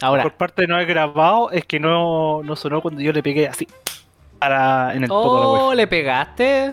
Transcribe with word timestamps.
Ahora. 0.00 0.22
Por 0.22 0.32
parte 0.32 0.62
de 0.62 0.68
no 0.68 0.76
haber 0.76 0.88
grabado, 0.88 1.50
es 1.50 1.64
que 1.64 1.78
no, 1.78 2.42
no 2.42 2.56
sonó 2.56 2.80
cuando 2.80 3.00
yo 3.00 3.12
le 3.12 3.22
pegué 3.22 3.48
así. 3.48 3.68
Para, 4.38 4.94
en 4.94 5.04
el 5.04 5.10
Oh, 5.12 5.74
le 5.74 5.86
pegaste. 5.86 6.72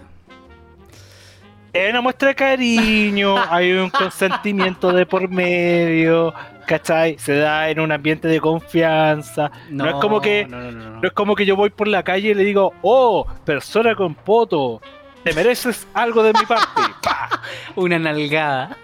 Es 1.74 1.90
una 1.92 2.02
muestra 2.02 2.30
de 2.30 2.36
cariño, 2.36 3.36
hay 3.50 3.74
un 3.74 3.90
consentimiento 3.90 4.92
de 4.94 5.06
por 5.06 5.30
medio, 5.30 6.34
¿cachai? 6.66 7.18
Se 7.20 7.36
da 7.36 7.70
en 7.70 7.80
un 7.80 7.92
ambiente 7.92 8.28
de 8.28 8.40
confianza. 8.40 9.52
No, 9.70 9.86
es 9.88 9.96
como 9.96 10.22
que 10.22 10.48
No, 10.50 10.60
no, 10.60 10.72
no, 10.72 10.90
no. 10.90 11.02
no 11.02 11.08
es 11.08 11.14
como 11.14 11.36
que 11.36 11.46
yo 11.46 11.56
voy 11.56 11.70
por 11.70 11.88
la 11.88 12.04
calle 12.04 12.30
y 12.30 12.34
le 12.34 12.44
digo, 12.44 12.74
oh, 12.82 13.28
persona 13.46 13.94
con 13.96 14.16
poto, 14.16 14.82
te 15.24 15.34
mereces 15.34 15.86
algo 15.94 16.24
de 16.24 16.34
mi 16.34 16.46
parte. 16.46 16.82
¡Pah! 17.04 17.42
Una 17.76 18.00
nalgada. 18.00 18.78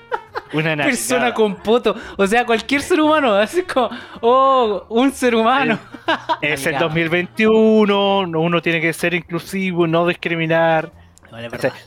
Una. 0.53 0.75
Persona 0.83 1.33
con 1.33 1.55
poto. 1.55 1.95
O 2.17 2.27
sea, 2.27 2.45
cualquier 2.45 2.81
ser 2.81 3.01
humano. 3.01 3.33
Así 3.35 3.63
como, 3.63 3.89
oh, 4.21 4.85
un 4.89 5.11
ser 5.11 5.35
humano. 5.35 5.79
Es 6.41 6.65
el 6.65 6.73
Nalgada. 6.73 6.87
2021, 6.93 8.27
no- 8.27 8.39
uno 8.39 8.61
tiene 8.61 8.79
que 8.81 8.93
ser 8.93 9.13
inclusivo, 9.13 9.87
no 9.87 10.07
discriminar. 10.07 10.91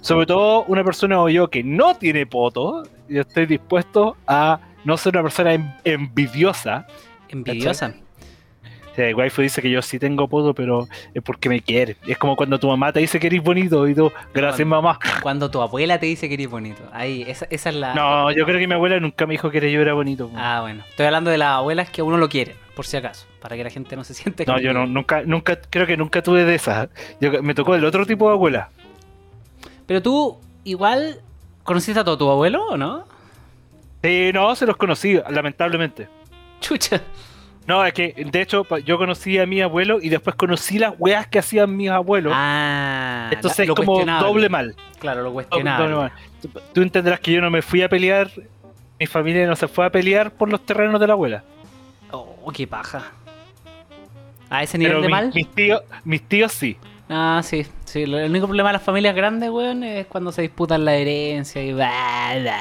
Sobre 0.01 0.27
todo 0.27 0.65
una 0.65 0.83
persona 0.83 1.17
como 1.17 1.29
yo 1.29 1.49
que 1.49 1.63
no 1.63 1.95
tiene 1.95 2.27
poto, 2.27 2.83
yo 3.09 3.21
estoy 3.21 3.47
dispuesto 3.47 4.17
a 4.27 4.59
no 4.85 4.97
ser 4.97 5.15
una 5.15 5.23
persona 5.23 5.55
en- 5.55 5.73
envidiosa. 5.85 6.87
Envidiosa. 7.29 7.95
O 7.97 8.06
sea, 8.97 9.09
el 9.09 9.15
waifu 9.15 9.43
dice 9.43 9.63
que 9.63 9.71
yo 9.71 9.83
sí 9.83 9.99
tengo 9.99 10.27
poto, 10.27 10.55
pero 10.55 10.89
es 11.15 11.23
porque 11.23 11.49
me 11.49 11.61
quiere. 11.61 11.97
Es 12.07 12.19
como 12.19 12.35
cuando 12.35 12.59
tu 12.59 12.69
mamá 12.69 12.93
te 12.93 13.01
dice 13.01 13.21
que 13.21 13.27
eres 13.27 13.43
bonito 13.43 13.87
y 13.87 13.95
tú, 13.95 14.11
gracias 14.35 14.67
mamá. 14.67 14.99
Cuando 15.23 15.51
tu 15.51 15.61
abuela 15.61 16.01
te 16.01 16.07
dice 16.07 16.29
que 16.29 16.35
eres 16.35 16.49
bonito. 16.49 16.83
Ahí, 16.93 17.23
esa, 17.29 17.47
esa 17.51 17.69
es 17.69 17.77
la. 17.77 17.95
No, 17.95 18.31
yo 18.33 18.45
creo 18.45 18.59
que 18.59 18.67
mi 18.67 18.75
abuela 18.75 18.99
nunca 18.99 19.27
me 19.27 19.35
dijo 19.35 19.51
que 19.51 19.71
yo 19.71 19.81
era 19.81 19.93
bonito. 19.93 20.31
Ah, 20.35 20.61
bueno. 20.63 20.83
Estoy 20.89 21.07
hablando 21.07 21.31
de 21.31 21.39
las 21.39 21.57
abuelas 21.57 21.91
que 21.91 22.03
uno 22.03 22.17
lo 22.17 22.29
quiere, 22.29 22.57
por 22.75 22.87
si 22.87 22.97
acaso. 22.97 23.27
Para 23.41 23.57
que 23.57 23.65
la 23.65 23.71
gente 23.71 23.95
no 23.97 24.03
se 24.03 24.15
siente. 24.15 24.47
No, 24.47 24.59
yo 24.59 24.73
no, 24.73 24.87
nunca, 24.87 25.23
nunca, 25.23 25.61
creo 25.71 25.87
que 25.87 25.97
nunca 25.97 26.23
tuve 26.23 26.45
de 26.45 26.55
esas. 26.55 26.89
Yo, 27.21 27.43
me 27.43 27.55
tocó 27.55 27.75
el 27.75 27.85
otro 27.85 28.07
tipo 28.07 28.27
de 28.29 28.33
abuela. 28.33 28.71
Pero 29.87 30.03
tú, 30.03 30.39
igual, 30.65 31.21
¿conociste 31.63 32.01
a 32.01 32.05
todo 32.05 32.19
tu 32.19 32.31
abuelo 32.31 32.67
o 32.67 32.77
no? 32.77 33.05
Sí, 34.03 34.31
no, 34.33 34.55
se 34.57 34.67
los 34.67 34.77
conocí, 34.77 35.21
lamentablemente. 35.31 36.09
Chucha. 36.61 37.03
No, 37.67 37.85
es 37.85 37.93
que 37.93 38.15
de 38.31 38.41
hecho 38.43 38.65
yo 38.85 38.97
conocí 38.99 39.39
a 39.39 39.47
mi 39.47 39.61
abuelo 39.61 39.99
y 40.01 40.09
después 40.09 40.37
conocí 40.37 40.79
las 40.79 40.95
weas 40.99 41.27
que 41.27 41.39
hacían 41.41 41.77
mis 41.77 41.91
abuelos. 41.91 42.33
Ah, 42.35 43.29
Entonces 43.33 43.69
es 43.69 43.75
como 43.75 44.05
doble 44.05 44.49
mal. 44.49 44.75
Claro, 45.01 45.23
lo 45.23 45.33
cuestionable. 45.33 45.85
doble 45.85 45.97
mal. 45.97 46.13
Tú, 46.41 46.49
tú 46.73 46.83
entenderás 46.83 47.19
que 47.21 47.33
yo 47.33 47.41
no 47.41 47.51
me 47.51 47.63
fui 47.63 47.83
a 47.83 47.89
pelear, 47.89 48.31
mi 49.01 49.07
familia 49.07 49.47
no 49.47 49.57
se 49.57 49.67
fue 49.69 49.85
a 49.87 49.91
pelear 49.91 50.31
por 50.31 50.49
los 50.49 50.65
terrenos 50.65 51.01
de 51.01 51.07
la 51.09 51.13
abuela. 51.15 51.43
Oh, 52.13 52.53
qué 52.55 52.67
paja. 52.69 53.11
¿A 54.49 54.63
ese 54.63 54.79
nivel 54.79 54.93
Pero 54.93 55.03
de 55.03 55.07
mi- 55.09 55.13
mal? 55.13 55.33
mis 55.35 55.49
tíos, 55.49 55.83
mis 56.05 56.23
tíos 56.23 56.53
sí. 56.53 56.77
Ah, 57.09 57.41
sí, 57.45 57.65
sí. 57.85 58.03
El 58.03 58.15
único 58.31 58.47
problema 58.47 58.71
de 58.71 58.75
las 58.75 58.83
familias 58.83 59.15
grandes, 59.15 59.49
weón, 59.51 59.85
es 59.85 60.07
cuando 60.07 60.33
se 60.33 60.43
disputan 60.43 60.85
la 60.85 60.95
herencia 60.97 61.63
y 61.63 61.73
bla. 61.73 61.89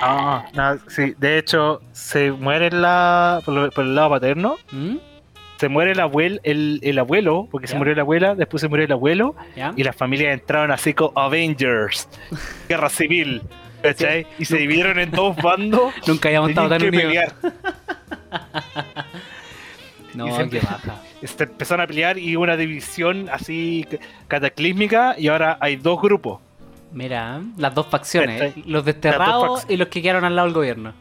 Ah, 0.02 0.45
no, 0.53 0.77
sí. 0.87 1.15
De 1.17 1.39
hecho, 1.39 1.81
se 1.93 2.31
muere 2.31 2.69
la, 2.71 3.41
por, 3.43 3.53
lo- 3.55 3.69
por 3.71 3.83
el 3.85 3.95
lado 3.95 4.11
paterno, 4.11 4.55
¿Mm? 4.71 4.97
se 5.57 5.67
muere 5.69 5.93
el 5.93 5.99
abuelo, 5.99 6.39
el, 6.43 6.79
el 6.83 6.99
abuelo, 6.99 7.47
porque 7.49 7.65
se 7.67 7.75
murió 7.75 7.95
la 7.95 8.02
abuela, 8.02 8.35
después 8.35 8.61
se 8.61 8.67
murió 8.67 8.85
el 8.85 8.91
abuelo, 8.91 9.35
¿Ya? 9.55 9.73
y 9.75 9.83
las 9.83 9.95
familias 9.95 10.33
entraron 10.33 10.69
así 10.71 10.93
como 10.93 11.17
Avengers, 11.19 12.07
guerra 12.69 12.89
civil, 12.89 13.41
¿cachai? 13.81 14.27
Y 14.37 14.45
se 14.45 14.57
dividieron 14.57 14.99
en 14.99 15.09
dos 15.09 15.35
bandos. 15.37 15.91
Nunca 16.07 16.30
habíamos 16.30 16.49
estado 16.52 16.69
tan 16.69 16.83
unidos. 16.83 17.13
No, 20.13 20.30
y 20.30 20.31
siempre- 20.31 20.59
qué 20.61 20.65
baja. 20.65 20.95
Este, 21.21 21.45
empezaron 21.45 21.83
a 21.83 21.88
pelear 21.88 22.17
y 22.17 22.35
una 22.35 22.58
división 22.58 23.30
así 23.31 23.85
cataclísmica 24.27 25.16
y 25.17 25.27
ahora 25.30 25.58
hay 25.61 25.75
dos 25.77 26.02
grupos. 26.02 26.39
Mira, 26.91 27.42
las 27.58 27.73
dos 27.73 27.87
facciones, 27.87 28.42
¿Cachai? 28.42 28.64
los 28.65 28.86
desterrados 28.86 29.43
facciones. 29.61 29.73
y 29.73 29.77
los 29.77 29.87
que 29.89 30.02
quedaron 30.02 30.23
al 30.23 30.36
lado 30.36 30.48
del 30.48 30.55
gobierno. 30.55 30.93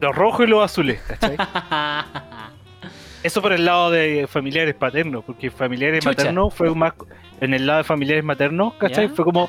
Los 0.00 0.14
rojos 0.14 0.46
y 0.46 0.50
los 0.50 0.62
azules, 0.64 1.00
¿cachai? 1.02 1.36
Eso 3.22 3.40
por 3.40 3.52
el 3.52 3.64
lado 3.64 3.90
de 3.90 4.26
familiares 4.28 4.74
paternos, 4.74 5.24
porque 5.24 5.50
familiares 5.50 6.00
Chucha. 6.04 6.10
maternos 6.10 6.52
fue 6.54 6.74
más. 6.74 6.92
En 7.40 7.54
el 7.54 7.66
lado 7.66 7.78
de 7.78 7.84
familiares 7.84 8.22
maternos, 8.22 8.74
¿cachai? 8.74 9.08
¿Ya? 9.08 9.14
Fue 9.14 9.24
como. 9.24 9.48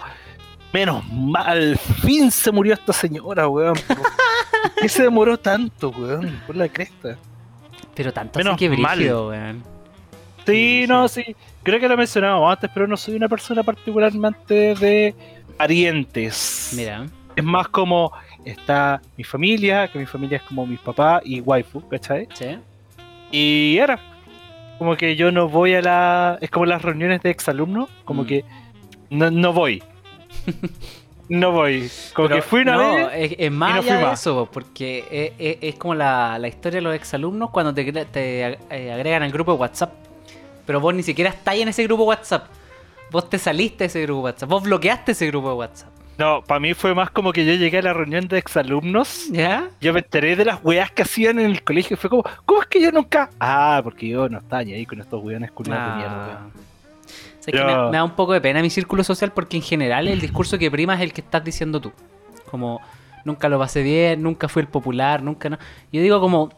Menos 0.71 1.03
mal, 1.11 1.45
al 1.47 1.77
fin 1.77 2.31
se 2.31 2.51
murió 2.51 2.73
esta 2.73 2.93
señora, 2.93 3.47
weón. 3.47 3.75
¿Por 3.87 4.75
qué 4.81 4.89
se 4.89 5.03
demoró 5.03 5.37
tanto, 5.37 5.89
weón? 5.89 6.41
Por 6.47 6.55
la 6.55 6.67
cresta. 6.69 7.17
Pero 7.93 8.11
tanto 8.11 8.39
Menos 8.39 8.55
así 8.55 8.69
que 8.69 8.77
mal. 8.77 8.97
brígido, 8.97 9.29
weón. 9.29 9.63
Sí, 10.45 10.85
no, 10.87 11.07
sí. 11.07 11.35
Creo 11.63 11.79
que 11.79 11.87
lo 11.87 11.93
he 11.95 11.97
mencionado 11.97 12.47
antes, 12.47 12.69
pero 12.73 12.87
no 12.87 12.95
soy 12.97 13.15
una 13.15 13.27
persona 13.29 13.63
particularmente 13.63 14.75
de 14.75 15.15
parientes. 15.57 16.73
Mira, 16.75 17.05
Es 17.35 17.43
más 17.43 17.67
como 17.69 18.11
está 18.45 19.01
mi 19.17 19.23
familia, 19.23 19.87
que 19.87 19.97
mi 19.99 20.05
familia 20.05 20.37
es 20.37 20.43
como 20.43 20.65
mis 20.67 20.79
papás 20.79 21.21
y 21.25 21.41
waifu, 21.41 21.87
¿cachai? 21.89 22.27
sí. 22.33 22.57
Y 23.31 23.77
era 23.79 23.99
como 24.77 24.95
que 24.95 25.15
yo 25.15 25.31
no 25.31 25.49
voy 25.49 25.73
a 25.73 25.81
la. 25.81 26.37
Es 26.41 26.49
como 26.51 26.65
las 26.67 26.81
reuniones 26.81 27.21
de 27.23 27.31
exalumnos, 27.31 27.89
como 28.05 28.23
Mm. 28.23 28.27
que 28.27 28.45
no, 29.09 29.31
no 29.31 29.51
voy. 29.51 29.81
no 31.29 31.51
voy. 31.51 31.89
Como 32.13 32.27
Pero 32.29 32.41
que 32.41 32.47
fui 32.47 32.61
una 32.61 32.73
no, 32.73 32.95
vez. 32.95 33.31
Es, 33.31 33.35
es 33.39 33.51
más 33.51 33.71
no 33.75 33.81
allá 33.81 33.95
fui 33.95 34.05
más. 34.05 34.19
eso, 34.21 34.47
porque 34.51 34.99
es, 35.11 35.31
es- 35.39 35.57
es 35.73 35.75
como 35.79 35.95
la, 35.95 36.37
la 36.39 36.47
historia 36.47 36.77
de 36.77 36.81
los 36.83 36.95
exalumnos 36.95 37.49
cuando 37.49 37.73
te, 37.73 37.91
te 38.05 38.57
eh, 38.69 38.91
agregan 38.93 39.23
al 39.23 39.31
grupo 39.31 39.53
de 39.53 39.57
WhatsApp. 39.59 39.91
Pero 40.65 40.79
vos 40.79 40.93
ni 40.93 41.03
siquiera 41.03 41.29
estáis 41.29 41.61
en 41.61 41.67
ese 41.69 41.83
grupo 41.83 42.03
WhatsApp. 42.03 42.47
Vos 43.11 43.29
te 43.29 43.37
saliste 43.37 43.83
de 43.83 43.85
ese 43.85 44.01
grupo 44.01 44.21
WhatsApp. 44.21 44.49
Vos 44.49 44.63
bloqueaste 44.63 45.11
ese 45.11 45.27
grupo 45.27 45.49
de 45.49 45.55
WhatsApp. 45.55 45.89
No, 46.17 46.41
para 46.43 46.59
mí 46.61 46.73
fue 46.73 46.95
más 46.95 47.09
como 47.09 47.33
que 47.33 47.45
yo 47.45 47.53
llegué 47.53 47.79
a 47.79 47.81
la 47.81 47.93
reunión 47.93 48.27
de 48.27 48.37
exalumnos. 48.37 49.25
¿Ya? 49.31 49.69
Yo 49.81 49.91
me 49.93 49.99
enteré 49.99 50.35
de 50.37 50.45
las 50.45 50.59
weas 50.63 50.89
que 50.91 51.01
hacían 51.03 51.39
en 51.39 51.47
el 51.51 51.61
colegio. 51.63 51.95
y 51.95 51.97
Fue 51.97 52.09
como, 52.09 52.23
¿cómo 52.45 52.61
es 52.61 52.67
que 52.67 52.81
yo 52.81 52.91
nunca.? 52.91 53.29
Ah, 53.39 53.81
porque 53.83 54.07
yo 54.07 54.29
no 54.29 54.37
estaba 54.39 54.63
ni 54.63 54.73
ahí 54.73 54.85
con 54.85 54.99
estos 55.01 55.21
weones 55.23 55.51
culiados 55.51 55.89
de 55.91 55.95
mierda, 55.97 56.41
Ah. 56.41 57.85
me, 57.85 57.91
me 57.91 57.97
da 57.97 58.03
un 58.03 58.15
poco 58.15 58.33
de 58.33 58.41
pena 58.41 58.61
mi 58.61 58.69
círculo 58.69 59.03
social 59.03 59.31
porque 59.31 59.57
en 59.57 59.63
general 59.63 60.07
el 60.07 60.19
discurso 60.19 60.57
que 60.57 60.71
prima 60.71 60.95
es 60.95 61.01
el 61.01 61.13
que 61.13 61.21
estás 61.21 61.43
diciendo 61.43 61.79
tú. 61.81 61.91
Como, 62.49 62.81
nunca 63.25 63.49
lo 63.49 63.59
pasé 63.59 63.83
bien, 63.83 64.23
nunca 64.23 64.47
fui 64.47 64.61
el 64.61 64.67
popular, 64.67 65.21
nunca 65.21 65.49
no. 65.49 65.57
Yo 65.91 66.01
digo 66.01 66.19
como, 66.21 66.49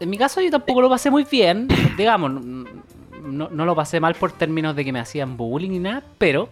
en 0.00 0.10
mi 0.10 0.18
caso 0.18 0.40
yo 0.40 0.50
tampoco 0.50 0.80
lo 0.80 0.88
pasé 0.88 1.10
muy 1.10 1.24
bien, 1.24 1.68
digamos, 1.96 2.30
no, 2.32 3.48
no 3.50 3.64
lo 3.64 3.76
pasé 3.76 4.00
mal 4.00 4.14
por 4.14 4.32
términos 4.32 4.74
de 4.74 4.84
que 4.84 4.92
me 4.92 4.98
hacían 4.98 5.36
bullying 5.36 5.70
ni 5.70 5.78
nada, 5.78 6.02
pero 6.18 6.48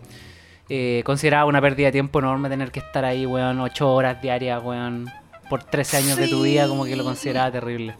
eh, 0.68 1.02
consideraba 1.04 1.46
una 1.46 1.60
pérdida 1.62 1.86
de 1.86 1.92
tiempo 1.92 2.18
enorme 2.18 2.50
tener 2.50 2.70
que 2.70 2.80
estar 2.80 3.04
ahí, 3.04 3.24
weón, 3.24 3.58
ocho 3.60 3.92
horas 3.92 4.20
diarias, 4.20 4.62
weón, 4.62 5.06
por 5.48 5.64
13 5.64 5.96
años 5.96 6.16
de 6.18 6.28
tu 6.28 6.42
vida, 6.42 6.68
como 6.68 6.84
que 6.84 6.94
lo 6.94 7.04
consideraba 7.04 7.50
terrible. 7.50 7.94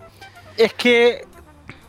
Es 0.59 0.75
que, 0.75 1.25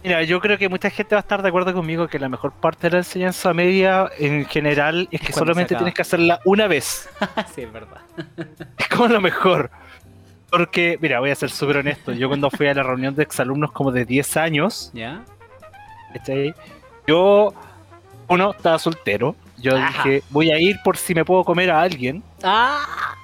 mira, 0.04 0.24
yo 0.24 0.40
creo 0.40 0.58
que 0.58 0.70
mucha 0.70 0.90
gente 0.90 1.16
va 1.16 1.20
a 1.20 1.24
estar 1.24 1.42
de 1.42 1.50
acuerdo 1.50 1.74
conmigo 1.74 2.08
que 2.08 2.18
la 2.18 2.30
mejor 2.30 2.54
parte 2.54 2.88
de 2.88 2.92
la 2.92 2.98
enseñanza 3.00 3.54
media 3.54 4.10
en 4.18 4.46
general 4.46 5.10
es 5.12 5.20
que 5.20 5.34
cuando 5.34 5.52
solamente 5.52 5.76
tienes 5.76 5.94
que 5.94 6.02
hacerla 6.02 6.40
una 6.46 6.68
vez. 6.68 7.10
sí, 7.54 7.64
es 7.64 7.74
verdad. 7.74 8.02
Es 8.78 8.88
como 8.88 9.10
lo 9.10 9.20
mejor. 9.20 9.70
Porque, 10.50 10.98
mira, 11.02 11.20
voy 11.20 11.30
a 11.30 11.36
ser 11.36 11.50
súper 11.50 11.78
honesto. 11.78 12.12
Yo 12.14 12.28
cuando 12.28 12.50
fui 12.50 12.68
a 12.68 12.74
la 12.74 12.84
reunión 12.84 13.16
de 13.16 13.24
exalumnos 13.24 13.72
como 13.72 13.92
de 13.92 14.06
10 14.06 14.38
años, 14.38 14.92
¿Ya? 14.94 15.24
¿cachai? 16.14 16.54
yo, 17.08 17.54
uno, 18.28 18.52
estaba 18.52 18.80
soltero. 18.80 19.36
Yo 19.58 19.76
Ajá. 19.78 20.04
dije, 20.04 20.24
voy 20.30 20.52
a 20.52 20.60
ir 20.60 20.78
por 20.84 20.98
si 20.98 21.14
me 21.14 21.26
puedo 21.26 21.44
comer 21.44 21.70
a 21.70 21.82
alguien. 21.82 22.24
¡Ah! 22.44 23.16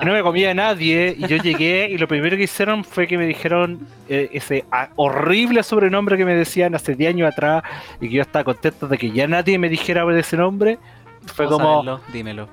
Y 0.00 0.04
no 0.04 0.12
me 0.12 0.22
comía 0.22 0.50
a 0.50 0.54
nadie. 0.54 1.14
Y 1.18 1.26
yo 1.26 1.36
llegué 1.36 1.88
y 1.90 1.96
lo 1.96 2.06
primero 2.06 2.36
que 2.36 2.42
hicieron 2.42 2.84
fue 2.84 3.06
que 3.06 3.16
me 3.16 3.26
dijeron 3.26 3.86
eh, 4.08 4.28
ese 4.32 4.64
horrible 4.96 5.62
sobrenombre 5.62 6.18
que 6.18 6.26
me 6.26 6.34
decían 6.34 6.74
hace 6.74 6.94
10 6.94 7.14
años 7.14 7.32
atrás. 7.32 7.62
Y 8.00 8.08
que 8.08 8.16
yo 8.16 8.22
estaba 8.22 8.44
contento 8.44 8.86
de 8.86 8.98
que 8.98 9.10
ya 9.10 9.26
nadie 9.26 9.58
me 9.58 9.68
dijera 9.70 10.04
ese 10.18 10.36
nombre. 10.36 10.78
Fue 11.26 11.46
¿Puedo 11.46 11.58
como... 11.58 12.00
Dímelo. 12.12 12.48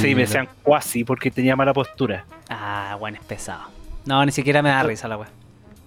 Sí, 0.00 0.14
me 0.14 0.22
decían 0.22 0.48
cuasi 0.62 1.04
porque 1.04 1.30
tenía 1.30 1.56
mala 1.56 1.72
postura. 1.72 2.24
Ah, 2.48 2.96
bueno, 2.98 3.18
es 3.20 3.24
pesado. 3.26 3.64
No, 4.04 4.24
ni 4.24 4.32
siquiera 4.32 4.62
me 4.62 4.68
da 4.70 4.82
risa 4.82 5.08
la 5.08 5.16
wea. 5.16 5.28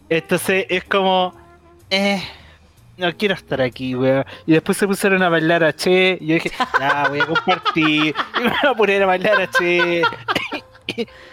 Entonces 0.09 0.65
es 0.69 0.83
como, 0.83 1.33
eh, 1.89 2.21
no 2.97 3.11
quiero 3.17 3.33
estar 3.33 3.61
aquí, 3.61 3.95
weón. 3.95 4.23
Y 4.45 4.53
después 4.53 4.77
se 4.77 4.87
pusieron 4.87 5.21
a 5.23 5.29
bailar 5.29 5.63
a 5.63 5.73
Che. 5.73 6.17
Y 6.21 6.27
yo 6.27 6.33
dije, 6.35 6.51
ya, 6.79 7.07
voy 7.09 7.19
a 7.19 7.25
compartir. 7.25 8.15
Y 8.39 8.39
me 8.43 8.49
voy 8.49 8.71
a 8.71 8.73
poner 8.75 9.03
a 9.03 9.05
bailar 9.07 9.41
a 9.41 9.47
Che. 9.47 10.01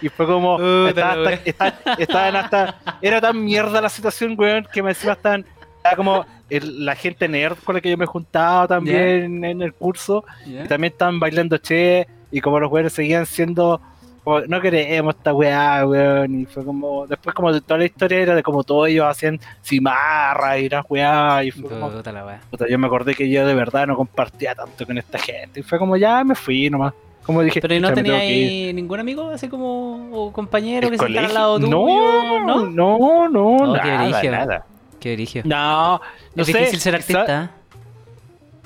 Y 0.01 0.09
fue 0.09 0.27
como, 0.27 0.57
Puta 0.57 0.89
estaban 0.89 1.27
hasta- 1.27 1.51
estaban- 1.51 1.75
estaban 1.99 2.37
hasta, 2.37 2.81
era 3.03 3.21
tan 3.21 3.45
mierda 3.45 3.81
la 3.81 3.89
situación, 3.91 4.35
weón, 4.39 4.67
que 4.73 4.83
me 4.83 4.91
encima 4.91 5.13
estaban, 5.13 5.45
estaba 5.77 5.95
como 5.97 6.27
el- 6.49 6.85
la 6.87 6.95
gente 6.97 7.29
nerd 7.29 7.59
con 7.63 7.75
la 7.75 7.81
que 7.81 7.91
yo 7.91 7.97
me 7.99 8.07
juntaba 8.07 8.67
también 8.67 9.45
en 9.45 9.63
el 9.63 9.75
curso, 9.75 10.25
¿Ya? 10.47 10.67
también 10.67 10.93
estaban 10.95 11.21
bailando 11.21 11.59
Che. 11.59 12.07
Y 12.32 12.40
como 12.40 12.58
los 12.58 12.73
weones 12.73 12.93
seguían 12.93 13.26
siendo 13.26 13.81
como, 14.25 14.40
no 14.43 14.61
queremos 14.61 15.14
esta 15.17 15.34
weá, 15.34 15.84
weón. 15.87 16.40
Y 16.40 16.46
fue 16.46 16.64
como, 16.64 17.06
después 17.06 17.34
como 17.34 17.61
toda 17.61 17.79
la 17.79 17.84
historia 17.84 18.19
era 18.19 18.34
de 18.34 18.43
como 18.43 18.64
todos 18.64 18.88
ellos 18.88 19.06
hacían 19.06 19.38
cimarra 19.62 20.58
y 20.58 20.69
las 20.69 20.84
weá. 20.88 21.44
Y 21.44 21.50
fue 21.50 21.69
como, 21.69 21.90
Puta 21.90 22.12
la 22.12 22.40
puta, 22.50 22.67
yo 22.69 22.79
me 22.79 22.87
acordé 22.87 23.14
que 23.14 23.29
yo 23.29 23.46
de 23.46 23.55
verdad 23.55 23.87
no 23.87 23.96
compartía 23.96 24.55
tanto 24.55 24.87
con 24.87 24.96
esta 24.99 25.19
gente. 25.19 25.61
Y 25.61 25.62
fue 25.62 25.79
como, 25.79 25.96
ya 25.96 26.25
me 26.25 26.34
fui 26.34 26.70
nomás. 26.70 26.94
Como 27.25 27.40
dije, 27.43 27.61
Pero 27.61 27.75
¿y 27.75 27.81
no 27.81 27.88
"Chucha, 27.88 27.96
me 27.96 28.02
tenía 28.02 28.19
tengo 28.19 28.29
que 28.29 28.34
ir". 28.37 28.49
ahí 28.69 28.75
ningún 28.75 28.99
amigo 28.99 29.31
así 29.31 29.49
como 29.49 30.11
o 30.12 30.32
compañero 30.32 30.88
¿El 30.88 30.93
que 30.93 30.99
se 30.99 31.19
al 31.19 31.34
lado 31.34 31.61
tuyo? 31.61 31.70
No, 31.70 32.40
¿no? 32.40 32.67
no, 32.67 33.29
no, 33.29 33.73
Oh, 33.73 33.75
qué 34.20 34.31
nada. 34.31 34.67
Qué 34.99 35.11
dirigio. 35.11 35.43
No, 35.44 36.00
no 36.34 36.43
es 36.43 36.46
sé, 36.46 36.58
difícil 36.58 36.81
ser 36.81 36.94
artista. 36.96 37.50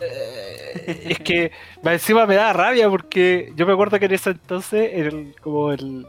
Eh, 0.01 1.07
es 1.11 1.19
que 1.21 1.51
encima 1.85 2.27
me 2.27 2.35
da 2.35 2.53
rabia 2.53 2.89
porque 2.91 3.53
yo 3.57 3.67
me 3.67 3.73
acuerdo 3.73 3.99
que 3.99 4.07
en 4.07 4.13
ese 4.15 4.31
entonces, 4.31 4.91
en 4.93 5.07
el- 5.07 5.35
como 5.41 5.73
el 5.73 6.07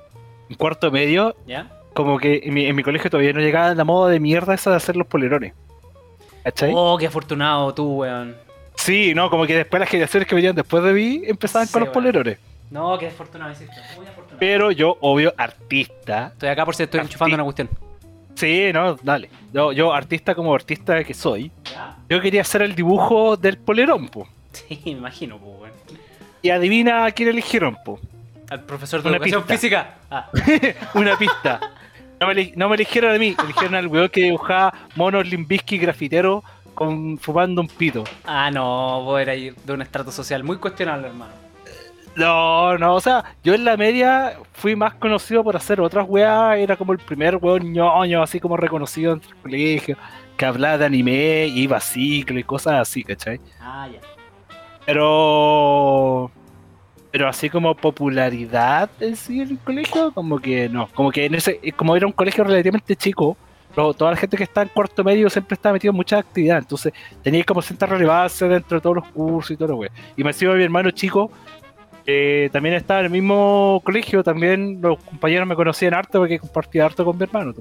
cuarto 0.57 0.91
medio, 0.91 1.35
¿Ya? 1.45 1.71
como 1.93 2.17
que 2.19 2.41
en 2.43 2.53
mi, 2.53 2.65
en 2.65 2.75
mi 2.75 2.83
colegio 2.83 3.09
todavía 3.09 3.33
no 3.33 3.39
llegaba 3.39 3.73
la 3.73 3.83
moda 3.83 4.11
de 4.11 4.19
mierda 4.19 4.53
esa 4.53 4.69
de 4.71 4.75
hacer 4.77 4.95
los 4.97 5.07
polerones. 5.07 5.53
¿Cachai? 6.43 6.71
Oh, 6.75 6.97
qué 6.97 7.07
afortunado 7.07 7.73
tú, 7.73 7.97
weón. 8.01 8.35
Sí, 8.75 9.13
no, 9.15 9.29
como 9.29 9.45
que 9.47 9.55
después 9.55 9.79
las 9.79 9.89
generaciones 9.89 10.27
que 10.27 10.35
venían 10.35 10.55
después 10.55 10.83
de 10.83 10.93
mí 10.93 11.21
empezaban 11.25 11.67
Sí, 11.67 11.73
con 11.73 11.79
los 11.81 11.87
weón. 11.87 11.93
polerones. 11.93 12.37
No, 12.69 12.97
qué 12.97 13.07
afortunado 13.07 13.49
decirte. 13.49 13.73
Muy 13.95 14.05
afortunado. 14.05 14.37
Pero 14.39 14.71
yo, 14.71 14.97
obvio, 15.01 15.33
artista. 15.37 16.27
Estoy 16.33 16.49
acá 16.49 16.65
por 16.65 16.75
si 16.75 16.83
estoy 16.83 16.99
enchufando 16.99 17.33
una 17.35 17.43
cuestión. 17.43 17.69
Sí, 18.37 18.71
no, 18.73 18.95
dale. 19.01 19.29
Yo, 19.51 19.71
yo 19.71 19.93
artista 19.93 20.35
como 20.35 20.53
artista 20.53 21.03
que 21.03 21.13
soy, 21.13 21.51
yo 22.07 22.21
quería 22.21 22.41
hacer 22.41 22.61
el 22.61 22.75
dibujo 22.75 23.35
del 23.35 23.57
polerón, 23.57 24.07
po. 24.09 24.27
Sí, 24.53 24.79
me 24.85 24.91
imagino, 24.91 25.37
pues, 25.39 25.59
weón. 25.59 25.71
Y 26.43 26.49
adivina 26.51 27.05
a 27.05 27.11
quién 27.11 27.29
eligieron, 27.29 27.75
po. 27.83 27.99
Al 28.49 28.63
profesor 28.63 29.01
de 29.01 29.09
Una 29.09 29.17
educación 29.17 29.41
pista. 29.41 29.53
física. 29.55 29.95
Ah, 30.11 30.29
Una 30.93 31.17
pista. 31.17 31.59
No 32.19 32.27
me, 32.27 32.53
no 32.55 32.69
me 32.69 32.75
eligieron 32.75 33.13
a 33.15 33.17
mí, 33.17 33.35
eligieron 33.43 33.75
al 33.75 33.87
weón 33.87 34.09
que 34.09 34.21
dibujaba 34.21 34.73
monos 34.95 35.27
limbisky 35.27 35.77
grafitero 35.77 36.43
con 36.73 37.17
fumando 37.17 37.59
un 37.61 37.67
pito. 37.67 38.03
ah 38.25 38.49
no, 38.51 39.01
vos 39.03 39.19
eras 39.19 39.35
de 39.35 39.73
un 39.73 39.81
estrato 39.81 40.11
social 40.11 40.43
muy 40.43 40.57
cuestionable, 40.57 41.07
hermano. 41.07 41.31
No, 42.17 42.75
no, 42.79 42.95
o 42.95 42.99
sea, 42.99 43.23
yo 43.43 43.53
en 43.53 43.63
la 43.63 43.77
media 43.77 44.39
fui 44.53 44.75
más 44.75 44.95
conocido 44.95 45.43
por 45.43 45.55
hacer 45.55 45.79
otras 45.79 46.03
weas, 46.09 46.57
era 46.57 46.75
como 46.75 46.91
el 46.91 46.97
primer 46.97 47.35
weón 47.35 47.71
ñoño, 47.71 48.23
así 48.23 48.39
como 48.39 48.57
reconocido 48.57 49.13
entre 49.13 49.29
el 49.29 49.35
colegio, 49.37 49.97
que 50.35 50.45
hablaba 50.45 50.79
de 50.79 50.85
anime, 50.85 51.45
y 51.45 51.61
iba 51.61 51.77
a 51.77 51.79
ciclo 51.79 52.39
y 52.39 52.43
cosas 52.43 52.81
así, 52.81 53.03
¿cachai? 53.03 53.39
Ah, 53.61 53.87
ya. 53.93 53.99
Pero. 54.87 56.31
Pero 57.11 57.29
así 57.29 57.51
como 57.51 57.75
popularidad 57.75 58.89
en 58.99 59.15
sí 59.15 59.41
en 59.41 59.51
el 59.51 59.59
colegio, 59.59 60.11
como 60.11 60.39
que 60.39 60.69
no. 60.69 60.87
Como 60.95 61.11
que 61.11 61.25
en 61.25 61.35
ese, 61.35 61.59
como 61.75 61.95
era 61.95 62.07
un 62.07 62.13
colegio 62.13 62.43
relativamente 62.43 62.95
chico, 62.95 63.37
toda 63.75 64.11
la 64.11 64.17
gente 64.17 64.35
que 64.37 64.43
está 64.43 64.63
en 64.63 64.69
cuarto 64.69 65.03
medio 65.03 65.29
siempre 65.29 65.53
estaba 65.53 65.73
metido 65.73 65.91
en 65.91 65.97
muchas 65.97 66.19
actividades. 66.19 66.63
Entonces 66.63 66.93
tenía 67.21 67.43
como 67.43 67.61
cierta 67.61 67.85
relevancia 67.85 68.47
dentro 68.47 68.77
de 68.77 68.81
todos 68.81 68.95
los 68.95 69.07
cursos 69.09 69.51
y 69.51 69.57
todo 69.57 69.69
lo 69.69 69.75
wey. 69.77 69.89
Y 70.15 70.23
me 70.23 70.31
encima 70.31 70.53
mi 70.53 70.63
hermano 70.63 70.89
chico, 70.91 71.31
eh, 72.07 72.49
también 72.53 72.73
estaba 72.75 73.01
en 73.01 73.05
el 73.07 73.11
mismo 73.11 73.81
colegio, 73.83 74.23
también 74.23 74.79
los 74.81 74.97
compañeros 75.03 75.47
me 75.47 75.55
conocían 75.55 75.93
harto 75.93 76.19
porque 76.19 76.39
compartía 76.39 76.85
harto 76.85 77.03
con 77.05 77.17
mi 77.17 77.23
hermano. 77.23 77.53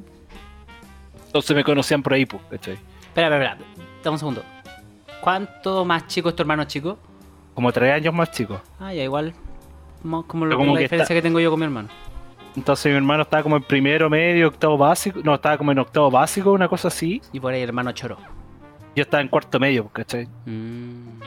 Entonces 1.27 1.55
me 1.57 1.65
conocían 1.65 2.03
por 2.03 2.15
ahí, 2.15 2.25
pues, 2.25 2.41
¿cachai? 2.51 2.75
Espera, 2.75 3.27
espera, 3.27 3.53
espera. 3.53 3.57
Dame 4.03 4.15
un 4.15 4.19
segundo. 4.19 4.43
¿Cuánto 5.21 5.85
más 5.85 6.07
chico 6.07 6.29
es 6.29 6.37
tu 6.37 6.43
hermano 6.43 6.65
chico? 6.65 6.97
Como 7.55 7.73
tres 7.73 7.93
años 7.93 8.15
más 8.15 8.31
chico. 8.31 8.61
Ah, 8.79 8.95
ya, 8.95 9.03
igual. 9.03 9.35
Como, 10.03 10.27
como, 10.27 10.45
lo- 10.45 10.51
Pero 10.51 10.59
como 10.59 10.73
la 10.75 10.79
que 10.79 10.83
diferencia 10.85 11.03
está- 11.05 11.15
que 11.15 11.23
tengo 11.23 11.41
yo 11.41 11.51
con 11.51 11.59
mi 11.59 11.65
hermano. 11.65 11.89
Entonces 12.55 12.91
mi 12.91 12.97
hermano 12.97 13.23
estaba 13.25 13.43
como 13.43 13.57
en 13.57 13.63
primero, 13.65 14.09
medio, 14.09 14.49
octavo 14.49 14.79
básico. 14.79 15.21
No, 15.25 15.35
estaba 15.35 15.59
como 15.59 15.73
en 15.73 15.79
octavo 15.81 16.11
básico, 16.11 16.53
una 16.53 16.69
cosa 16.69 16.89
así. 16.89 17.21
Y 17.33 17.41
por 17.41 17.53
ahí 17.53 17.63
hermano 17.63 17.93
choro. 17.93 18.17
Yo 18.95 19.03
estaba 19.03 19.21
en 19.23 19.29
cuarto 19.29 19.59
medio, 19.61 19.89
¿cachai? 19.89 20.27
Mm. 20.47 21.21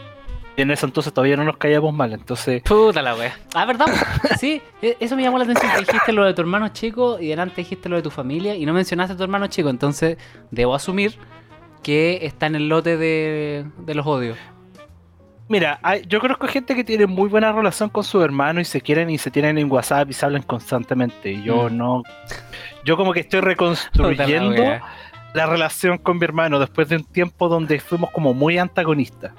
En 0.62 0.72
eso 0.72 0.86
entonces 0.86 1.14
todavía 1.14 1.38
no 1.38 1.44
nos 1.44 1.58
caíamos 1.58 1.94
mal. 1.94 2.14
Entonces, 2.14 2.62
Puta 2.64 3.02
la 3.02 3.16
wea. 3.16 3.38
Ah, 3.54 3.66
¿verdad? 3.66 3.88
Sí, 4.40 4.62
e- 4.82 4.98
eso 5.00 5.16
me 5.16 5.24
llamó 5.24 5.38
la 5.38 5.44
atención. 5.46 5.72
que 5.74 5.80
dijiste 5.80 6.12
lo 6.14 6.26
de 6.26 6.34
tu 6.34 6.42
hermano 6.42 6.68
chico 6.70 7.18
y 7.20 7.28
delante 7.30 7.56
dijiste 7.58 7.90
lo 7.90 7.96
de 7.96 8.02
tu 8.02 8.10
familia 8.10 8.56
y 8.56 8.66
no 8.66 8.74
mencionaste 8.74 9.14
a 9.14 9.18
tu 9.18 9.24
hermano 9.24 9.48
chico. 9.48 9.70
Entonces, 9.70 10.18
debo 10.52 10.76
asumir 10.76 11.16
que 11.84 12.20
está 12.24 12.48
en 12.48 12.56
el 12.56 12.68
lote 12.70 12.98
de, 12.98 13.66
de 13.78 13.96
los 13.96 14.06
odios. 14.06 14.38
mira, 15.48 15.80
hay- 15.82 16.04
yo 16.08 16.20
conozco 16.20 16.48
gente 16.48 16.76
que 16.76 16.84
tiene 16.84 17.08
muy 17.08 17.28
buena 17.30 17.52
relación 17.52 17.90
con 17.90 18.04
su 18.04 18.22
hermano 18.22 18.60
y 18.62 18.66
se 18.66 18.82
quieren 18.82 19.10
y 19.10 19.18
se 19.18 19.32
tienen 19.32 19.58
en 19.58 19.72
WhatsApp 19.72 20.10
y 20.10 20.14
se 20.14 20.26
hablan 20.26 20.44
constantemente. 20.44 21.32
Y 21.32 21.44
yo 21.44 21.70
Mm. 21.70 21.78
no. 21.78 22.04
Yo 22.86 22.98
como 22.98 23.14
que 23.14 23.22
estoy 23.22 23.42
la 23.42 23.48
reconstruyendo 23.48 24.64
la 25.34 25.46
relación 25.46 25.98
con 26.00 26.18
mi 26.18 26.26
hermano 26.26 26.60
después 26.60 26.90
de 26.90 26.98
un 26.98 27.04
tiempo 27.04 27.48
donde 27.50 27.80
fuimos 27.80 28.12
como 28.12 28.34
muy 28.34 28.58
antagonistas. 28.58 29.32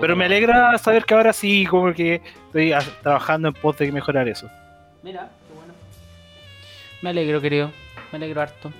Pero 0.00 0.16
me 0.16 0.24
alegra 0.24 0.76
saber 0.78 1.04
que 1.04 1.14
ahora 1.14 1.32
sí, 1.32 1.66
como 1.66 1.92
que 1.92 2.22
estoy 2.46 2.72
a- 2.72 2.80
trabajando 3.02 3.48
en 3.48 3.54
pos 3.54 3.76
de 3.78 3.92
mejorar 3.92 4.28
eso. 4.28 4.48
Mira, 5.02 5.28
qué 5.48 5.54
bueno. 5.54 5.72
Me 7.02 7.10
alegro, 7.10 7.40
querido. 7.40 7.70
Me 8.10 8.16
alegro 8.16 8.40
harto. 8.42 8.72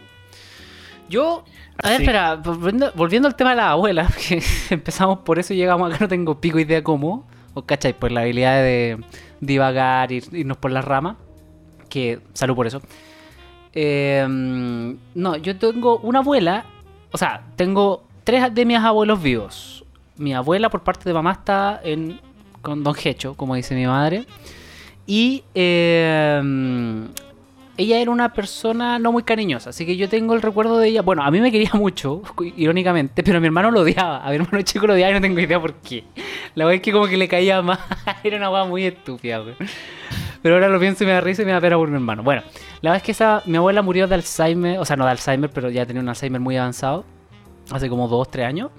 Yo. 1.09 1.45
A 1.83 1.89
ver, 1.91 2.01
espera, 2.03 2.37
volviendo, 2.37 2.93
volviendo 2.95 3.29
al 3.29 3.35
tema 3.37 3.51
de 3.51 3.57
la 3.57 3.71
abuela, 3.71 4.09
que 4.29 4.43
empezamos 4.71 5.19
por 5.21 5.39
eso 5.39 5.53
y 5.53 5.57
llegamos 5.57 5.89
acá, 5.93 5.99
no 6.05 6.09
tengo 6.09 6.41
pico 6.41 6.59
idea 6.59 6.83
cómo. 6.83 7.27
O 7.55 7.63
cachai, 7.63 7.93
por 7.93 8.11
la 8.13 8.23
habilidad 8.23 8.63
de 8.63 8.99
divagar, 9.41 10.11
ir- 10.11 10.33
irnos 10.33 10.57
por 10.57 10.71
las 10.71 10.85
ramas. 10.85 11.17
Que 11.91 12.21
salud 12.33 12.55
por 12.57 12.67
eso. 12.67 12.81
Eh, 13.75 14.25
no, 15.15 15.37
yo 15.37 15.59
tengo 15.59 15.99
una 15.99 16.21
abuela. 16.21 16.65
O 17.11 17.19
sea, 17.19 17.43
tengo 17.57 18.05
tres 18.25 18.55
de 18.55 18.65
mis 18.65 18.79
abuelos 18.79 19.23
vivos. 19.23 19.82
Mi 20.23 20.35
abuela 20.35 20.71
por 20.71 20.83
parte 20.83 21.03
de 21.05 21.13
mamá 21.13 21.33
está 21.33 21.81
en, 21.83 22.21
con 22.61 22.85
Don 22.85 22.95
Hecho, 23.03 23.35
como 23.35 23.57
dice 23.57 23.75
mi 23.75 23.87
madre. 23.87 24.25
Y 25.05 25.43
eh, 25.53 26.41
ella 27.77 27.99
era 27.99 28.09
una 28.13 28.33
persona 28.33 29.01
no 29.01 29.11
muy 29.11 29.25
cariñosa, 29.25 29.71
así 29.71 29.85
que 29.85 29.97
yo 29.97 30.09
tengo 30.09 30.35
el 30.35 30.43
recuerdo 30.43 30.79
de 30.79 30.87
ella. 30.87 31.03
Bueno, 31.03 31.25
a 31.25 31.31
mí 31.33 31.41
me 31.41 31.51
quería 31.51 31.71
mucho, 31.75 32.23
irónicamente, 32.57 33.25
pero 33.25 33.41
mi 33.41 33.47
hermano 33.47 33.73
lo 33.73 33.81
odiaba. 33.81 34.25
A 34.25 34.31
mi 34.31 34.37
hermano 34.37 34.63
chico 34.63 34.87
lo 34.87 34.93
odiaba 34.93 35.11
y 35.11 35.15
no 35.15 35.21
tengo 35.21 35.41
idea 35.41 35.61
por 35.61 35.75
qué. 35.75 36.05
La 36.55 36.67
verdad 36.67 36.77
es 36.77 36.83
que 36.83 36.93
como 36.93 37.09
que 37.09 37.17
le 37.17 37.27
caía 37.27 37.61
mal. 37.61 37.81
Era 38.23 38.37
una 38.37 38.49
weá 38.49 38.65
muy 38.65 38.85
estúpida, 38.85 39.39
güey. 39.39 39.57
Pero 40.41 40.55
ahora 40.55 40.69
lo 40.69 40.79
pienso 40.79 41.03
y 41.03 41.09
me 41.09 41.15
da 41.15 41.21
risa 41.21 41.43
y 41.43 41.47
me 41.47 41.53
da 41.53 41.61
pena 41.61 41.77
por 41.77 41.89
mi 41.89 41.97
hermano. 41.97 42.23
Bueno, 42.23 42.43
la 42.81 42.91
verdad 42.91 42.97
es 42.99 43.03
que 43.03 43.11
esa, 43.11 43.43
mi 43.47 43.57
abuela 43.57 43.83
murió 43.83 44.07
de 44.07 44.15
Alzheimer, 44.15 44.79
o 44.79 44.85
sea, 44.85 44.95
no 44.95 45.05
de 45.05 45.11
Alzheimer, 45.11 45.51
pero 45.51 45.69
ya 45.69 45.85
tenía 45.85 46.01
un 46.01 46.09
Alzheimer 46.09 46.41
muy 46.41 46.57
avanzado, 46.57 47.05
hace 47.73 47.89
como 47.89 48.07
2, 48.07 48.31
3 48.31 48.47
años. 48.47 48.71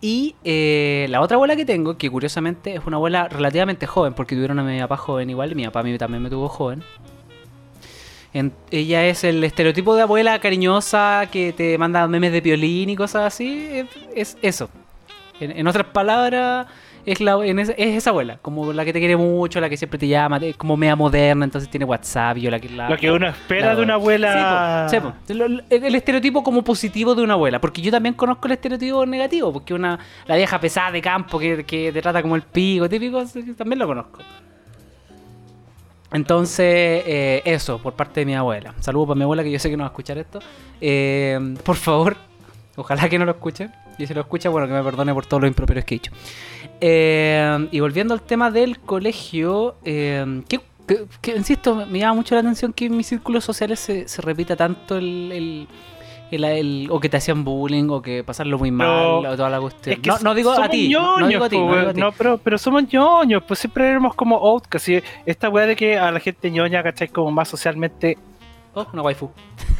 Y 0.00 0.36
eh, 0.44 1.06
la 1.10 1.20
otra 1.20 1.34
abuela 1.34 1.56
que 1.56 1.64
tengo, 1.64 1.98
que 1.98 2.08
curiosamente 2.08 2.74
es 2.74 2.86
una 2.86 2.96
abuela 2.98 3.26
relativamente 3.28 3.86
joven, 3.86 4.14
porque 4.14 4.34
tuvieron 4.36 4.58
a 4.60 4.62
mi 4.62 4.78
papá 4.78 4.96
joven 4.96 5.28
igual, 5.30 5.50
y 5.52 5.54
mi 5.56 5.64
papá 5.64 5.80
a 5.80 5.82
mí 5.82 5.98
también 5.98 6.22
me 6.22 6.30
tuvo 6.30 6.48
joven. 6.48 6.82
En- 8.32 8.52
ella 8.70 9.06
es 9.06 9.24
el 9.24 9.42
estereotipo 9.42 9.96
de 9.96 10.02
abuela 10.02 10.38
cariñosa 10.38 11.28
que 11.32 11.52
te 11.52 11.76
manda 11.78 12.06
memes 12.06 12.30
de 12.30 12.40
violín 12.40 12.90
y 12.90 12.96
cosas 12.96 13.24
así. 13.34 13.68
Es, 13.72 13.88
es 14.14 14.38
eso. 14.42 14.70
En 15.40 15.66
otras 15.68 15.86
palabras, 15.86 16.66
es, 17.12 17.20
la, 17.20 17.44
en 17.44 17.58
esa- 17.58 17.72
es 17.72 17.96
esa 17.96 18.10
abuela, 18.10 18.38
como 18.42 18.72
la 18.72 18.84
que 18.84 18.92
te 18.92 18.98
quiere 18.98 19.16
mucho, 19.16 19.60
la 19.60 19.68
que 19.68 19.76
siempre 19.76 19.98
te 19.98 20.06
llama, 20.08 20.36
es 20.38 20.56
como 20.56 20.76
media 20.76 20.94
moderna, 20.96 21.44
entonces 21.44 21.70
tiene 21.70 21.84
WhatsApp 21.84 22.36
y 22.38 22.42
yo 22.42 22.50
la 22.50 22.60
que 22.60 22.68
la... 22.68 22.88
Lo 22.90 22.96
que 22.96 23.10
uno 23.10 23.28
espera 23.28 23.66
la 23.68 23.74
de 23.76 23.82
una 23.82 23.94
abuela. 23.94 24.86
Sí, 24.90 24.96
po, 25.00 25.12
sí, 25.26 25.32
po. 25.32 25.34
Lo- 25.34 25.44
El, 25.46 25.64
el 25.70 25.94
estereotipo 25.94 26.42
como 26.42 26.62
positivo 26.62 27.14
de 27.14 27.22
una 27.22 27.34
abuela. 27.34 27.60
Porque 27.60 27.80
yo 27.82 27.90
también 27.90 28.14
conozco 28.14 28.46
el 28.46 28.52
estereotipo 28.52 29.06
negativo. 29.06 29.52
Porque 29.52 29.74
una 29.74 29.98
la 30.26 30.36
vieja 30.36 30.60
pesada 30.60 30.90
de 30.92 31.00
campo 31.02 31.38
que, 31.38 31.64
que 31.64 31.92
te 31.92 32.02
trata 32.02 32.20
como 32.22 32.36
el 32.36 32.42
pico, 32.42 32.88
típico, 32.88 33.22
también 33.56 33.78
lo 33.78 33.86
conozco. 33.86 34.20
Entonces, 36.12 36.64
eh, 37.06 37.42
eso, 37.44 37.78
por 37.78 37.92
parte 37.92 38.20
de 38.20 38.26
mi 38.26 38.34
abuela. 38.34 38.74
Saludos 38.80 39.08
para 39.08 39.16
mi 39.18 39.24
abuela, 39.24 39.42
que 39.42 39.50
yo 39.50 39.58
sé 39.58 39.68
que 39.68 39.76
no 39.76 39.82
va 39.82 39.88
a 39.88 39.90
escuchar 39.90 40.16
esto. 40.18 40.38
Eh, 40.80 41.54
por 41.64 41.76
favor, 41.76 42.16
ojalá 42.76 43.08
que 43.08 43.18
no 43.18 43.24
lo 43.26 43.32
escuche. 43.32 43.68
Y 43.98 44.06
si 44.06 44.14
lo 44.14 44.20
escucha, 44.20 44.48
bueno, 44.48 44.66
que 44.68 44.72
me 44.72 44.82
perdone 44.82 45.12
por 45.12 45.26
todos 45.26 45.42
los 45.42 45.48
improperios 45.48 45.84
que 45.84 45.96
he 45.96 45.98
dicho. 45.98 46.12
Eh, 46.80 47.68
y 47.70 47.80
volviendo 47.80 48.14
al 48.14 48.22
tema 48.22 48.50
del 48.50 48.78
colegio, 48.78 49.76
eh, 49.84 50.42
que, 50.48 50.60
que- 50.86 51.04
que, 51.20 51.36
insisto, 51.36 51.74
me 51.86 51.98
llama 51.98 52.14
mucho 52.14 52.34
la 52.34 52.40
atención 52.42 52.72
que 52.72 52.86
en 52.86 52.96
mis 52.96 53.06
círculos 53.08 53.44
sociales 53.44 53.80
se, 53.80 54.06
se 54.08 54.22
repita 54.22 54.54
tanto 54.56 54.96
el, 54.96 55.32
el- 55.32 55.68
el- 56.30 56.44
el- 56.44 56.88
o 56.90 57.00
que 57.00 57.08
te 57.08 57.16
hacían 57.16 57.42
bullying 57.42 57.88
o 57.90 58.00
que 58.02 58.22
pasarlo 58.22 58.58
muy 58.58 58.70
mal 58.70 59.22
No, 59.22 59.30
o 59.30 59.36
toda 59.36 59.50
la 59.50 59.60
cuestión. 59.60 59.94
Es 59.94 60.00
que 60.00 60.08
no, 60.10 60.18
no 60.20 60.34
digo 60.34 60.52
a 60.52 60.68
ti, 60.68 60.88
no, 60.88 61.26
digo 61.26 61.44
a 61.44 61.48
ti, 61.48 61.56
no 61.56 61.62
digo 61.64 61.72
a 61.74 61.82
weón. 61.82 61.94
ti. 61.94 62.00
No, 62.00 62.12
pero, 62.12 62.38
pero 62.38 62.58
somos 62.58 62.84
ñoños, 62.92 63.42
pues 63.42 63.58
siempre 63.60 63.88
éramos 63.88 64.14
como 64.14 64.36
outcasts. 64.36 64.88
y 64.88 65.02
Esta 65.26 65.48
weá 65.48 65.66
de 65.66 65.74
que 65.74 65.98
a 65.98 66.10
la 66.12 66.20
gente 66.20 66.50
ñoña, 66.50 66.82
¿cachai? 66.82 67.08
Como 67.08 67.30
más 67.30 67.48
socialmente. 67.48 68.16
Oh, 68.74 68.86
una 68.92 69.02
waifu. 69.02 69.30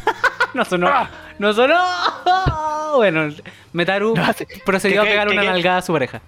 no 0.55 0.65
sonó. 0.65 0.91
No 1.39 1.53
sonó. 1.53 1.75
Bueno, 2.97 3.29
Metaru 3.75 4.15
procedió 4.65 5.03
a 5.03 5.05
pegar 5.05 5.29
que- 5.29 5.35
una 5.35 5.43
que- 5.43 5.49
nalgada 5.49 5.79
a 5.79 5.83
su 5.83 5.93
pareja. 5.93 6.21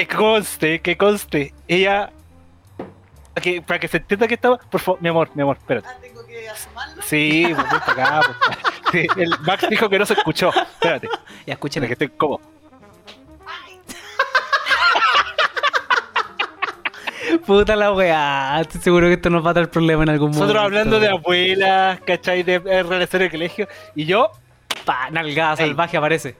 Que 0.00 0.16
conste, 0.16 0.80
que 0.80 0.96
conste. 0.96 1.52
Ella 1.68 2.10
Para 3.34 3.42
que, 3.42 3.60
para 3.60 3.78
que 3.78 3.86
se 3.86 3.98
entienda 3.98 4.26
que 4.26 4.32
estaba. 4.34 4.56
Por 4.56 4.80
favor, 4.80 5.02
mi 5.02 5.10
amor, 5.10 5.28
mi 5.34 5.42
amor, 5.42 5.58
espérate. 5.58 5.86
Ah, 5.90 5.96
tengo 6.00 6.26
que 6.26 6.48
asomarlo. 6.48 7.02
Sí, 7.02 7.46
pues 7.54 7.66
acá. 7.82 8.22
pues. 8.24 8.38
Sí, 8.92 9.06
el 9.20 9.38
Max 9.40 9.66
dijo 9.68 9.90
que 9.90 9.98
no 9.98 10.06
se 10.06 10.14
escuchó. 10.14 10.48
Espérate, 10.48 11.06
Ya 11.46 11.52
escuchen 11.52 11.84
que 11.86 11.92
esté 11.92 12.08
cómodo. 12.08 12.40
Puta 17.46 17.76
la 17.76 17.92
weá. 17.92 18.58
Estoy 18.62 18.80
seguro 18.80 19.06
que 19.08 19.12
esto 19.14 19.28
nos 19.28 19.44
va 19.44 19.50
a 19.50 19.54
dar 19.54 19.70
problema 19.70 20.02
en 20.04 20.08
algún 20.08 20.30
momento. 20.30 20.46
Nosotros 20.46 20.64
hablando 20.64 20.98
de 20.98 21.08
abuelas, 21.08 22.00
¿cachai? 22.06 22.42
De 22.42 22.54
eh, 22.54 22.82
relaciones 22.82 23.26
de 23.26 23.30
colegio. 23.30 23.68
Y 23.94 24.06
yo. 24.06 24.30
Pa, 24.86 25.10
nalgada 25.10 25.56
salvaje 25.56 25.98
aparece. 25.98 26.36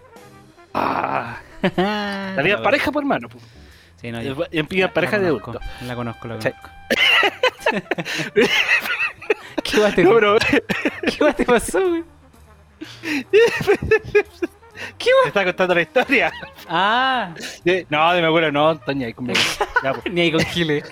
Ah, 0.73 1.37
la 1.63 2.33
la 2.37 2.43
vida 2.43 2.63
pareja 2.63 2.91
por 2.91 3.03
hermano. 3.03 3.29
pues. 3.29 3.45
Sí, 4.01 4.11
no, 4.11 4.23
yo- 4.23 4.45
en 4.51 4.67
la- 4.87 4.93
pareja 4.93 5.17
la 5.19 5.23
de 5.25 5.29
conozco, 5.31 5.51
adulto. 5.51 5.67
La 5.87 5.95
conozco, 5.95 6.29
la 6.29 6.37
conozco. 6.39 6.71
¿Qué 9.65 9.79
guay 9.79 9.93
te, 9.93 10.05
No, 10.05 10.15
pero 10.15 10.37
¿Qué 11.03 11.17
guay 11.19 11.35
te 11.35 11.45
pasó, 11.45 11.81
güey? 11.89 12.05
te 13.31 15.29
está 15.29 15.45
contando 15.45 15.75
la 15.75 15.83
historia. 15.83 16.33
Ah, 16.69 17.35
De- 17.65 17.87
No, 17.91 18.13
de 18.13 18.21
mi 18.21 18.27
abuela 18.27 18.51
no, 18.51 18.71
Antonia, 18.71 19.07
ahí 19.07 19.13
conmigo. 19.13 19.39
Ya, 19.83 19.93
pues, 19.93 20.13
ni 20.13 20.23
ahí 20.23 20.33
con 20.33 20.45
Chile. 20.47 20.83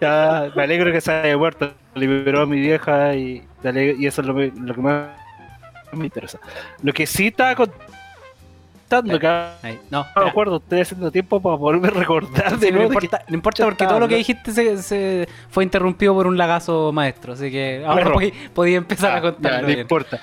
ya, 0.00 0.50
me 0.56 0.62
alegro 0.62 0.90
que 0.92 1.00
se 1.00 1.12
haya 1.12 1.36
muerto. 1.36 1.74
Liberó 1.94 2.42
a 2.42 2.46
mi 2.46 2.60
vieja 2.60 3.14
y, 3.14 3.46
y 3.98 4.06
eso 4.06 4.20
es 4.22 4.26
lo, 4.26 4.34
que- 4.34 4.52
lo 4.58 4.74
que 4.74 4.80
más 4.80 5.08
me 5.92 6.04
interesa. 6.06 6.38
Lo 6.82 6.92
que 6.92 7.06
sí 7.06 7.26
estaba 7.28 7.54
contando, 7.54 7.84
que 8.88 9.02
no 9.02 9.18
Ahí, 9.62 9.78
no, 9.90 10.06
me 10.16 10.28
acuerdo, 10.28 10.56
estoy 10.56 10.80
haciendo 10.80 11.10
tiempo 11.10 11.40
para 11.40 11.56
volver 11.56 11.92
a 11.94 11.98
recordar 11.98 12.50
Sí, 12.58 12.66
de 12.66 12.72
no, 12.72 12.82
importa, 12.84 13.22
no 13.28 13.34
importa 13.34 13.64
porque 13.64 13.86
todo 13.86 14.00
lo 14.00 14.08
que 14.08 14.16
dijiste 14.16 14.52
se, 14.52 14.82
se 14.82 15.28
fue 15.50 15.64
interrumpido 15.64 16.14
por 16.14 16.26
un 16.26 16.36
lagazo 16.38 16.90
maestro, 16.92 17.34
así 17.34 17.50
que 17.50 17.82
ahora 17.86 18.04
Perro. 18.04 18.14
podí, 18.14 18.30
podí 18.54 18.74
empezar 18.74 19.12
Ah, 19.12 19.16
a 19.16 19.20
contarlo 19.20 19.68
ya, 19.68 19.74
no 19.74 19.80
importa. 19.80 20.20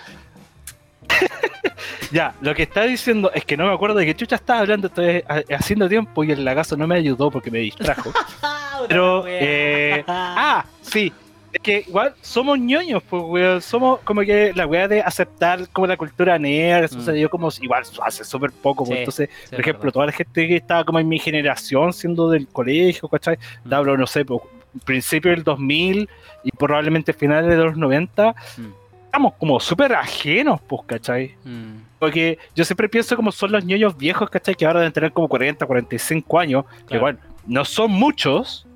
ya, 2.12 2.34
lo 2.42 2.54
que 2.56 2.64
estaba 2.64 2.86
diciendo 2.86 3.32
es 3.34 3.46
que 3.46 3.56
no 3.58 3.68
me 3.68 3.74
acuerdo 3.74 3.98
de 4.00 4.06
qué 4.06 4.16
chucha 4.16 4.36
estaba 4.36 4.60
hablando, 4.62 4.88
estoy 4.88 5.24
ha- 5.28 5.44
haciendo 5.56 5.88
tiempo 5.88 6.24
y 6.24 6.32
el 6.32 6.44
lagazo 6.44 6.76
no 6.78 6.88
me 6.88 6.96
ayudó 6.96 7.30
porque 7.32 7.52
me 7.52 7.60
distrajo. 7.60 8.12
Pero, 8.88 9.24
eh, 9.28 10.04
ah, 10.08 10.66
sí. 10.82 11.12
Es 11.56 11.62
que 11.62 11.86
igual 11.88 12.14
somos 12.22 12.60
ñoños, 12.60 13.02
pues, 13.10 13.24
weón. 13.26 13.62
Somos 13.62 14.02
como 14.02 14.22
que 14.22 14.52
la 14.54 14.68
weá 14.68 14.90
de 14.90 15.00
aceptar 15.02 15.70
como 15.70 15.88
la 15.88 15.96
cultura 15.96 16.38
nerd, 16.38 16.84
eso 16.84 16.98
Mm. 16.98 17.06
se 17.06 17.14
dio 17.14 17.30
como 17.30 17.48
igual 17.62 17.84
hace 18.04 18.26
súper 18.26 18.52
poco. 18.52 18.84
pues, 18.84 18.90
Sí, 18.90 19.00
entonces, 19.00 19.30
Sí, 19.46 19.50
por 19.52 19.60
ejemplo, 19.62 19.82
verdad. 19.84 19.94
toda 19.94 20.06
la 20.08 20.12
gente 20.12 20.48
que 20.50 20.56
estaba 20.58 20.84
como 20.84 21.00
en 21.00 21.08
mi 21.08 21.18
generación, 21.18 21.94
siendo 21.94 22.30
del 22.30 22.46
colegio, 22.50 23.08
¿cachai? 23.08 23.38
Mm. 23.64 23.74
Hablo, 23.74 23.96
no 23.98 24.06
sé, 24.06 24.26
pues, 24.26 24.42
principio 24.84 25.32
del 25.32 25.46
2000 25.46 26.10
y 26.44 26.52
probablemente 26.52 27.14
finales 27.14 27.50
de 27.50 27.56
los 27.64 27.78
90, 27.78 28.36
Mm, 28.58 28.66
estamos 29.06 29.34
como 29.36 29.58
súper 29.62 29.94
ajenos, 29.94 30.60
pues, 30.68 30.82
¿cachai? 30.86 31.36
mm, 31.46 31.86
Porque 32.00 32.38
yo 32.54 32.66
siempre 32.66 32.90
pienso 32.90 33.16
como 33.16 33.32
son 33.32 33.54
los 33.54 33.64
ñoños 33.64 33.96
viejos, 33.98 34.30
¿cachai? 34.30 34.56
Que 34.56 34.66
ahora 34.66 34.82
deben 34.82 34.92
tener 34.92 35.14
como 35.14 35.30
40, 35.30 35.66
45 35.66 36.38
años, 36.38 36.66
que 36.66 36.86
Claro. 36.88 36.98
igual 36.98 37.20
no 37.48 37.64
son 37.64 37.92
muchos, 37.92 38.68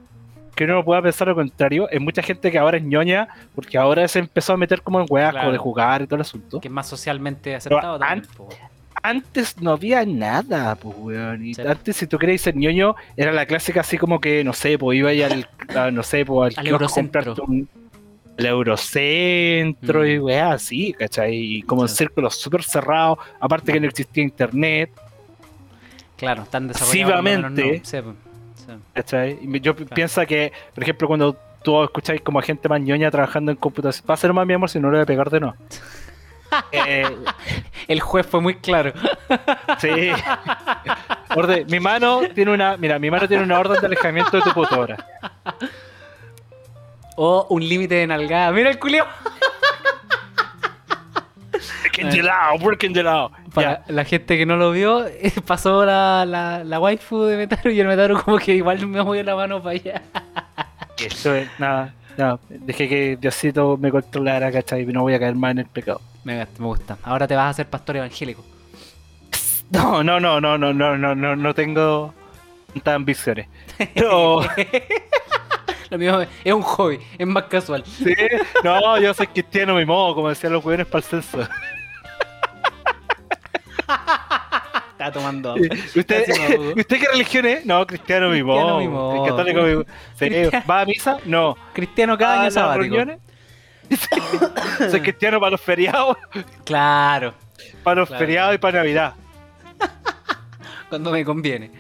que 0.60 0.66
uno 0.66 0.84
pueda 0.84 1.02
pensar 1.02 1.28
lo 1.30 1.36
contrario. 1.36 1.90
Es 1.90 2.02
mucha 2.02 2.22
gente 2.22 2.52
que 2.52 2.58
ahora 2.60 2.78
es 2.78 2.84
ñoña, 2.84 3.28
porque 3.56 3.78
ahora 3.78 4.08
se 4.08 4.20
empezó 4.20 4.54
a 4.54 4.58
meter 4.58 4.82
como 4.82 5.00
en 5.00 5.06
weas, 5.10 5.32
Claro. 5.32 5.46
como 5.46 5.52
de 5.54 5.58
jugar 5.58 6.02
y 6.02 6.06
todo 6.06 6.16
el 6.16 6.22
asunto. 6.22 6.60
que 6.60 6.68
es 6.68 6.74
más 6.74 6.88
socialmente 6.88 7.56
aceptado 7.56 7.98
también. 7.98 8.28
po. 8.36 8.50
Antes 9.02 9.62
no 9.62 9.72
había 9.72 10.06
nada, 10.06 10.76
pues, 10.76 10.94
weón. 10.98 11.46
Y 11.46 11.54
Sí. 11.54 11.62
antes, 11.62 11.96
si 11.96 12.06
tú 12.08 12.18
querías 12.18 12.42
ser 12.42 12.58
ñoño, 12.58 12.96
era 13.16 13.32
la 13.32 13.46
clásica 13.46 13.80
así 13.80 13.98
como 13.98 14.20
que, 14.20 14.44
no 14.44 14.52
sé, 14.52 14.78
pues 14.78 14.98
iba 15.00 15.10
al, 15.12 15.48
a, 15.78 15.92
no 15.92 16.04
sé, 16.04 16.26
pues 16.26 16.58
al, 16.58 16.66
Al 16.66 16.72
Eurocentro. 16.74 17.36
un- 17.48 17.70
el 18.38 18.46
Eurocentro 18.46 20.02
Mm. 20.02 20.06
y 20.08 20.20
weas 20.20 20.54
así, 20.56 20.94
¿cachai? 20.94 21.36
Y 21.36 21.62
como 21.62 21.84
en 21.84 21.88
Sí. 21.90 21.96
círculos 21.96 22.36
súper 22.36 22.64
cerrados, 22.64 23.20
aparte 23.40 23.72
que 23.72 23.80
no 23.80 23.88
existía 23.88 24.24
internet. 24.24 24.92
Claro, 26.18 26.46
menos 26.52 26.80
Masivamente. 26.82 27.80
no. 27.80 27.86
Sí, 27.86 28.02
po. 28.02 28.14
Yo 29.62 29.76
pienso 29.76 30.26
que, 30.26 30.52
por 30.74 30.84
ejemplo, 30.84 31.08
cuando 31.08 31.36
tú 31.64 31.84
escucháis 31.84 32.22
como 32.22 32.40
a 32.40 32.42
gente 32.42 32.70
más 32.70 32.82
ñoña 32.82 33.12
trabajando 33.12 33.52
en 33.52 33.58
computación, 33.58 34.06
va 34.10 34.14
a 34.14 34.18
ser 34.18 34.34
más 34.34 34.46
mi 34.46 34.54
amor 34.54 34.70
si 34.70 34.80
no 34.80 34.90
lo 34.90 34.98
voy 34.98 35.04
a 35.04 35.06
pegar 35.06 35.30
de 35.30 35.40
no. 35.40 35.56
Eh, 36.72 37.08
El 37.88 38.00
juez 38.00 38.26
fue 38.26 38.42
muy 38.42 38.56
claro. 38.56 38.92
sí. 39.80 40.10
Orden, 41.36 41.68
mi 41.70 41.80
mano 41.80 42.22
tiene 42.34 42.52
una, 42.52 42.76
mira, 42.76 42.98
mi 42.98 43.12
mano 43.12 43.28
tiene 43.28 43.44
una 43.44 43.60
orden 43.60 43.80
de 43.80 43.86
alejamiento 43.86 44.38
de 44.38 44.42
tu 44.42 44.52
computadora. 44.54 44.98
O 47.18 47.46
un 47.52 47.68
límite 47.68 47.96
de 47.96 48.08
nalgada. 48.08 48.52
Mira 48.52 48.70
el 48.72 48.80
culio. 48.80 49.06
Breaking 52.02 52.22
the 52.22 52.24
law, 52.28 52.58
breaking 52.58 52.94
the 52.94 53.04
law. 53.04 53.32
Para 53.54 53.84
la 53.88 54.04
gente 54.06 54.38
que 54.38 54.46
no 54.46 54.56
lo 54.58 54.72
vio, 54.72 55.06
pasó 55.46 55.86
la, 55.86 56.26
la, 56.26 56.64
la 56.64 56.80
waifu 56.80 57.24
de 57.24 57.38
Metaro 57.38 57.72
y 57.72 57.80
el 57.80 57.88
Metaro 57.88 58.24
como 58.24 58.38
que 58.38 58.56
igual 58.56 58.86
me 58.88 59.04
movió 59.04 59.24
la 59.24 59.36
mano 59.36 59.62
para 59.62 59.76
allá. 59.76 60.02
Ya, 60.98 61.08
esto 61.08 61.34
es, 61.34 61.48
nada, 61.60 61.94
nada, 62.18 62.40
dejé 62.50 62.90
que 62.90 63.16
Diosito 63.16 63.78
me 63.78 63.90
controlara, 63.90 64.52
¿cachai? 64.52 64.82
Y 64.82 64.86
no 64.88 65.02
voy 65.04 65.14
a 65.14 65.20
caer 65.20 65.36
más 65.36 65.52
en 65.52 65.60
el 65.60 65.66
pecado. 65.66 66.02
Me, 66.26 66.36
me 66.36 66.66
gusta. 66.66 66.98
Ahora 67.04 67.26
te 67.26 67.36
vas 67.38 67.46
a 67.46 67.50
hacer 67.50 67.68
pastor 67.68 67.96
evangélico. 67.98 68.44
No, 69.72 70.04
no, 70.04 70.20
no, 70.20 70.42
no, 70.42 70.58
no, 70.58 70.74
no, 70.74 70.98
no, 70.98 71.16
no, 71.16 71.36
no 71.36 71.54
tengo 71.54 72.12
tantas 72.74 72.96
ambiciones. 72.96 73.48
Pero, 73.94 74.42
Lo 75.90 75.98
mío 75.98 76.22
es 76.44 76.54
un 76.54 76.62
hobby, 76.64 77.00
es 77.18 77.28
más 77.28 77.44
casual. 77.46 77.84
sí, 77.86 78.16
no, 78.64 79.00
yo 79.00 79.14
soy 79.14 79.28
cristiano 79.28 79.76
mi 79.76 79.86
modo, 79.86 80.16
como 80.16 80.30
decían 80.30 80.54
los 80.54 80.64
jóvenes 80.64 80.86
para 80.88 81.00
el 81.00 81.04
censo. 81.04 81.48
Está 84.92 85.12
tomando. 85.12 85.56
¿Usted. 85.56 86.26
¿Usted 86.78 87.00
qué 87.00 87.08
religión 87.12 87.46
es? 87.46 87.66
No, 87.66 87.86
cristiano 87.88 88.30
mi. 88.30 88.40
Católico 89.28 89.62
mi. 89.62 90.62
¿Va 90.70 90.82
a 90.82 90.86
misa? 90.86 91.18
No. 91.26 91.56
Cristiano 91.74 92.18
cada 92.18 92.34
¿Va 92.36 92.40
a 92.40 92.44
año 92.44 92.52
sabático. 92.52 92.96
reuniones? 92.96 93.20
Soy 94.92 95.02
cristiano 95.02 95.40
para 95.40 95.52
los 95.52 95.62
feriados, 95.62 96.18
Claro, 96.64 97.34
para 97.84 98.02
los 98.02 98.10
Claro. 98.10 98.20
feriados 98.20 98.56
y 98.56 98.58
para 98.58 98.80
Navidad. 98.80 99.14
cuando 100.90 101.12
me 101.12 101.24
conviene. 101.26 101.72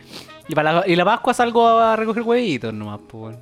Y 0.47 0.55
para 0.55 0.73
la, 0.73 0.87
y 0.87 0.95
la 0.95 1.05
Pascua 1.05 1.33
salgo 1.33 1.67
a 1.67 1.95
recoger 1.95 2.23
huevitos 2.23 2.73
nomás, 2.73 2.99
pues. 3.07 3.35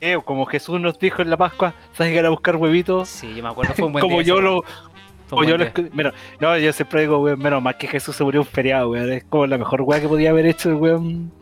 Eh, 0.00 0.16
como 0.24 0.46
Jesús 0.46 0.80
nos 0.80 0.96
dijo 0.98 1.22
en 1.22 1.30
la 1.30 1.36
Pascua, 1.36 1.74
sabes 1.92 2.12
que 2.12 2.20
a 2.24 2.28
buscar 2.28 2.54
huevitos. 2.54 3.08
Sí, 3.08 3.34
yo 3.34 3.42
me 3.42 3.48
acuerdo, 3.48 3.74
fue 3.74 3.86
un 3.86 3.92
buen 3.92 4.02
como 4.02 4.18
día 4.18 4.26
yo 4.28 4.40
lo, 4.40 4.64
un 5.36 5.38
como 5.38 5.44
yo 5.44 5.56
escu- 5.56 5.90
mira, 5.92 6.12
no, 6.40 6.56
yo 6.58 6.72
siempre 6.72 7.02
digo, 7.02 7.18
weón, 7.18 7.38
menos 7.38 7.62
mal 7.62 7.76
que 7.76 7.86
Jesús 7.86 8.16
se 8.16 8.24
murió 8.24 8.40
un 8.40 8.46
feriado, 8.46 8.90
weón. 8.90 9.12
Es 9.12 9.24
como 9.24 9.46
la 9.46 9.58
mejor 9.58 9.82
weá 9.82 10.00
que 10.00 10.08
podía 10.08 10.30
haber 10.30 10.46
hecho 10.46 10.68
el 10.70 10.76
weón. 10.76 11.32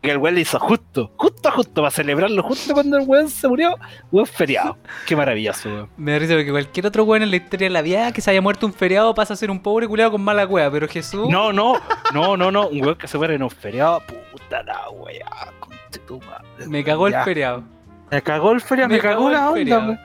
Que 0.00 0.10
el 0.10 0.18
weón 0.18 0.34
le 0.34 0.40
hizo 0.40 0.58
justo, 0.58 1.12
justo, 1.16 1.50
justo, 1.52 1.74
para 1.80 1.90
celebrarlo 1.92 2.42
justo 2.42 2.74
cuando 2.74 2.96
el 2.98 3.04
weón 3.06 3.28
se 3.28 3.46
murió, 3.46 3.76
weón 4.10 4.26
feriado. 4.26 4.76
Qué 5.06 5.14
maravilloso, 5.14 5.68
weón. 5.68 5.88
Me 5.96 6.10
da 6.12 6.18
risa 6.18 6.34
porque 6.34 6.50
cualquier 6.50 6.86
otro 6.86 7.04
weón 7.04 7.22
en 7.22 7.30
la 7.30 7.36
historia 7.36 7.66
de 7.66 7.70
la 7.70 7.82
vida 7.82 8.10
que 8.10 8.20
se 8.20 8.30
haya 8.32 8.40
muerto 8.42 8.66
un 8.66 8.72
feriado 8.74 9.14
pasa 9.14 9.34
a 9.34 9.36
ser 9.36 9.48
un 9.50 9.60
pobre 9.60 9.86
culeado 9.86 10.10
con 10.10 10.20
mala 10.22 10.44
cueva, 10.46 10.70
pero 10.72 10.88
Jesús. 10.88 11.28
No, 11.30 11.52
no, 11.52 11.74
no, 12.12 12.36
no, 12.36 12.50
no, 12.50 12.66
un 12.66 12.82
weón 12.82 12.96
que 12.96 13.06
se 13.06 13.16
muere 13.16 13.36
en 13.36 13.44
un 13.44 13.50
feriado, 13.50 14.02
puta 14.32 14.62
la 14.64 14.90
weá, 14.90 15.24
conche 15.60 16.00
tu 16.04 16.18
madre, 16.20 16.66
Me 16.66 16.82
cagó 16.82 17.06
el 17.06 17.14
feriado. 17.24 17.62
Me 18.10 18.20
cagó 18.22 18.50
el 18.52 18.60
feriado, 18.60 18.88
me, 18.88 18.96
Me 18.96 19.00
cagó, 19.00 19.30
la 19.30 19.46
onda, 19.50 19.54
feriado. 19.54 19.98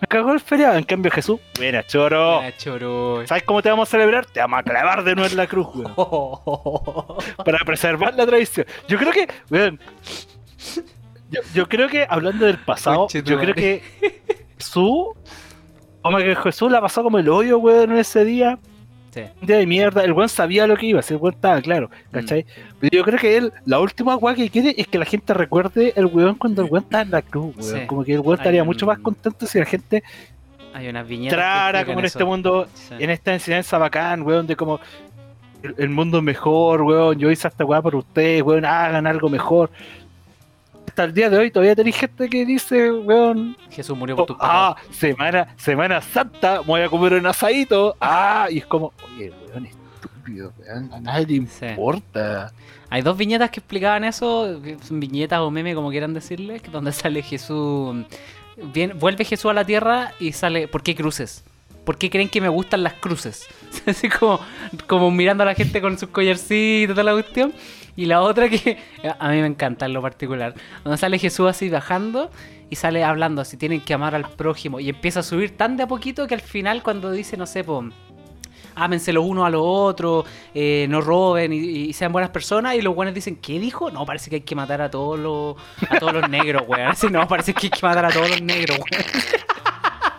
Me, 0.00 0.06
cagó 0.08 0.32
el 0.32 0.40
feriado. 0.40 0.76
En 0.76 0.84
cambio, 0.84 1.10
Jesús, 1.10 1.40
buena, 1.56 1.86
choro. 1.86 2.40
Ah, 2.40 2.50
choro. 2.56 3.26
¿Sabes 3.26 3.42
cómo 3.44 3.62
te 3.62 3.70
vamos 3.70 3.88
a 3.88 3.90
celebrar? 3.90 4.26
Te 4.26 4.40
vamos 4.40 4.60
a 4.60 4.62
clavar 4.62 5.04
de 5.04 5.14
nuevo 5.14 5.30
en 5.30 5.36
la 5.36 5.46
cruz, 5.46 5.68
weón. 5.74 7.16
para 7.44 7.58
preservar 7.64 8.14
la 8.14 8.26
tradición. 8.26 8.66
Yo 8.88 8.98
creo 8.98 9.12
que, 9.12 9.28
weón, 9.50 9.80
yo, 11.30 11.40
yo 11.54 11.68
creo 11.68 11.88
que 11.88 12.06
hablando 12.08 12.46
del 12.46 12.58
pasado, 12.58 13.08
yo 13.08 13.38
creo 13.38 13.54
que 13.54 13.82
Jesús, 14.58 15.08
como 16.02 16.18
que 16.18 16.36
Jesús 16.36 16.70
la 16.70 16.80
pasó 16.80 17.02
como 17.02 17.18
el 17.18 17.28
hoyo, 17.28 17.58
weón, 17.58 17.92
en 17.92 17.98
ese 17.98 18.24
día. 18.24 18.58
Sí. 19.16 19.22
Un 19.40 19.46
día 19.46 19.56
de 19.56 19.66
mierda. 19.66 20.04
El 20.04 20.12
weón 20.12 20.28
sabía 20.28 20.66
lo 20.66 20.76
que 20.76 20.84
iba, 20.86 21.00
si 21.00 21.14
el 21.14 21.20
weón 21.20 21.34
estaba 21.34 21.60
claro, 21.62 21.90
¿cachai? 22.12 22.42
Mm. 22.42 22.74
Pero 22.80 22.96
yo 22.98 23.02
creo 23.04 23.18
que 23.18 23.36
él, 23.38 23.52
la 23.64 23.80
última 23.80 24.14
weá 24.16 24.34
que 24.34 24.50
quiere 24.50 24.74
es 24.76 24.86
que 24.86 24.98
la 24.98 25.06
gente 25.06 25.32
recuerde 25.32 25.94
el 25.96 26.04
weón 26.06 26.34
cuando 26.34 26.62
el 26.62 26.70
weón 26.70 26.84
estaba 26.84 27.02
en 27.02 27.10
la 27.10 27.22
cruz, 27.22 27.54
weón. 27.56 27.80
Sí. 27.80 27.86
Como 27.86 28.04
que 28.04 28.12
el 28.12 28.20
weón 28.20 28.38
estaría 28.38 28.62
un- 28.62 28.66
mucho 28.68 28.84
más 28.84 28.98
contento 28.98 29.46
si 29.46 29.58
la 29.58 29.64
gente 29.64 30.02
Hay 30.74 30.88
unas 30.88 31.08
viñetas. 31.08 31.38
explican 31.38 31.86
como 31.86 31.98
en 32.00 32.04
eso. 32.04 32.18
este 32.18 32.24
mundo 32.26 32.68
Sí. 32.74 32.94
en 32.98 33.08
esta 33.10 33.32
enseñanza 33.32 33.78
bacán, 33.78 34.20
weón, 34.20 34.46
de 34.46 34.54
como 34.54 34.78
el, 35.62 35.74
el 35.78 35.88
mundo 35.88 36.18
es 36.18 36.22
mejor, 36.24 36.82
weón, 36.82 37.18
yo 37.18 37.30
hice 37.30 37.48
esta 37.48 37.64
weá 37.64 37.80
por 37.80 37.96
ustedes, 37.96 38.42
weón, 38.42 38.66
hagan 38.66 39.06
algo 39.06 39.30
mejor. 39.30 39.70
Hasta 40.96 41.04
el 41.04 41.12
día 41.12 41.28
de 41.28 41.36
hoy 41.36 41.50
todavía 41.50 41.76
tenéis 41.76 41.96
gente 41.96 42.26
que 42.26 42.46
dice, 42.46 42.90
weón, 42.90 43.54
Jesús 43.70 43.94
murió 43.98 44.16
por 44.16 44.24
tus 44.28 44.36
ah, 44.40 44.74
pecados. 44.78 44.96
semana, 44.96 45.54
semana 45.58 46.00
santa, 46.00 46.60
me 46.60 46.66
voy 46.68 46.80
a 46.80 46.88
comer 46.88 47.12
un 47.12 47.26
asadito, 47.26 47.94
ah, 48.00 48.46
y 48.48 48.56
es 48.56 48.64
como, 48.64 48.94
oye, 49.04 49.30
weón, 49.50 49.66
estúpido, 49.66 50.54
weón. 50.58 50.90
A 50.94 51.00
nadie 51.00 51.26
le 51.42 51.46
Sí. 51.48 51.66
importa. 51.66 52.50
Hay 52.88 53.02
dos 53.02 53.14
viñetas 53.14 53.50
que 53.50 53.60
explicaban 53.60 54.04
eso, 54.04 54.58
son 54.88 54.98
viñetas 54.98 55.40
o 55.40 55.50
meme, 55.50 55.74
como 55.74 55.90
quieran 55.90 56.14
decirle, 56.14 56.60
que 56.60 56.70
donde 56.70 56.92
sale 56.92 57.20
Jesús. 57.22 57.94
Viene, 58.72 58.94
vuelve 58.94 59.26
Jesús 59.26 59.50
a 59.50 59.52
la 59.52 59.66
tierra 59.66 60.14
y 60.18 60.32
sale. 60.32 60.66
¿Por 60.66 60.82
qué 60.82 60.94
cruces? 60.94 61.44
¿Por 61.84 61.98
qué 61.98 62.08
creen 62.08 62.30
que 62.30 62.40
me 62.40 62.48
gustan 62.48 62.82
las 62.82 62.94
cruces? 62.94 63.46
Así 63.86 64.08
como, 64.08 64.40
como 64.86 65.10
mirando 65.10 65.42
a 65.42 65.46
la 65.46 65.54
gente 65.54 65.82
con 65.82 65.98
sus 65.98 66.08
collarcitos 66.08 66.94
toda 66.94 67.04
la 67.04 67.12
cuestión. 67.12 67.52
Y 67.96 68.04
la 68.06 68.20
otra 68.20 68.48
que 68.48 68.78
a 69.18 69.28
mí 69.30 69.40
me 69.40 69.46
encanta 69.46 69.86
en 69.86 69.92
lo 69.92 70.02
particular. 70.02 70.54
Donde 70.84 70.98
sale 70.98 71.18
Jesús 71.18 71.48
así 71.48 71.68
bajando 71.68 72.30
y 72.68 72.76
sale 72.76 73.02
hablando 73.04 73.42
así, 73.42 73.56
tienen 73.56 73.80
que 73.80 73.94
amar 73.94 74.14
al 74.14 74.28
prójimo. 74.28 74.78
Y 74.80 74.88
empieza 74.88 75.20
a 75.20 75.22
subir 75.22 75.56
tan 75.56 75.76
de 75.76 75.84
a 75.84 75.86
poquito 75.86 76.26
que 76.26 76.34
al 76.34 76.40
final 76.40 76.82
cuando 76.82 77.10
dice, 77.10 77.36
no 77.36 77.46
sé, 77.46 77.64
pues 77.64 77.92
ámense 78.74 79.12
los 79.12 79.24
unos 79.24 79.46
a 79.46 79.50
los 79.50 79.62
otros, 79.64 80.26
eh, 80.54 80.86
no 80.88 81.00
roben 81.00 81.52
y, 81.52 81.92
sean 81.92 82.12
buenas 82.12 82.30
personas. 82.30 82.74
Y 82.74 82.82
los 82.82 82.94
buenos 82.94 83.14
dicen, 83.14 83.36
¿qué 83.36 83.58
dijo? 83.58 83.90
No, 83.90 84.04
parece 84.04 84.30
que 84.30 84.36
hay 84.36 84.42
que 84.42 84.54
matar 84.54 84.82
a 84.82 84.90
todos 84.90 85.18
los, 85.18 85.56
a 85.88 85.98
todos 85.98 86.12
los 86.12 86.28
negros, 86.28 86.62
weón. 86.66 86.88
Así, 86.90 87.08
no, 87.08 87.26
parece 87.26 87.54
que 87.54 87.66
hay 87.66 87.70
que 87.70 87.86
matar 87.86 88.04
a 88.04 88.10
todos 88.10 88.30
los 88.30 88.42
negros, 88.42 88.78
weón. 88.78 89.04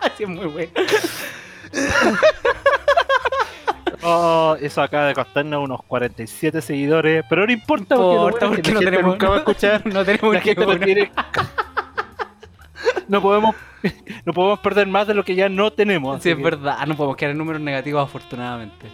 Así 0.02 0.24
es 0.24 0.28
muy 0.28 0.46
bueno. 0.46 0.72
Eso 4.60 4.82
acaba 4.82 5.06
de 5.06 5.14
costarnos 5.14 5.62
unos 5.64 5.80
47 5.86 6.60
seguidores, 6.62 7.24
pero 7.28 7.46
no 7.46 7.52
importa, 7.52 7.94
No 7.94 8.12
importa, 8.12 8.48
porque 8.48 8.72
no 8.72 8.80
tenemos- 8.80 9.12
nunca 9.12 9.28
va 9.28 9.34
a 9.36 9.38
escuchar. 9.38 9.82
No 9.92 10.04
tenemos 10.04 10.34
La 10.34 10.40
que 10.40 10.54
gente 10.54 10.66
no 10.66 10.78
tiene- 10.78 11.10
No 13.08 13.22
podemos, 13.22 13.54
no 14.24 14.32
podemos 14.32 14.58
perder 14.60 14.86
más 14.86 15.06
de 15.06 15.14
lo 15.14 15.24
que 15.24 15.34
ya 15.34 15.48
no 15.48 15.70
tenemos. 15.72 16.22
Sí, 16.22 16.30
es 16.30 16.36
que 16.36 16.42
verdad. 16.42 16.78
No 16.86 16.94
podemos 16.96 17.16
quedar 17.16 17.32
en 17.32 17.38
números 17.38 17.60
negativos, 17.60 18.02
afortunadamente. 18.04 18.86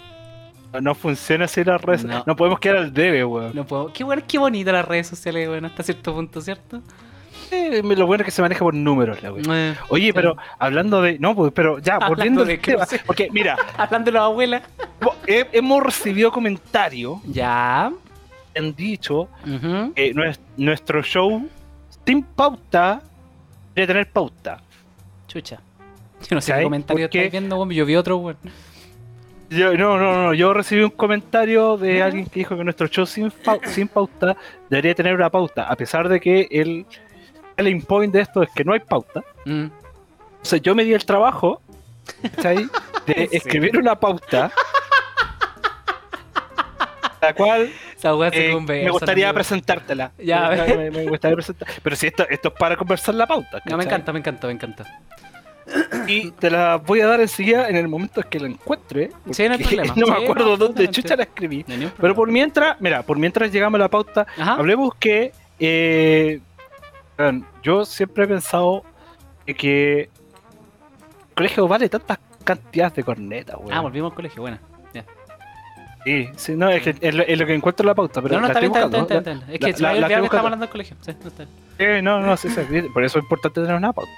No 0.80 0.94
funciona 0.94 1.44
así 1.44 1.62
las 1.64 1.80
redes. 1.80 2.04
No. 2.04 2.22
No. 2.26 2.36
podemos 2.36 2.58
quedar 2.58 2.76
al 2.78 2.92
debe, 2.92 3.24
weón. 3.24 3.52
No 3.54 3.64
podemos... 3.64 3.92
Qué 3.92 4.02
bueno, 4.04 4.22
qué 4.26 4.38
bonita 4.38 4.72
las 4.72 4.86
redes 4.86 5.06
sociales, 5.08 5.48
weón, 5.48 5.64
hasta 5.64 5.82
cierto 5.82 6.12
punto, 6.14 6.40
¿cierto? 6.40 6.80
Eh, 7.50 7.82
lo 7.82 8.06
bueno 8.06 8.22
es 8.22 8.26
que 8.26 8.30
se 8.30 8.42
maneja 8.42 8.60
por 8.60 8.74
números, 8.74 9.22
la. 9.22 9.30
Eh, 9.36 9.74
Oye, 9.88 10.12
pero 10.12 10.36
hablando 10.58 11.00
de. 11.02 11.18
No, 11.18 11.34
pues, 11.34 11.52
pero 11.54 11.78
ya, 11.78 11.94
Hablando 11.94 12.14
volviendo 12.16 12.44
de 12.44 12.58
tema. 12.58 12.78
cruces. 12.86 13.02
Porque, 13.06 13.28
mira, 13.30 13.56
hablando 13.76 14.06
de 14.10 14.12
la 14.18 14.24
abuela. 14.24 14.62
he- 15.26 15.46
hemos 15.52 15.82
recibido 15.82 16.30
comentarios 16.32 17.18
Ya. 17.26 17.92
han 18.56 18.74
dicho 18.76 19.28
que 19.94 20.14
nues- 20.14 20.38
nuestro 20.56 21.02
show 21.02 21.48
sin 22.06 22.22
pauta 22.22 23.02
debe 23.74 23.86
tener 23.86 24.10
pauta. 24.10 24.60
Chucha. 25.26 25.60
Yo 26.28 26.36
no 26.36 26.40
sé 26.40 26.54
qué 26.54 26.62
comentario 26.62 27.06
Porque- 27.06 27.18
estáis 27.26 27.32
viendo. 27.32 27.70
Yo 27.70 27.84
vi 27.84 27.96
otro, 27.96 28.16
weón. 28.18 28.36
Yo, 29.50 29.74
no, 29.76 29.98
no, 29.98 30.22
no, 30.24 30.34
yo 30.34 30.54
recibí 30.54 30.82
un 30.82 30.90
comentario 30.90 31.76
de 31.76 32.02
alguien 32.02 32.24
que 32.26 32.40
dijo 32.40 32.56
que 32.56 32.64
nuestro 32.64 32.88
show 32.88 33.04
sin, 33.06 33.30
sin 33.66 33.86
pauta 33.88 34.36
debería 34.70 34.94
tener 34.94 35.14
una 35.14 35.28
pauta, 35.30 35.64
a 35.68 35.76
pesar 35.76 36.08
de 36.08 36.18
que 36.18 36.48
el 36.50 36.86
selling 37.56 37.82
point 37.82 38.12
de 38.12 38.20
esto 38.20 38.42
es 38.42 38.50
que 38.54 38.64
no 38.64 38.72
hay 38.72 38.80
pauta. 38.80 39.22
Mm. 39.44 39.66
O 39.66 40.44
sea, 40.44 40.58
yo 40.58 40.74
me 40.74 40.84
di 40.84 40.92
el 40.94 41.04
trabajo 41.04 41.60
de 42.42 42.54
Sí. 43.06 43.28
escribir 43.32 43.76
una 43.78 43.98
pauta, 43.98 44.50
la 47.20 47.34
cual 47.34 47.70
eh, 48.32 48.60
me 48.66 48.90
gustaría 48.90 49.28
amigo. 49.28 49.34
presentártela. 49.34 50.12
Ya, 50.18 50.50
me, 50.50 51.04
gustaría 51.08 51.34
presentar. 51.36 51.68
Pero 51.82 51.96
si 51.96 52.06
esto, 52.08 52.26
esto 52.28 52.48
es 52.48 52.54
para 52.54 52.76
conversar 52.76 53.14
la 53.14 53.26
pauta. 53.26 53.60
No, 53.64 53.76
me 53.78 53.84
encanta, 53.84 54.12
me 54.12 54.18
encanta, 54.18 54.46
me 54.46 54.52
encanta. 54.52 54.84
Y 56.06 56.30
te 56.32 56.50
la 56.50 56.76
voy 56.76 57.00
a 57.00 57.06
dar 57.06 57.20
enseguida 57.22 57.70
en 57.70 57.76
el 57.76 57.88
momento 57.88 58.20
en 58.20 58.28
que 58.28 58.38
la 58.38 58.48
encuentre. 58.48 59.10
Sí, 59.30 59.48
no 59.48 59.54
hay 59.54 59.64
problema. 59.64 59.94
no 59.96 60.06
me 60.06 60.16
Sí, 60.18 60.22
acuerdo 60.24 60.44
no, 60.44 60.56
dónde 60.58 60.88
chucha 60.90 61.16
la 61.16 61.22
escribí. 61.22 61.64
No 61.66 61.90
Pero 61.98 62.14
por 62.14 62.30
mientras, 62.30 62.78
mira, 62.80 63.02
por 63.02 63.18
mientras 63.18 63.50
llegamos 63.50 63.78
a 63.78 63.84
la 63.84 63.88
pauta, 63.88 64.26
Ajá. 64.38 64.54
hablemos 64.56 64.94
que 64.96 65.32
eh, 65.58 66.40
yo 67.62 67.84
siempre 67.84 68.24
he 68.24 68.26
pensado 68.28 68.82
que 69.56 70.00
el 70.02 71.34
colegio 71.34 71.68
vale 71.68 71.88
tantas 71.88 72.18
cantidades 72.44 72.94
de 72.94 73.04
cornetas, 73.04 73.56
weón. 73.58 73.72
Ah, 73.72 73.80
volvimos 73.80 74.10
al 74.12 74.16
colegio, 74.16 74.42
buena. 74.42 74.58
Ya. 74.92 75.04
Sí, 76.04 76.28
sí, 76.36 76.54
no, 76.56 76.68
es, 76.68 76.82
que 76.82 76.94
es, 77.00 77.14
lo, 77.14 77.22
es 77.22 77.38
lo 77.38 77.46
que 77.46 77.54
encuentro 77.54 77.82
en 77.84 77.88
la 77.88 77.94
pauta, 77.94 78.20
pero 78.20 78.34
no, 78.34 78.40
no, 78.42 78.46
está 78.48 78.60
bien, 78.60 78.72
está 78.74 78.86
bien, 78.88 79.02
está 79.02 79.20
bien. 79.32 79.42
Es 79.48 79.60
La- 79.60 79.66
que 79.68 79.72
se 79.76 79.82
la- 79.82 79.88
me 79.88 79.94
había 79.94 80.04
olvidado 80.06 80.08
que 80.08 80.20
buscando. 80.22 80.46
hablando 80.46 80.62
del 80.66 80.70
colegio. 80.72 80.96
Sí, 81.00 81.12
no 81.22 81.28
está 81.28 81.44
bien. 81.44 81.56
Eh, 81.78 82.02
no, 82.02 82.20
no, 82.20 82.36
sí, 82.36 82.48
sí, 82.50 82.60
por 82.92 83.04
eso 83.04 83.18
es 83.18 83.24
importante 83.24 83.60
tener 83.62 83.74
una 83.76 83.92
pauta. 83.92 84.10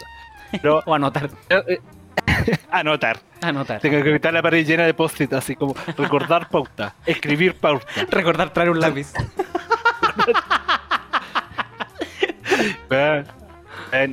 Pero, 0.51 0.83
O 0.87 0.95
anotar. 0.95 1.31
eh, 1.51 1.79
anotar. 2.71 3.19
Anotar. 3.41 3.81
Tengo 3.81 4.03
que 4.03 4.09
evitar 4.11 4.33
la 4.33 4.43
pared 4.43 4.67
llena 4.67 4.85
de 4.85 4.95
post-it, 4.95 5.33
así 5.35 5.55
como 5.55 5.75
recordar 5.97 6.49
pauta, 6.49 6.95
escribir 7.07 7.55
pauta. 7.55 7.87
Recordar 8.11 8.53
traer 8.53 8.71
un 8.71 8.81
lápiz. 8.81 9.13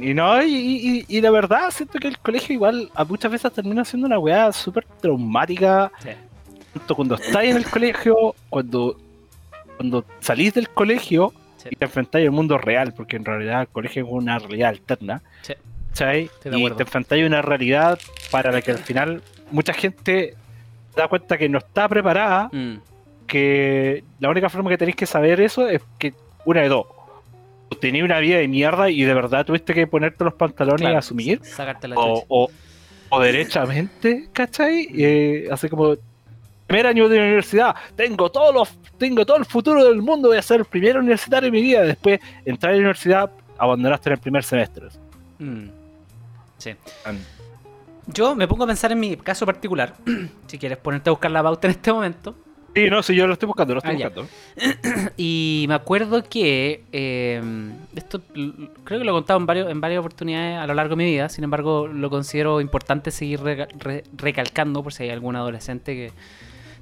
Y 0.03 0.13
no, 0.13 0.43
y, 0.43 0.55
y- 0.55 1.05
y 1.17 1.21
la 1.21 1.31
verdad, 1.31 1.71
siento 1.71 1.97
que 1.99 2.07
el 2.07 2.17
colegio 2.19 2.53
igual 2.53 2.89
a 2.93 3.03
muchas 3.05 3.31
veces 3.31 3.51
termina 3.53 3.83
siendo 3.85 4.07
una 4.07 4.19
weá 4.19 4.51
súper 4.51 4.85
traumática. 5.01 5.91
Sí. 5.99 6.09
Tanto 6.73 6.95
cuando 6.95 7.15
estáis 7.15 7.51
en 7.51 7.57
el 7.57 7.65
colegio, 7.69 8.35
cuando, 8.49 8.99
cuando 9.77 10.05
salís 10.19 10.53
del 10.53 10.69
colegio 10.69 11.33
Sí. 11.57 11.69
y 11.71 11.75
te 11.77 11.85
enfrentáis 11.85 12.25
al 12.25 12.31
mundo 12.31 12.57
real, 12.57 12.93
porque 12.93 13.15
en 13.15 13.23
realidad 13.25 13.61
el 13.61 13.67
colegio 13.69 14.03
es 14.05 14.09
una 14.11 14.37
realidad 14.39 14.69
alterna. 14.69 15.21
Y 16.57 16.63
te 16.75 16.83
enfrentáis 16.83 17.23
a 17.23 17.27
una 17.27 17.41
realidad 17.41 17.99
para 18.31 18.51
la 18.51 18.61
que 18.61 18.71
al 18.71 18.79
final 18.79 19.21
mucha 19.51 19.73
gente 19.73 20.35
se 20.93 20.99
da 21.01 21.07
cuenta 21.07 21.37
que 21.37 21.47
no 21.49 21.59
está 21.59 21.87
preparada 21.87 22.49
Mm. 22.51 22.75
que 23.27 24.03
la 24.19 24.29
única 24.29 24.49
forma 24.49 24.69
que 24.69 24.77
tenéis 24.77 24.95
que 24.97 25.05
saber 25.05 25.39
eso 25.39 25.67
es 25.69 25.81
que 25.97 26.13
una 26.45 26.61
de 26.61 26.67
dos. 26.69 26.85
O 27.73 27.77
tenéis 27.77 28.03
una 28.03 28.19
vida 28.19 28.37
de 28.37 28.47
mierda 28.47 28.89
y 28.89 29.03
de 29.03 29.13
verdad 29.13 29.45
tuviste 29.45 29.73
que 29.73 29.87
ponerte 29.87 30.23
los 30.23 30.33
pantalones 30.33 30.81
Claro, 30.81 30.95
y 30.95 30.97
asumir. 30.97 31.43
Sacarte 31.43 31.87
la 31.87 31.95
O, 31.97 32.23
o, 32.27 32.49
o 33.09 33.19
derechamente, 33.19 34.29
¿cachai? 34.31 34.87
Eh, 34.95 35.47
así 35.51 35.69
como 35.69 35.95
primer 36.67 36.87
año 36.87 37.09
de 37.09 37.17
universidad, 37.17 37.75
tengo 37.95 38.31
todos 38.31 38.53
los, 38.53 38.77
tengo 38.97 39.25
todo 39.25 39.37
el 39.37 39.45
futuro 39.45 39.83
del 39.83 40.01
mundo, 40.01 40.29
voy 40.29 40.37
a 40.37 40.41
ser 40.41 40.59
el 40.59 40.65
primer 40.65 40.97
universitario 40.97 41.47
de 41.47 41.51
mi 41.51 41.61
vida. 41.61 41.81
Después 41.81 42.19
entrar 42.45 42.71
a 42.71 42.75
la 42.75 42.79
universidad, 42.79 43.31
abandonaste 43.57 44.09
en 44.09 44.13
el 44.13 44.19
primer 44.19 44.43
semestre. 44.43 44.87
Mm. 45.39 45.67
Sí. 46.57 46.71
Yo 48.07 48.35
me 48.35 48.47
pongo 48.47 48.63
a 48.63 48.67
pensar 48.67 48.91
en 48.91 48.99
mi 48.99 49.15
caso 49.17 49.45
particular. 49.45 49.95
si 50.47 50.57
quieres 50.57 50.77
ponerte 50.77 51.09
a 51.09 51.11
buscar 51.11 51.31
la 51.31 51.43
pauta 51.43 51.67
en 51.67 51.71
este 51.71 51.91
momento. 51.91 52.35
Sí, 52.75 52.89
no, 52.89 53.03
sí, 53.03 53.15
yo 53.15 53.27
lo 53.27 53.33
estoy 53.33 53.45
buscando, 53.47 53.75
lo 53.75 53.79
estoy 53.79 53.95
Ah, 53.95 53.99
ya. 53.99 54.09
buscando. 54.09 54.29
Y 55.17 55.65
me 55.67 55.75
acuerdo 55.75 56.23
que 56.23 56.83
eh, 56.91 57.41
esto 57.95 58.21
creo 58.83 58.99
que 58.99 59.05
lo 59.05 59.11
he 59.11 59.13
contado 59.15 59.39
en, 59.39 59.45
varios, 59.45 59.69
en 59.69 59.79
varias 59.79 59.99
oportunidades 59.99 60.57
a 60.57 60.65
lo 60.65 60.73
largo 60.73 60.95
de 60.95 61.03
mi 61.03 61.05
vida. 61.11 61.29
Sin 61.29 61.43
embargo, 61.43 61.87
lo 61.87 62.09
considero 62.09 62.61
importante 62.61 63.11
seguir 63.11 63.41
reca- 63.41 63.67
re- 63.77 64.03
recalcando 64.17 64.81
por 64.81 64.91
si 64.93 65.03
hay 65.03 65.09
algún 65.11 65.35
adolescente 65.35 65.93
que 65.93 66.11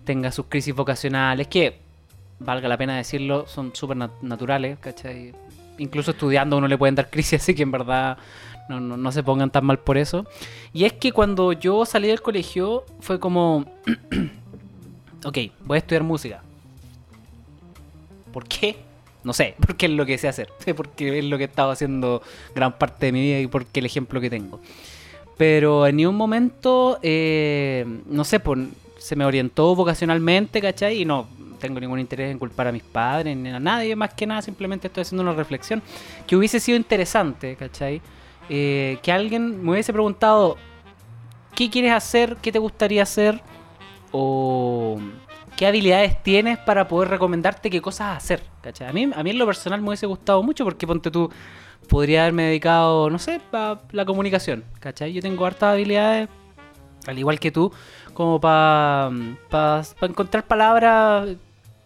tenga 0.05 0.31
sus 0.31 0.45
crisis 0.47 0.73
vocacionales, 0.73 1.47
que 1.47 1.77
valga 2.39 2.67
la 2.69 2.77
pena 2.77 2.95
decirlo, 2.95 3.45
son 3.47 3.75
súper 3.75 3.97
nat- 3.97 4.21
naturales, 4.21 4.79
¿cachai? 4.79 5.33
Incluso 5.77 6.11
estudiando 6.11 6.57
uno 6.57 6.67
le 6.67 6.77
pueden 6.77 6.95
dar 6.95 7.09
crisis, 7.09 7.33
así 7.41 7.53
que 7.53 7.63
en 7.63 7.71
verdad 7.71 8.17
no, 8.69 8.79
no, 8.79 8.95
no 8.95 9.11
se 9.11 9.23
pongan 9.23 9.51
tan 9.51 9.65
mal 9.65 9.79
por 9.79 9.97
eso. 9.97 10.25
Y 10.73 10.85
es 10.85 10.93
que 10.93 11.11
cuando 11.11 11.51
yo 11.51 11.85
salí 11.85 12.07
del 12.07 12.21
colegio 12.21 12.85
fue 13.01 13.19
como, 13.19 13.65
ok, 15.23 15.37
voy 15.65 15.75
a 15.75 15.79
estudiar 15.79 16.03
música. 16.03 16.41
¿Por 18.31 18.47
qué? 18.47 18.77
No 19.23 19.33
sé, 19.33 19.55
porque 19.65 19.85
es 19.87 19.91
lo 19.91 20.05
que 20.05 20.17
sé 20.17 20.27
hacer, 20.27 20.49
porque 20.75 21.19
es 21.19 21.25
lo 21.25 21.37
que 21.37 21.45
he 21.45 21.47
estado 21.47 21.71
haciendo 21.71 22.21
gran 22.55 22.77
parte 22.77 23.07
de 23.07 23.11
mi 23.11 23.21
vida 23.21 23.39
y 23.39 23.47
porque 23.47 23.79
el 23.79 23.85
ejemplo 23.85 24.21
que 24.21 24.29
tengo. 24.29 24.59
Pero 25.37 25.87
en 25.87 25.95
ningún 25.95 26.15
momento, 26.15 26.99
eh, 27.01 27.85
no 28.05 28.23
sé, 28.23 28.39
pues, 28.39 28.59
se 28.97 29.15
me 29.15 29.25
orientó 29.25 29.75
vocacionalmente, 29.75 30.61
¿cachai? 30.61 31.01
Y 31.01 31.05
no 31.05 31.27
tengo 31.59 31.79
ningún 31.79 31.99
interés 31.99 32.31
en 32.31 32.39
culpar 32.39 32.67
a 32.67 32.71
mis 32.71 32.83
padres 32.83 33.37
ni 33.37 33.49
a 33.49 33.59
nadie, 33.59 33.95
más 33.95 34.13
que 34.13 34.27
nada, 34.27 34.41
simplemente 34.41 34.87
estoy 34.87 35.01
haciendo 35.01 35.23
una 35.23 35.33
reflexión 35.33 35.81
que 36.27 36.35
hubiese 36.35 36.59
sido 36.59 36.75
interesante, 36.75 37.55
¿cachai? 37.55 38.01
Eh, 38.49 38.97
que 39.01 39.11
alguien 39.11 39.63
me 39.63 39.71
hubiese 39.71 39.93
preguntado, 39.93 40.57
¿qué 41.55 41.69
quieres 41.69 41.93
hacer? 41.93 42.35
¿Qué 42.41 42.51
te 42.51 42.59
gustaría 42.59 43.03
hacer? 43.03 43.41
O 44.11 44.99
qué 45.55 45.67
habilidades 45.67 46.21
tienes 46.23 46.57
para 46.59 46.87
poder 46.87 47.09
recomendarte 47.09 47.69
qué 47.69 47.81
cosas 47.81 48.17
hacer, 48.17 48.41
¿cachai? 48.61 48.87
A 48.89 48.93
mí, 48.93 49.09
a 49.13 49.23
mí 49.23 49.29
en 49.29 49.37
lo 49.37 49.45
personal 49.45 49.81
me 49.81 49.87
hubiese 49.89 50.05
gustado 50.05 50.41
mucho 50.43 50.63
porque 50.63 50.87
ponte 50.87 51.11
tú, 51.11 51.29
podría 51.87 52.21
haberme 52.21 52.43
dedicado, 52.43 53.09
no 53.09 53.19
sé, 53.19 53.41
a 53.53 53.79
la 53.91 54.05
comunicación, 54.05 54.63
¿cachai? 54.79 55.13
Yo 55.13 55.21
tengo 55.21 55.45
hartas 55.45 55.73
habilidades, 55.73 56.29
al 57.07 57.17
igual 57.19 57.39
que 57.39 57.51
tú, 57.51 57.71
como 58.13 58.39
para 58.39 59.11
encontrar 60.01 60.45
palabras 60.45 61.29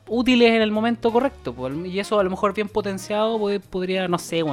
útiles 0.08 0.52
en 0.52 0.62
el 0.62 0.72
momento 0.72 1.12
correcto. 1.12 1.54
po. 1.54 1.70
Y 1.70 2.00
eso 2.00 2.20
a 2.20 2.24
lo 2.24 2.30
mejor 2.30 2.54
bien 2.54 2.70
potenciado 2.70 3.40
pod- 3.40 3.62
podría, 3.62 4.08
no 4.08 4.18
sé, 4.20 4.44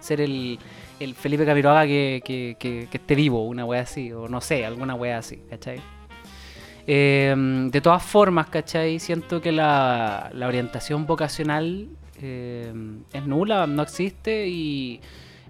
ser 0.00 0.20
el, 0.20 0.58
el 1.00 1.14
Felipe 1.14 1.44
Camiroaga 1.44 1.84
que, 1.86 2.22
que, 2.24 2.56
que- 2.58 2.88
que 2.90 2.96
esté 2.98 3.14
vivo, 3.14 3.44
una 3.46 3.64
wea 3.64 3.82
así, 3.82 4.12
o 4.12 4.28
no 4.28 4.40
sé, 4.40 4.64
alguna 4.64 4.94
wea 4.94 5.18
así, 5.18 5.42
¿cachai? 5.50 5.80
Eh, 6.86 7.34
de 7.70 7.80
todas 7.80 8.02
formas, 8.02 8.48
¿cachai? 8.48 8.98
Siento 8.98 9.40
que 9.40 9.52
la, 9.52 10.30
orientación 10.46 11.06
vocacional 11.06 11.88
eh, 12.20 12.72
es 13.12 13.26
nula, 13.26 13.66
no 13.66 13.82
existe 13.82 14.46
y 14.46 15.00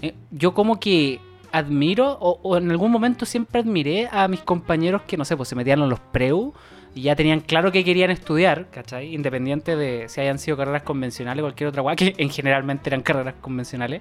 eh, 0.01 0.15
yo 0.31 0.55
como 0.55 0.81
que 0.81 1.21
admiro 1.53 2.13
o, 2.21 2.57
en 2.57 2.71
algún 2.71 2.91
momento 2.91 3.25
siempre 3.25 3.61
admiré 3.61 4.09
a 4.11 4.29
mis 4.29 4.41
compañeros 4.41 5.03
que, 5.03 5.17
no 5.17 5.25
sé, 5.25 5.37
pues 5.37 5.49
se 5.49 5.55
metían 5.55 5.81
en 5.81 5.89
los 5.89 6.01
preu 6.01 6.55
y 6.95 7.03
ya 7.03 7.15
tenían 7.15 7.41
claro 7.41 7.71
que 7.71 7.85
querían 7.85 8.11
estudiar, 8.11 8.71
¿cachai? 8.71 9.15
Independiente 9.15 9.77
de 9.77 10.09
si 10.09 10.23
hayan 10.23 10.39
sido 10.39 10.57
carreras 10.57 10.83
convencionales 10.83 11.43
o 11.43 11.45
cualquier 11.45 11.69
otra 11.69 11.83
guay, 11.83 11.97
que 11.97 12.15
en 12.17 12.31
generalmente 12.31 12.89
eran 12.89 13.03
carreras 13.03 13.35
convencionales. 13.41 14.01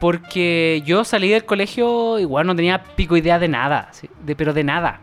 Porque 0.00 0.82
yo 0.86 1.04
salí 1.04 1.28
del 1.28 1.44
colegio, 1.44 2.18
igual 2.18 2.46
no 2.46 2.56
tenía 2.56 2.82
pico 2.82 3.16
idea 3.16 3.38
de 3.38 3.48
nada, 3.48 3.90
de, 4.24 4.36
pero 4.36 4.54
de 4.54 4.64
nada. 4.64 5.00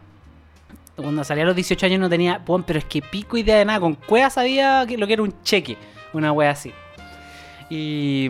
Cuando 0.95 1.23
salí 1.23 1.41
a 1.41 1.45
los 1.45 1.55
18 1.55 1.85
años 1.87 1.99
no 1.99 2.09
tenía, 2.09 2.41
bueno, 2.45 2.63
pero 2.65 2.79
es 2.79 2.85
que 2.85 3.01
pico 3.01 3.37
idea 3.37 3.57
de 3.57 3.65
nada. 3.65 3.79
Con 3.79 3.95
cueva 3.95 4.29
sabía 4.29 4.85
que 4.87 4.97
lo 4.97 5.07
que 5.07 5.13
era 5.13 5.23
un 5.23 5.33
cheque, 5.43 5.77
una 6.13 6.31
wea 6.31 6.51
así. 6.51 6.71
Y, 7.69 8.29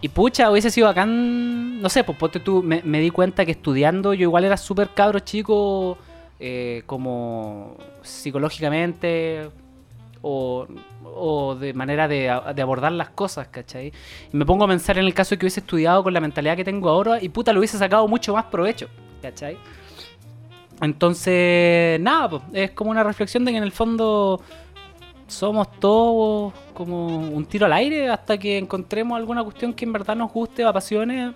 y 0.00 0.08
pucha, 0.08 0.50
hubiese 0.50 0.70
sido 0.70 0.86
bacán, 0.88 1.80
no 1.80 1.88
sé, 1.88 2.02
pues 2.02 2.18
ponte 2.18 2.40
tú, 2.40 2.62
me, 2.62 3.00
di 3.00 3.10
cuenta 3.10 3.44
que 3.44 3.52
estudiando 3.52 4.14
yo 4.14 4.22
igual 4.22 4.44
era 4.44 4.56
súper 4.56 4.90
cabro 4.94 5.20
chico, 5.20 5.98
eh, 6.40 6.82
como 6.86 7.76
psicológicamente 8.02 9.48
o, 10.22 10.66
o 11.04 11.54
de 11.54 11.74
manera 11.74 12.08
de, 12.08 12.34
de 12.54 12.62
abordar 12.62 12.92
las 12.92 13.10
cosas, 13.10 13.48
¿cachai? 13.48 13.92
Y 14.32 14.36
me 14.36 14.46
pongo 14.46 14.64
a 14.64 14.68
pensar 14.68 14.98
en 14.98 15.04
el 15.04 15.14
caso 15.14 15.36
que 15.36 15.44
hubiese 15.44 15.60
estudiado 15.60 16.02
con 16.02 16.12
la 16.12 16.20
mentalidad 16.20 16.56
que 16.56 16.64
tengo 16.64 16.88
ahora 16.88 17.22
y 17.22 17.28
puta, 17.28 17.52
lo 17.52 17.60
hubiese 17.60 17.78
sacado 17.78 18.08
mucho 18.08 18.32
más 18.34 18.46
provecho, 18.46 18.88
¿cachai? 19.22 19.58
Entonces, 20.80 22.00
nada, 22.00 22.40
es 22.52 22.70
como 22.72 22.90
una 22.90 23.02
reflexión 23.02 23.44
de 23.44 23.52
que 23.52 23.58
en 23.58 23.64
el 23.64 23.72
fondo 23.72 24.40
somos 25.26 25.70
todos 25.80 26.52
como 26.74 27.06
un 27.30 27.46
tiro 27.46 27.66
al 27.66 27.72
aire 27.72 28.10
hasta 28.10 28.36
que 28.38 28.58
encontremos 28.58 29.16
alguna 29.16 29.42
cuestión 29.42 29.72
que 29.72 29.84
en 29.84 29.92
verdad 29.92 30.16
nos 30.16 30.32
guste 30.32 30.64
o 30.64 30.68
apasione. 30.68 31.32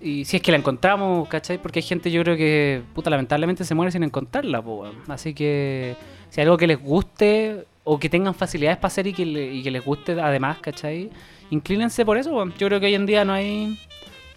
Y 0.00 0.24
si 0.26 0.36
es 0.36 0.42
que 0.42 0.50
la 0.52 0.58
encontramos, 0.58 1.26
¿cachai? 1.28 1.56
Porque 1.56 1.78
hay 1.78 1.82
gente, 1.82 2.10
yo 2.10 2.22
creo 2.22 2.36
que, 2.36 2.82
puta, 2.94 3.08
lamentablemente 3.08 3.64
se 3.64 3.74
muere 3.74 3.90
sin 3.90 4.02
encontrarla, 4.02 4.60
po. 4.60 4.86
Así 5.08 5.32
que, 5.32 5.96
si 6.28 6.40
algo 6.42 6.58
que 6.58 6.66
les 6.66 6.78
guste 6.82 7.64
o 7.84 7.98
que 7.98 8.10
tengan 8.10 8.34
facilidades 8.34 8.76
para 8.76 8.88
hacer 8.88 9.06
y 9.06 9.14
que, 9.14 9.24
le- 9.24 9.54
y 9.54 9.62
que 9.62 9.70
les 9.70 9.82
guste 9.82 10.20
además, 10.20 10.58
¿cachai? 10.58 11.08
Inclínense 11.50 12.04
por 12.04 12.18
eso, 12.18 12.34
weón. 12.34 12.52
Yo 12.58 12.66
creo 12.66 12.80
que 12.80 12.86
hoy 12.86 12.94
en 12.94 13.06
día 13.06 13.24
no 13.24 13.32
hay 13.32 13.78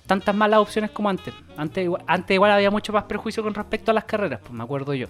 tantas 0.08 0.34
malas 0.34 0.60
opciones 0.60 0.90
como 0.92 1.10
antes. 1.10 1.34
Antes 1.56 1.84
igual, 1.84 2.04
antes 2.08 2.34
igual 2.34 2.52
había 2.52 2.72
mucho 2.72 2.94
más 2.94 3.04
prejuicio 3.04 3.44
con 3.44 3.54
respecto 3.54 3.92
a 3.92 3.94
las 3.94 4.06
carreras, 4.06 4.40
pues 4.42 4.54
me 4.54 4.64
acuerdo 4.64 4.94
yo. 4.94 5.08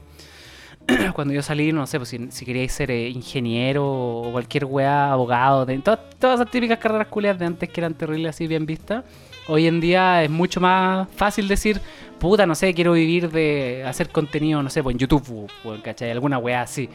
Cuando 1.14 1.34
yo 1.34 1.42
salí, 1.42 1.72
no 1.72 1.86
sé, 1.86 2.00
pues 2.00 2.10
si, 2.10 2.32
si 2.32 2.46
queríais 2.46 2.72
ser 2.72 2.92
eh, 2.92 3.10
ingeniero 3.10 3.86
o 3.86 4.32
cualquier 4.32 4.66
weá, 4.66 5.12
abogado, 5.12 5.66
de, 5.66 5.78
todas, 5.80 6.00
todas 6.20 6.40
esas 6.40 6.52
típicas 6.52 6.80
carreras 6.80 7.08
culiadas 7.08 7.40
de 7.40 7.46
antes 7.46 7.70
que 7.70 7.80
eran 7.80 7.94
terribles 7.94 8.32
así 8.32 8.48
bien 8.48 8.66
vistas. 8.66 9.04
Hoy 9.48 9.68
en 9.68 9.80
día 9.80 10.24
es 10.24 10.30
mucho 10.30 10.60
más 10.60 11.08
fácil 11.16 11.48
decir, 11.48 11.80
puta, 12.20 12.46
no 12.46 12.56
sé, 12.56 12.74
quiero 12.74 12.94
vivir 12.94 13.32
de 13.32 13.84
hacer 13.86 14.10
contenido, 14.10 14.62
no 14.62 14.70
sé, 14.70 14.84
pues 14.84 14.96
en 14.96 15.00
YouTube, 15.00 15.48
o, 15.64 15.70
o, 15.70 15.82
¿cachai? 15.82 16.12
Alguna 16.12 16.38
weá 16.38 16.62
así. 16.62 16.90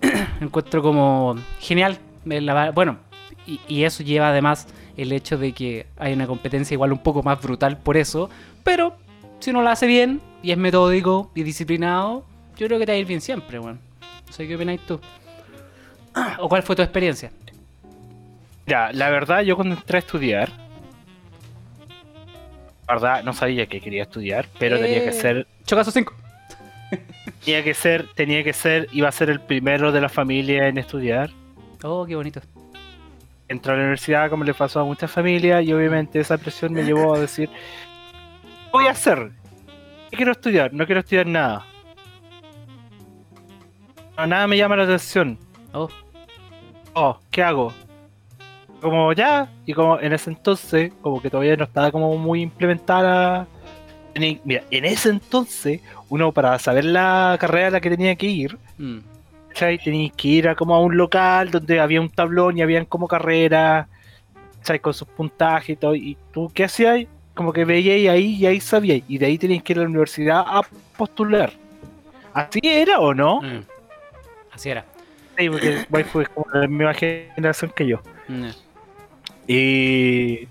Encuentro 0.40 0.82
como 0.82 1.36
genial. 1.58 1.98
bueno, 2.74 2.98
y 3.46 3.82
eso 3.82 4.04
lleva 4.04 4.28
además 4.28 4.68
el 4.96 5.12
hecho 5.12 5.38
de 5.38 5.52
que 5.52 5.86
hay 5.98 6.12
una 6.12 6.26
competencia 6.26 6.74
igual 6.74 6.92
un 6.92 6.98
poco 6.98 7.22
más 7.22 7.40
brutal 7.40 7.78
por 7.78 7.96
eso. 7.96 8.28
Pero 8.64 8.94
si 9.40 9.50
uno 9.50 9.62
lo 9.62 9.70
hace 9.70 9.86
bien 9.86 10.20
y 10.42 10.50
es 10.52 10.58
metódico 10.58 11.30
y 11.34 11.42
disciplinado, 11.42 12.24
yo 12.56 12.66
creo 12.66 12.78
que 12.78 12.86
te 12.86 12.92
va 12.92 12.96
a 12.96 12.98
ir 13.00 13.06
bien 13.06 13.20
siempre, 13.20 13.58
weón. 13.58 13.80
No 14.26 14.32
sé 14.32 14.46
qué 14.46 14.56
opináis 14.56 14.80
tú. 14.86 15.00
¿O 16.38 16.48
cuál 16.48 16.62
fue 16.62 16.76
tu 16.76 16.82
experiencia? 16.82 17.30
Ya, 18.66 18.92
la 18.92 19.10
verdad, 19.10 19.40
yo 19.42 19.56
cuando 19.56 19.74
entré 19.74 19.96
a 19.96 20.00
estudiar, 20.00 20.50
la 22.86 22.94
verdad, 22.94 23.24
no 23.24 23.32
sabía 23.32 23.66
que 23.66 23.80
quería 23.80 24.02
estudiar, 24.02 24.46
pero 24.58 24.78
tenía 24.78 25.02
que 25.02 25.08
Eh. 25.10 25.12
ser, 25.12 25.46
Chocazo 25.66 25.90
5. 25.90 26.12
tenía 27.44 27.64
que 27.64 27.74
ser, 27.74 28.08
tenía 28.14 28.44
que 28.44 28.52
ser, 28.52 28.88
iba 28.92 29.08
a 29.08 29.12
ser 29.12 29.30
el 29.30 29.40
primero 29.40 29.90
de 29.92 30.00
la 30.00 30.08
familia 30.08 30.68
en 30.68 30.78
estudiar. 30.78 31.30
Oh, 31.82 32.04
qué 32.06 32.14
bonito. 32.14 32.40
Entré 33.48 33.72
a 33.72 33.76
la 33.76 33.82
universidad 33.82 34.30
como 34.30 34.44
le 34.44 34.54
pasó 34.54 34.80
a 34.80 34.84
muchas 34.84 35.10
familias 35.10 35.64
y 35.64 35.72
obviamente 35.72 36.20
esa 36.20 36.38
presión 36.38 36.72
me 36.72 36.84
llevó 36.84 37.14
a 37.14 37.20
decir, 37.20 37.48
¿qué 37.48 38.70
voy 38.72 38.86
a 38.86 38.92
hacer? 38.92 39.32
¿Qué 40.10 40.16
quiero 40.16 40.32
estudiar? 40.32 40.72
No 40.72 40.86
quiero 40.86 41.00
estudiar 41.00 41.26
nada. 41.26 41.66
No, 44.16 44.26
nada 44.26 44.46
me 44.46 44.56
llama 44.56 44.76
la 44.76 44.84
atención. 44.84 45.38
Oh, 45.72 45.88
oh, 46.94 47.18
¿qué 47.30 47.42
hago? 47.42 47.72
Como 48.80 49.12
ya, 49.12 49.50
y 49.64 49.72
como 49.74 49.98
en 50.00 50.12
ese 50.12 50.30
entonces, 50.30 50.92
como 51.00 51.22
que 51.22 51.30
todavía 51.30 51.56
no 51.56 51.64
estaba 51.64 51.90
como 51.90 52.16
muy 52.18 52.42
implementada. 52.42 53.46
Mira, 54.44 54.64
en 54.70 54.84
ese 54.84 55.08
entonces, 55.08 55.80
uno 56.08 56.32
para 56.32 56.58
saber 56.58 56.84
la 56.84 57.36
carrera 57.40 57.68
a 57.68 57.70
la 57.70 57.80
que 57.80 57.90
tenía 57.90 58.14
que 58.16 58.26
ir, 58.26 58.58
mm. 58.76 58.98
¿Cachai? 59.52 59.78
Tenía 59.78 60.10
que 60.10 60.28
ir 60.28 60.48
a 60.48 60.54
como 60.54 60.74
a 60.74 60.80
un 60.80 60.96
local 60.96 61.50
donde 61.50 61.78
había 61.78 62.00
un 62.00 62.08
tablón 62.08 62.56
y 62.58 62.62
habían 62.62 62.84
como 62.86 63.06
carreras, 63.06 63.86
¿cachai? 64.58 64.80
Con 64.80 64.94
sus 64.94 65.06
puntajes 65.08 65.70
y 65.70 65.76
todo. 65.76 65.94
¿Y 65.94 66.16
tú 66.32 66.50
qué 66.54 66.64
hacías? 66.64 67.06
Como 67.34 67.52
que 67.52 67.64
veíais 67.64 68.08
ahí 68.08 68.34
y 68.36 68.46
ahí 68.46 68.60
sabíais. 68.60 69.04
Y 69.08 69.18
de 69.18 69.26
ahí 69.26 69.38
tenías 69.38 69.62
que 69.62 69.72
ir 69.72 69.78
a 69.78 69.82
la 69.82 69.88
universidad 69.88 70.44
a 70.46 70.62
postular. 70.96 71.52
¿Así 72.34 72.60
era 72.62 72.98
o 72.98 73.14
no? 73.14 73.40
Mm. 73.40 73.64
Así 74.52 74.70
era. 74.70 74.84
Sí, 75.38 75.48
porque 75.48 76.04
fue 76.04 76.26
como 76.26 76.46
de 76.52 76.60
la 76.60 76.66
misma 76.68 76.94
generación 76.94 77.72
que 77.74 77.86
yo. 77.86 78.00
Mm. 78.28 78.48
Y, 79.48 80.48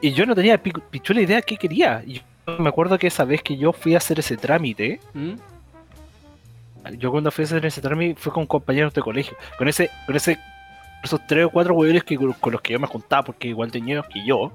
y 0.00 0.12
yo 0.12 0.26
no 0.26 0.34
tenía 0.34 0.58
pichula 0.58 1.20
idea 1.20 1.36
de 1.36 1.42
qué 1.42 1.56
quería. 1.56 2.02
Y 2.06 2.14
yo 2.14 2.22
me 2.58 2.68
acuerdo 2.68 2.98
que 2.98 3.06
esa 3.06 3.24
vez 3.24 3.42
que 3.42 3.56
yo 3.56 3.72
fui 3.72 3.94
a 3.94 3.98
hacer 3.98 4.18
ese 4.18 4.36
trámite, 4.36 5.00
Mm. 5.14 5.34
Yo 6.90 7.10
cuando 7.10 7.30
fui 7.30 7.44
a 7.44 7.46
hacer 7.46 7.64
ese 7.64 7.80
trámite 7.80 8.20
fue 8.20 8.32
con 8.32 8.46
compañeros 8.46 8.92
de 8.94 9.00
colegio. 9.00 9.36
Con 9.58 9.68
ese, 9.68 9.90
con 10.06 10.16
ese, 10.16 10.38
esos 11.02 11.20
tres 11.26 11.46
o 11.46 11.50
cuatro 11.50 11.74
huevones 11.74 12.04
que 12.04 12.16
con 12.16 12.52
los 12.52 12.60
que 12.60 12.72
yo 12.72 12.80
me 12.80 12.86
juntaba, 12.86 13.22
porque 13.22 13.48
igual 13.48 13.70
tenían 13.70 14.02
que 14.12 14.24
yo. 14.24 14.52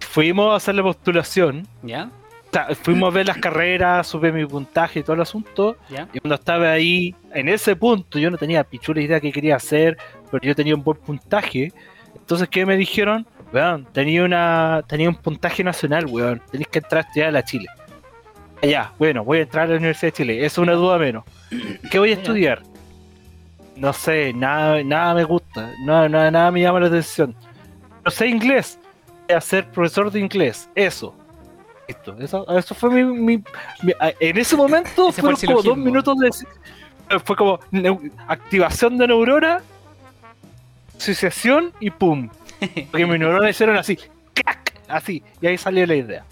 Fuimos 0.00 0.52
a 0.52 0.56
hacer 0.56 0.74
la 0.74 0.82
postulación. 0.82 1.66
¿Ya? 1.82 2.10
O 2.48 2.52
sea, 2.52 2.68
fuimos 2.74 3.12
a 3.12 3.14
ver 3.14 3.26
las 3.28 3.38
carreras, 3.38 4.08
supe 4.08 4.32
mi 4.32 4.44
puntaje 4.44 5.00
y 5.00 5.02
todo 5.02 5.14
el 5.14 5.22
asunto. 5.22 5.76
¿Ya? 5.88 6.08
Y 6.12 6.18
cuando 6.18 6.34
estaba 6.34 6.72
ahí, 6.72 7.14
en 7.32 7.48
ese 7.48 7.76
punto, 7.76 8.18
yo 8.18 8.30
no 8.30 8.36
tenía 8.36 8.64
pichula 8.64 9.00
idea 9.00 9.16
de 9.16 9.20
qué 9.20 9.32
quería 9.32 9.56
hacer, 9.56 9.96
pero 10.30 10.42
yo 10.42 10.54
tenía 10.54 10.74
un 10.74 10.82
buen 10.82 10.98
puntaje. 10.98 11.72
Entonces, 12.16 12.48
¿qué 12.48 12.66
me 12.66 12.76
dijeron? 12.76 13.26
Weón, 13.52 13.86
tenía, 13.92 14.24
una, 14.24 14.82
tenía 14.86 15.08
un 15.08 15.16
puntaje 15.16 15.64
nacional, 15.64 16.06
weón. 16.06 16.40
Tenés 16.50 16.68
que 16.68 16.78
entrar 16.78 17.04
a 17.04 17.06
estudiar 17.06 17.28
a 17.28 17.32
la 17.32 17.44
Chile. 17.44 17.66
Ya, 18.62 18.92
bueno, 18.98 19.24
voy 19.24 19.38
a 19.38 19.42
entrar 19.42 19.64
a 19.64 19.68
la 19.70 19.76
Universidad 19.76 20.08
de 20.08 20.16
Chile. 20.16 20.38
Eso 20.44 20.60
es 20.60 20.66
una 20.68 20.72
duda 20.74 20.98
menos. 20.98 21.24
¿Qué 21.90 21.98
voy 21.98 22.10
a 22.10 22.14
estudiar? 22.14 22.62
No 23.76 23.92
sé, 23.92 24.32
nada, 24.34 24.82
nada 24.84 25.14
me 25.14 25.24
gusta. 25.24 25.72
Nada, 25.86 26.08
nada, 26.08 26.30
nada 26.30 26.50
me 26.50 26.60
llama 26.60 26.80
la 26.80 26.88
atención. 26.88 27.34
No 28.04 28.10
sé 28.10 28.26
inglés. 28.26 28.78
Voy 29.28 29.36
a 29.36 29.40
ser 29.40 29.66
profesor 29.70 30.10
de 30.10 30.20
inglés. 30.20 30.68
Eso. 30.74 31.14
Listo. 31.88 32.14
Eso, 32.20 32.58
eso 32.58 32.74
fue 32.74 32.90
mi, 32.90 33.04
mi- 33.04 33.44
mi- 33.82 33.92
En 34.20 34.36
ese 34.38 34.56
momento 34.56 35.08
Ese 35.08 35.22
fue 35.22 35.30
el 35.30 35.36
fueron 35.38 35.56
como 35.56 35.62
dos 35.68 35.78
minutos 35.78 36.16
de. 36.18 37.18
Fue 37.24 37.34
como 37.36 37.58
activación 38.28 38.98
de 38.98 39.08
neurona, 39.08 39.62
asociación 40.96 41.72
y 41.80 41.90
pum. 41.90 42.28
Porque 42.90 43.06
mis 43.06 43.18
neuronas 43.18 43.50
hicieron 43.50 43.76
así, 43.76 43.98
¡clac! 44.34 44.74
así, 44.86 45.22
y 45.40 45.46
ahí 45.46 45.58
salió 45.58 45.86
la 45.86 45.96
idea. 45.96 46.24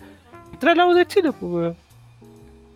Entré 0.53 0.71
a 0.71 0.75
la 0.77 0.87
U 0.87 0.95
de 0.95 1.07
Chile, 1.07 1.33
pues, 1.33 1.75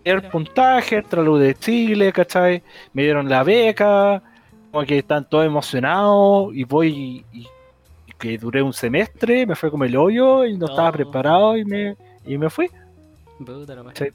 dieron 0.05 0.31
puntaje, 0.31 0.97
entré 0.97 1.21
a 1.21 1.25
la 1.25 1.31
U 1.31 1.37
de 1.37 1.55
Chile, 1.55 2.12
¿cachai? 2.12 2.62
Me 2.93 3.03
dieron 3.03 3.29
la 3.29 3.43
beca, 3.43 4.23
como 4.71 4.85
que 4.85 4.99
están 4.99 5.29
todos 5.29 5.47
emocionados, 5.47 6.55
y 6.55 6.65
voy 6.65 7.25
y, 7.33 7.41
y 7.41 7.49
que 8.19 8.38
duré 8.38 8.62
un 8.62 8.73
semestre, 8.73 9.47
me 9.47 9.55
fue 9.55 9.71
como 9.71 9.85
el 9.85 9.97
hoyo, 9.97 10.45
y 10.45 10.57
no 10.57 10.67
estaba 10.67 10.93
preparado, 10.93 11.57
y 11.57 11.65
me, 11.65 11.97
y 12.27 12.38
me 12.38 12.51
fui. 12.51 12.69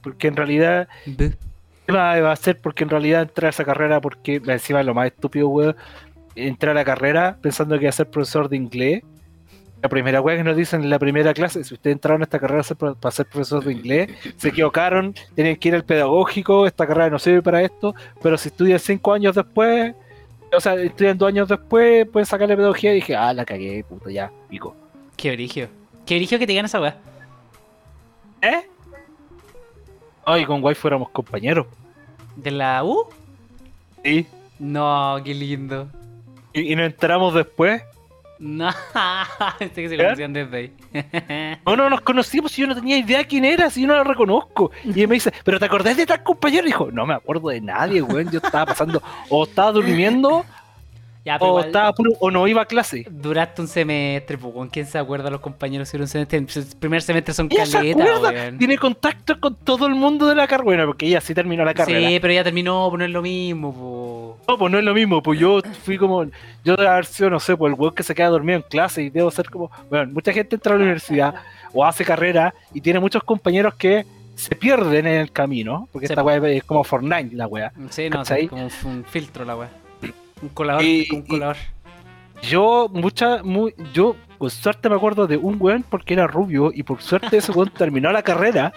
Porque 0.01 0.27
en 0.27 0.35
realidad 0.35 0.87
Buh. 1.05 1.31
¿Qué 1.87 1.93
más 1.93 2.21
va 2.21 2.29
a 2.31 2.33
hacer? 2.33 2.59
Porque 2.61 2.83
en 2.83 2.89
realidad 2.89 3.21
entré 3.21 3.47
a 3.47 3.49
esa 3.49 3.63
carrera 3.63 4.01
porque 4.01 4.41
encima 4.45 4.83
lo 4.83 4.93
más 4.93 5.07
estúpido, 5.07 5.47
weón. 5.47 5.75
Entré 6.35 6.71
a 6.71 6.73
la 6.73 6.83
carrera 6.83 7.37
pensando 7.41 7.75
que 7.75 7.85
iba 7.85 7.89
a 7.89 7.93
ser 7.93 8.09
profesor 8.09 8.49
de 8.49 8.57
inglés. 8.57 9.03
La 9.81 9.89
primera 9.89 10.21
weá 10.21 10.37
que 10.37 10.43
nos 10.43 10.57
dicen 10.57 10.83
en 10.83 10.89
la 10.89 10.97
primera 10.97 11.33
clase, 11.33 11.63
si 11.63 11.73
ustedes 11.73 11.95
entraron 11.95 12.21
a 12.21 12.23
esta 12.23 12.39
carrera 12.39 12.63
para 12.99 13.11
ser 13.11 13.27
profesor 13.27 13.63
de 13.63 13.73
inglés, 13.73 14.09
se 14.37 14.49
equivocaron, 14.49 15.13
tienen 15.35 15.55
que 15.55 15.67
ir 15.67 15.75
al 15.75 15.85
pedagógico, 15.85 16.65
esta 16.65 16.87
carrera 16.87 17.09
no 17.11 17.19
sirve 17.19 17.41
para 17.41 17.61
esto, 17.61 17.93
pero 18.21 18.37
si 18.37 18.49
estudian 18.49 18.79
cinco 18.79 19.13
años 19.13 19.35
después, 19.35 19.93
o 20.51 20.59
sea, 20.59 20.75
estudian 20.75 21.17
dos 21.17 21.27
años 21.27 21.47
después, 21.47 22.07
pueden 22.07 22.25
sacarle 22.25 22.55
pedagogía 22.55 22.91
y 22.91 22.95
dije, 22.95 23.15
ah, 23.15 23.33
la 23.33 23.45
cagué, 23.45 23.83
puta, 23.83 24.09
ya, 24.09 24.31
pico. 24.49 24.75
Qué 25.15 25.31
brigio. 25.31 25.67
Qué 26.05 26.15
brigio 26.15 26.39
que 26.39 26.47
te 26.47 26.53
gana 26.53 26.67
esa 26.67 26.81
weá. 26.81 26.97
¿Eh? 28.41 28.67
Ay, 30.25 30.45
con 30.45 30.61
Guay 30.61 30.75
fuéramos 30.75 31.09
compañeros. 31.09 31.67
¿De 32.35 32.51
la 32.51 32.83
U? 32.83 33.07
Sí. 34.03 34.25
No, 34.59 35.17
qué 35.23 35.33
lindo. 35.33 35.87
Y, 36.53 36.71
y 36.71 36.75
nos 36.75 36.85
enteramos 36.85 37.33
después. 37.33 37.81
No, 38.39 38.69
este 39.59 39.81
que 39.83 39.89
se 39.89 39.95
¿Eh? 39.95 39.97
conocían 39.97 40.33
desde 40.33 40.57
ahí. 40.57 40.73
No, 41.65 41.75
no 41.75 41.89
nos 41.89 42.01
conocimos 42.01 42.57
y 42.57 42.61
yo 42.61 42.67
no 42.67 42.75
tenía 42.75 42.97
idea 42.97 43.23
quién 43.23 43.45
era, 43.45 43.69
si 43.69 43.81
yo 43.81 43.87
no 43.87 43.95
lo 43.95 44.03
reconozco. 44.03 44.71
Y 44.83 45.01
él 45.01 45.07
me 45.07 45.15
dice, 45.15 45.31
¿pero 45.43 45.59
te 45.59 45.65
acordás 45.65 45.97
de 45.97 46.05
tal 46.05 46.23
compañero? 46.23 46.63
Y 46.63 46.67
dijo, 46.67 46.89
no 46.91 47.05
me 47.05 47.13
acuerdo 47.13 47.49
de 47.49 47.61
nadie, 47.61 48.01
weón. 48.01 48.29
Yo 48.31 48.39
estaba 48.43 48.67
pasando, 48.67 49.01
o 49.29 49.43
estaba 49.43 49.71
durmiendo, 49.71 50.45
ya, 51.27 51.35
o 51.37 51.59
estaba 51.59 51.91
puro, 51.91 52.13
o 52.21 52.31
no 52.31 52.47
iba 52.47 52.61
a 52.61 52.65
clase. 52.65 53.05
duraste 53.09 53.61
un 53.61 53.67
semestre, 53.67 54.37
pues, 54.37 54.53
¿con 54.53 54.69
quién 54.69 54.85
se 54.85 54.97
acuerda 54.97 55.29
los 55.29 55.41
compañeros 55.41 55.89
si 55.89 55.97
era 55.97 56.05
un 56.05 56.07
semestre? 56.07 56.37
El 56.37 56.65
primer 56.79 57.01
semestre 57.01 57.33
son 57.33 57.49
Ella 57.51 57.65
caletas, 57.69 58.57
tiene 58.57 58.77
contacto 58.77 59.37
con 59.37 59.55
todo 59.55 59.87
el 59.87 59.95
mundo 59.95 60.25
de 60.25 60.35
la 60.35 60.47
carrera. 60.47 60.63
Bueno, 60.63 60.85
porque 60.85 61.05
ella 61.05 61.19
sí 61.19 61.33
terminó 61.33 61.65
la 61.65 61.73
carrera. 61.73 62.07
Sí, 62.07 62.19
pero 62.21 62.33
ya 62.33 62.45
terminó, 62.45 62.87
pues 62.89 62.99
no 62.99 63.05
es 63.05 63.11
lo 63.11 63.21
mismo, 63.21 63.73
po. 63.73 64.37
No, 64.47 64.57
pues 64.57 64.71
no 64.71 64.79
es 64.79 64.85
lo 64.85 64.93
mismo, 64.93 65.21
pues 65.21 65.37
yo 65.37 65.59
fui 65.83 65.97
como, 65.97 66.23
yo 66.63 66.77
de 66.77 66.87
haber 66.87 67.05
sido, 67.05 67.29
no 67.29 67.41
sé, 67.41 67.57
pues 67.57 67.73
el 67.73 67.77
weón 67.77 67.93
que 67.93 68.03
se 68.03 68.15
queda 68.15 68.29
dormido 68.29 68.59
en 68.59 68.63
clase 68.63 69.03
y 69.03 69.09
debo 69.09 69.29
ser 69.29 69.49
como, 69.49 69.69
bueno, 69.89 70.09
mucha 70.13 70.31
gente 70.31 70.55
entra 70.55 70.75
a 70.75 70.77
la 70.77 70.83
universidad 70.83 71.35
o 71.73 71.83
hace 71.83 72.05
carrera 72.05 72.53
y 72.73 72.79
tiene 72.79 73.01
muchos 73.01 73.21
compañeros 73.23 73.75
que 73.75 74.05
se 74.35 74.55
pierden 74.55 75.07
en 75.07 75.19
el 75.19 75.31
camino, 75.33 75.89
porque 75.91 76.05
esta 76.05 76.23
weá 76.23 76.37
es 76.47 76.63
como 76.63 76.85
Fortnite, 76.85 77.35
la 77.35 77.47
weá. 77.47 77.73
Sí, 77.89 78.09
no, 78.09 78.21
es 78.21 78.49
como 78.49 78.69
un 78.85 79.03
filtro 79.03 79.43
la 79.43 79.57
weá. 79.57 79.69
Un 80.41 80.49
colador, 80.49 80.83
Y- 80.83 81.07
un 81.11 81.19
y- 81.19 81.27
colador. 81.27 81.57
Yo, 82.43 82.87
mucha, 82.93 83.41
muy, 83.41 83.73
yo, 83.93 84.15
con 84.37 84.51
suerte 84.51 84.87
me 84.89 84.95
acuerdo 84.95 85.25
de 85.25 85.37
un 85.37 85.57
weón 85.59 85.83
porque 85.89 86.13
era 86.13 86.27
rubio 86.27 86.71
y 86.71 86.83
por 86.83 87.01
suerte 87.01 87.37
ese 87.37 87.51
weón 87.51 87.71
terminó 87.75 88.11
la 88.11 88.21
carrera. 88.21 88.71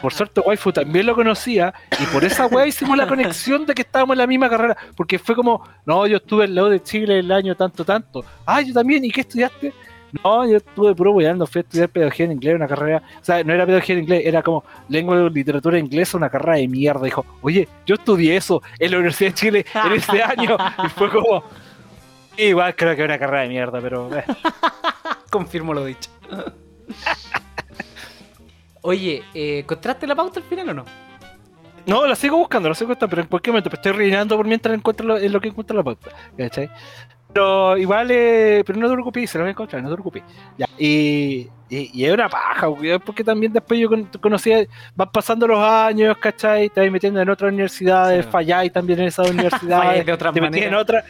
Por 0.00 0.12
suerte 0.12 0.40
waifu 0.40 0.70
también 0.72 1.06
lo 1.06 1.16
conocía 1.16 1.74
y 2.00 2.04
por 2.06 2.22
esa 2.22 2.46
weá 2.46 2.64
hicimos 2.64 2.96
la 2.96 3.08
conexión 3.08 3.66
de 3.66 3.74
que 3.74 3.82
estábamos 3.82 4.14
en 4.14 4.18
la 4.18 4.26
misma 4.28 4.48
carrera. 4.48 4.76
Porque 4.96 5.18
fue 5.18 5.34
como, 5.34 5.66
no, 5.84 6.06
yo 6.06 6.18
estuve 6.18 6.44
en 6.44 6.54
la 6.54 6.62
U 6.62 6.66
de 6.68 6.80
Chile 6.80 7.18
el 7.18 7.32
año 7.32 7.56
tanto, 7.56 7.84
tanto. 7.84 8.24
Ah, 8.46 8.60
yo 8.60 8.72
también, 8.72 9.04
¿y 9.04 9.10
qué 9.10 9.22
estudiaste? 9.22 9.72
No, 10.22 10.46
yo 10.46 10.58
estuve 10.58 10.94
puro 10.94 11.12
weando, 11.12 11.46
fui 11.46 11.60
a 11.60 11.62
estudiar 11.62 11.88
pedagogía 11.88 12.26
en 12.26 12.32
inglés, 12.32 12.54
una 12.54 12.68
carrera, 12.68 13.02
o 13.20 13.24
sea, 13.24 13.42
no 13.42 13.54
era 13.54 13.64
pedagogía 13.64 13.94
en 13.94 14.02
inglés, 14.02 14.22
era 14.26 14.42
como 14.42 14.62
lengua 14.88 15.16
y 15.16 15.30
literatura 15.30 15.78
inglesa, 15.78 16.18
una 16.18 16.28
carrera 16.28 16.58
de 16.58 16.68
mierda. 16.68 17.04
Dijo, 17.04 17.24
oye, 17.40 17.66
yo 17.86 17.94
estudié 17.94 18.36
eso 18.36 18.62
en 18.78 18.90
la 18.90 18.98
Universidad 18.98 19.30
de 19.30 19.34
Chile 19.34 19.66
en 19.86 19.92
ese 19.92 20.22
año. 20.22 20.56
Y 20.84 20.88
fue 20.90 21.10
como, 21.10 21.42
igual 22.36 22.76
creo 22.76 22.94
que 22.94 23.02
era 23.02 23.14
una 23.14 23.18
carrera 23.18 23.42
de 23.42 23.48
mierda, 23.48 23.80
pero... 23.80 24.14
eh. 24.16 24.24
Confirmo 25.30 25.72
lo 25.72 25.86
dicho. 25.86 26.10
Oye, 28.82 29.22
eh, 29.32 29.60
¿encontraste 29.60 30.06
la 30.06 30.14
pauta 30.14 30.40
al 30.40 30.46
final 30.46 30.68
o 30.70 30.74
no? 30.74 30.84
No, 31.86 32.06
la 32.06 32.14
sigo 32.14 32.36
buscando, 32.36 32.68
la 32.68 32.74
sigo 32.74 32.88
buscando, 32.88 33.10
pero 33.10 33.22
en 33.22 33.28
cualquier 33.28 33.52
momento 33.52 33.70
me 33.70 33.74
estoy 33.76 33.92
rellenando 33.92 34.36
por 34.36 34.46
mientras 34.46 34.74
encuentro 34.74 35.06
lo, 35.06 35.18
en 35.18 35.32
lo 35.32 35.40
que 35.40 35.48
encuentro 35.48 35.76
la 35.76 35.82
pauta. 35.82 36.10
¿Cachai? 36.36 36.70
Pero 37.32 37.78
igual, 37.78 38.08
eh, 38.10 38.62
pero 38.66 38.78
no 38.78 38.88
te 38.88 38.92
preocupes, 38.94 39.30
se 39.30 39.38
lo 39.38 39.44
voy 39.44 39.48
a 39.48 39.52
encontrar, 39.52 39.82
no 39.82 39.88
te 39.88 39.94
preocupes. 39.94 40.22
Ya, 40.58 40.66
y, 40.78 41.48
y, 41.70 41.90
y 41.94 42.04
es 42.04 42.12
una 42.12 42.28
paja, 42.28 42.68
porque 43.04 43.24
también 43.24 43.52
después 43.52 43.80
yo 43.80 43.88
con- 43.88 44.04
conocí, 44.20 44.52
van 44.94 45.10
pasando 45.10 45.46
los 45.46 45.58
años, 45.58 46.16
¿cachai? 46.18 46.68
Te 46.68 46.80
vas 46.82 46.90
metiendo 46.90 47.20
en 47.22 47.30
otras 47.30 47.50
universidades, 47.50 48.26
Sí. 48.26 48.30
falláis 48.30 48.70
también 48.72 49.00
en 49.00 49.06
esas 49.06 49.30
universidades. 49.30 49.84
Falláis 49.86 50.06
de 50.06 50.12
otras 50.12 50.34
te 50.34 50.40
metí 50.42 50.58
en 50.58 50.64
maneras. 50.64 50.82
otra, 50.82 51.04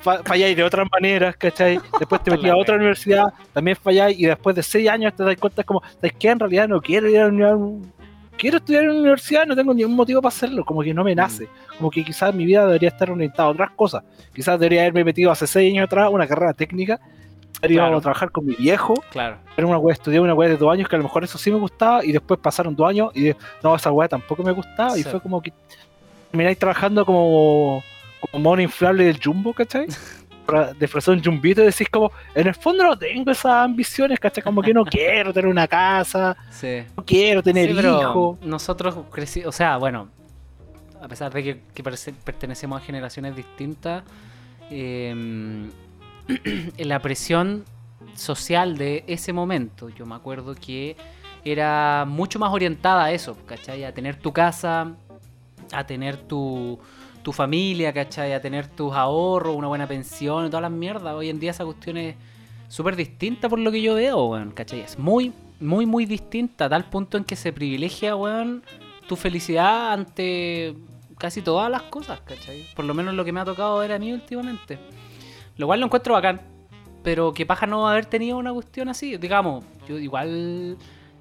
fa- 0.00 0.22
falláis 0.22 0.54
de 0.56 0.62
otras 0.64 0.86
maneras, 0.92 1.34
¿cachai? 1.36 1.80
Después 1.98 2.22
te 2.22 2.30
metí 2.32 2.48
a 2.48 2.56
otra 2.56 2.76
universidad, 2.76 3.32
también 3.54 3.76
falláis, 3.76 4.18
y 4.18 4.26
después 4.26 4.54
de 4.54 4.62
seis 4.62 4.88
años 4.90 5.14
te 5.16 5.24
das 5.24 5.36
cuenta 5.36 5.64
como, 5.64 5.82
¿sabes 5.94 6.12
qué? 6.18 6.28
En 6.28 6.40
realidad 6.40 6.68
no 6.68 6.80
quiero 6.82 7.08
ir 7.08 7.20
a 7.20 7.28
uni- 7.28 7.82
quiero 8.38 8.58
estudiar 8.58 8.84
en 8.84 8.88
la 8.94 9.00
universidad, 9.00 9.46
no 9.46 9.54
tengo 9.56 9.72
ningún 9.74 9.94
motivo 9.96 10.20
para 10.22 10.34
hacerlo, 10.34 10.64
como 10.64 10.82
que 10.82 10.92
no 10.94 11.04
me 11.04 11.14
nace, 11.14 11.48
como 11.78 11.90
que 11.90 12.04
quizás 12.04 12.34
mi 12.34 12.44
vida 12.44 12.66
debería 12.66 12.88
estar 12.90 13.10
orientada 13.10 13.48
a 13.48 13.52
otras 13.52 13.70
cosas, 13.72 14.02
quizás 14.34 14.58
debería 14.58 14.82
haberme 14.82 15.04
metido 15.04 15.30
hace 15.30 15.46
seis 15.46 15.72
años 15.72 15.84
atrás 15.86 16.08
una 16.12 16.26
carrera 16.26 16.52
técnica, 16.52 17.00
Claro. 17.62 17.96
a 17.96 18.00
trabajar 18.02 18.30
con 18.30 18.44
mi 18.44 18.54
viejo, 18.56 18.92
Claro. 19.10 19.38
era 19.56 19.66
una 19.66 19.78
weá, 19.78 19.94
estudié 19.94 20.20
una 20.20 20.34
weá 20.34 20.50
de 20.50 20.58
dos 20.58 20.70
años 20.70 20.86
que 20.86 20.96
a 20.96 20.98
lo 20.98 21.04
mejor 21.04 21.24
eso 21.24 21.38
sí 21.38 21.50
me 21.50 21.58
gustaba 21.58 22.04
y 22.04 22.12
después 22.12 22.38
pasaron 22.38 22.76
dos 22.76 22.86
años 22.90 23.10
y 23.16 23.32
no, 23.62 23.74
esa 23.74 23.90
weá 23.90 24.06
tampoco 24.06 24.42
me 24.42 24.52
gustaba 24.52 24.98
y 24.98 25.02
fue 25.02 25.18
como 25.20 25.40
que 25.40 25.50
termináis 26.30 26.58
trabajando 26.58 27.06
como, 27.06 27.82
como 28.20 28.42
mono 28.42 28.60
inflable 28.60 29.04
del 29.04 29.18
jumbo, 29.22 29.54
¿cachai? 29.54 29.86
Disfrazar 30.78 31.14
un 31.14 31.24
jumbito 31.24 31.62
y 31.62 31.66
decís 31.66 31.88
como, 31.90 32.10
en 32.34 32.46
el 32.46 32.54
fondo 32.54 32.84
no 32.84 32.98
tengo 32.98 33.30
esas 33.30 33.52
ambiciones, 33.52 34.18
¿cachai? 34.20 34.42
Como 34.44 34.60
que 34.62 34.74
no 34.74 34.84
quiero 34.84 35.32
tener 35.32 35.50
una 35.50 35.66
casa, 35.66 36.36
Sí. 36.50 36.82
no 36.96 37.04
quiero 37.04 37.42
tener 37.42 37.70
Sí, 37.74 37.80
hijos. 37.80 38.38
Nosotros 38.42 38.96
crecimos, 39.10 39.48
o 39.48 39.52
sea, 39.52 39.76
bueno, 39.78 40.08
a 41.00 41.08
pesar 41.08 41.32
de 41.32 41.42
que, 41.42 41.82
pertenecemos 42.24 42.80
a 42.80 42.84
generaciones 42.84 43.34
distintas, 43.36 44.02
eh, 44.70 45.68
la 46.78 46.98
presión 47.00 47.64
social 48.14 48.76
de 48.78 49.04
ese 49.06 49.32
momento, 49.32 49.88
yo 49.88 50.06
me 50.06 50.14
acuerdo 50.14 50.54
que 50.54 50.96
era 51.44 52.04
mucho 52.06 52.38
más 52.38 52.50
orientada 52.52 53.04
a 53.04 53.12
eso, 53.12 53.36
¿cachai? 53.46 53.84
A 53.84 53.92
tener 53.92 54.16
tu 54.16 54.32
casa, 54.32 54.92
a 55.72 55.86
tener 55.86 56.16
tu, 56.16 56.78
tu 57.24 57.32
familia, 57.32 57.92
¿cachai? 57.92 58.34
A 58.34 58.40
tener 58.40 58.68
tus 58.68 58.94
ahorros, 58.94 59.56
una 59.56 59.66
buena 59.66 59.88
pensión 59.88 60.46
todas 60.50 60.62
las 60.62 60.70
mierdas. 60.70 61.14
Hoy 61.14 61.30
en 61.30 61.40
día 61.40 61.50
esa 61.50 61.64
cuestión 61.64 61.96
es 61.96 62.14
súper 62.68 62.94
distinta 62.94 63.48
por 63.48 63.58
lo 63.58 63.72
que 63.72 63.82
yo 63.82 63.94
veo, 63.94 64.26
weón, 64.26 64.52
¿cachai? 64.52 64.80
Es 64.80 64.98
muy, 64.98 65.32
muy, 65.58 65.86
muy 65.86 66.06
distinta, 66.06 66.66
a 66.66 66.68
tal 66.68 66.84
punto 66.84 67.16
en 67.16 67.24
que 67.24 67.34
se 67.34 67.52
privilegia, 67.52 68.14
weón, 68.14 68.62
tu 69.08 69.16
felicidad 69.16 69.92
ante 69.92 70.76
casi 71.18 71.42
todas 71.42 71.70
las 71.70 71.82
cosas, 71.82 72.20
¿cachai? 72.20 72.66
Por 72.76 72.84
lo 72.84 72.94
menos 72.94 73.14
lo 73.14 73.24
que 73.24 73.32
me 73.32 73.40
ha 73.40 73.44
tocado 73.44 73.78
ver 73.78 73.92
a 73.92 73.98
mí 73.98 74.12
últimamente. 74.12 74.78
Lo 75.56 75.66
cual 75.66 75.80
lo 75.80 75.86
encuentro 75.86 76.14
bacán, 76.14 76.42
pero 77.02 77.32
que 77.32 77.46
paja 77.46 77.66
no 77.66 77.88
haber 77.88 78.04
tenido 78.06 78.36
una 78.36 78.52
cuestión 78.52 78.88
así. 78.90 79.16
Digamos, 79.16 79.64
yo 79.88 79.98
igual, 79.98 80.76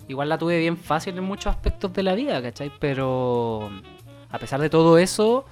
igual 0.09 0.29
la 0.29 0.37
tuve 0.37 0.59
bien 0.59 0.75
fácil 0.75 1.17
en 1.17 1.23
muchos 1.23 1.47
aspectos 1.47 1.93
de 1.93 2.03
la 2.03 2.13
vida, 2.13 2.41
¿cachai? 2.41 2.71
Pero 2.77 3.69
a 4.29 4.37
pesar 4.37 4.59
de 4.59 4.69
todo 4.69 4.97
eso, 4.97 5.45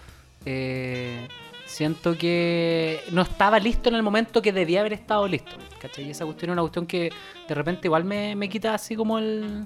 eh, 0.46 1.28
siento 1.66 2.18
que 2.18 3.02
no 3.12 3.22
estaba 3.22 3.60
listo 3.60 3.90
en 3.90 3.96
el 3.96 4.04
momento 4.04 4.42
que 4.42 4.52
debía 4.52 4.82
haber 4.82 4.94
estado 4.94 5.28
listo, 5.28 5.52
¿cachai? 5.80 6.06
Y 6.08 6.12
esa 6.12 6.26
cuestión 6.26 6.50
es 6.50 6.54
una 6.54 6.62
cuestión 6.64 6.86
que 6.86 7.12
de 7.48 7.56
repente 7.56 7.88
igual 7.88 8.04
me, 8.04 8.50
quita 8.50 8.74
así 8.74 8.96
como 8.96 9.18
el, 9.20 9.66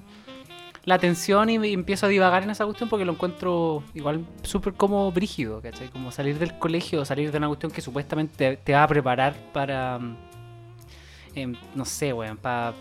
la 0.84 0.94
atención 0.94 1.50
y, 1.50 1.58
me- 1.58 1.72
empiezo 1.72 2.06
a 2.06 2.08
divagar 2.08 2.42
en 2.44 2.50
esa 2.50 2.64
cuestión 2.64 2.88
porque 2.88 3.04
lo 3.04 3.12
encuentro 3.12 3.82
igual 3.94 4.24
súper 4.42 4.74
como 4.74 5.10
brígido, 5.10 5.60
¿cachai? 5.60 5.88
Como 5.88 6.12
salir 6.12 6.38
del 6.38 6.58
colegio, 6.58 7.04
salir 7.04 7.32
de 7.32 7.38
una 7.38 7.48
cuestión 7.48 7.72
que 7.72 7.80
supuestamente 7.80 8.56
te, 8.58 8.72
va 8.72 8.84
a 8.84 8.88
preparar 8.88 9.34
para, 9.52 9.98
mm, 9.98 10.16
em, 11.34 11.54
no 11.74 11.84
sé, 11.84 12.12
weón, 12.12 12.36
para 12.36 12.74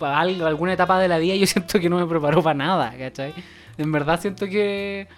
algo, 0.00 0.46
alguna 0.46 0.72
etapa 0.72 0.98
de 0.98 1.08
la 1.08 1.18
vida 1.18 1.34
yo 1.34 1.46
siento 1.46 1.78
que 1.80 1.88
no 1.90 1.98
me 1.98 2.06
preparó 2.06 2.42
para 2.42 2.54
nada, 2.54 2.94
¿cachai? 2.96 3.34
En 3.78 3.90
verdad 3.92 4.20
siento 4.20 4.46
que, 4.46 5.08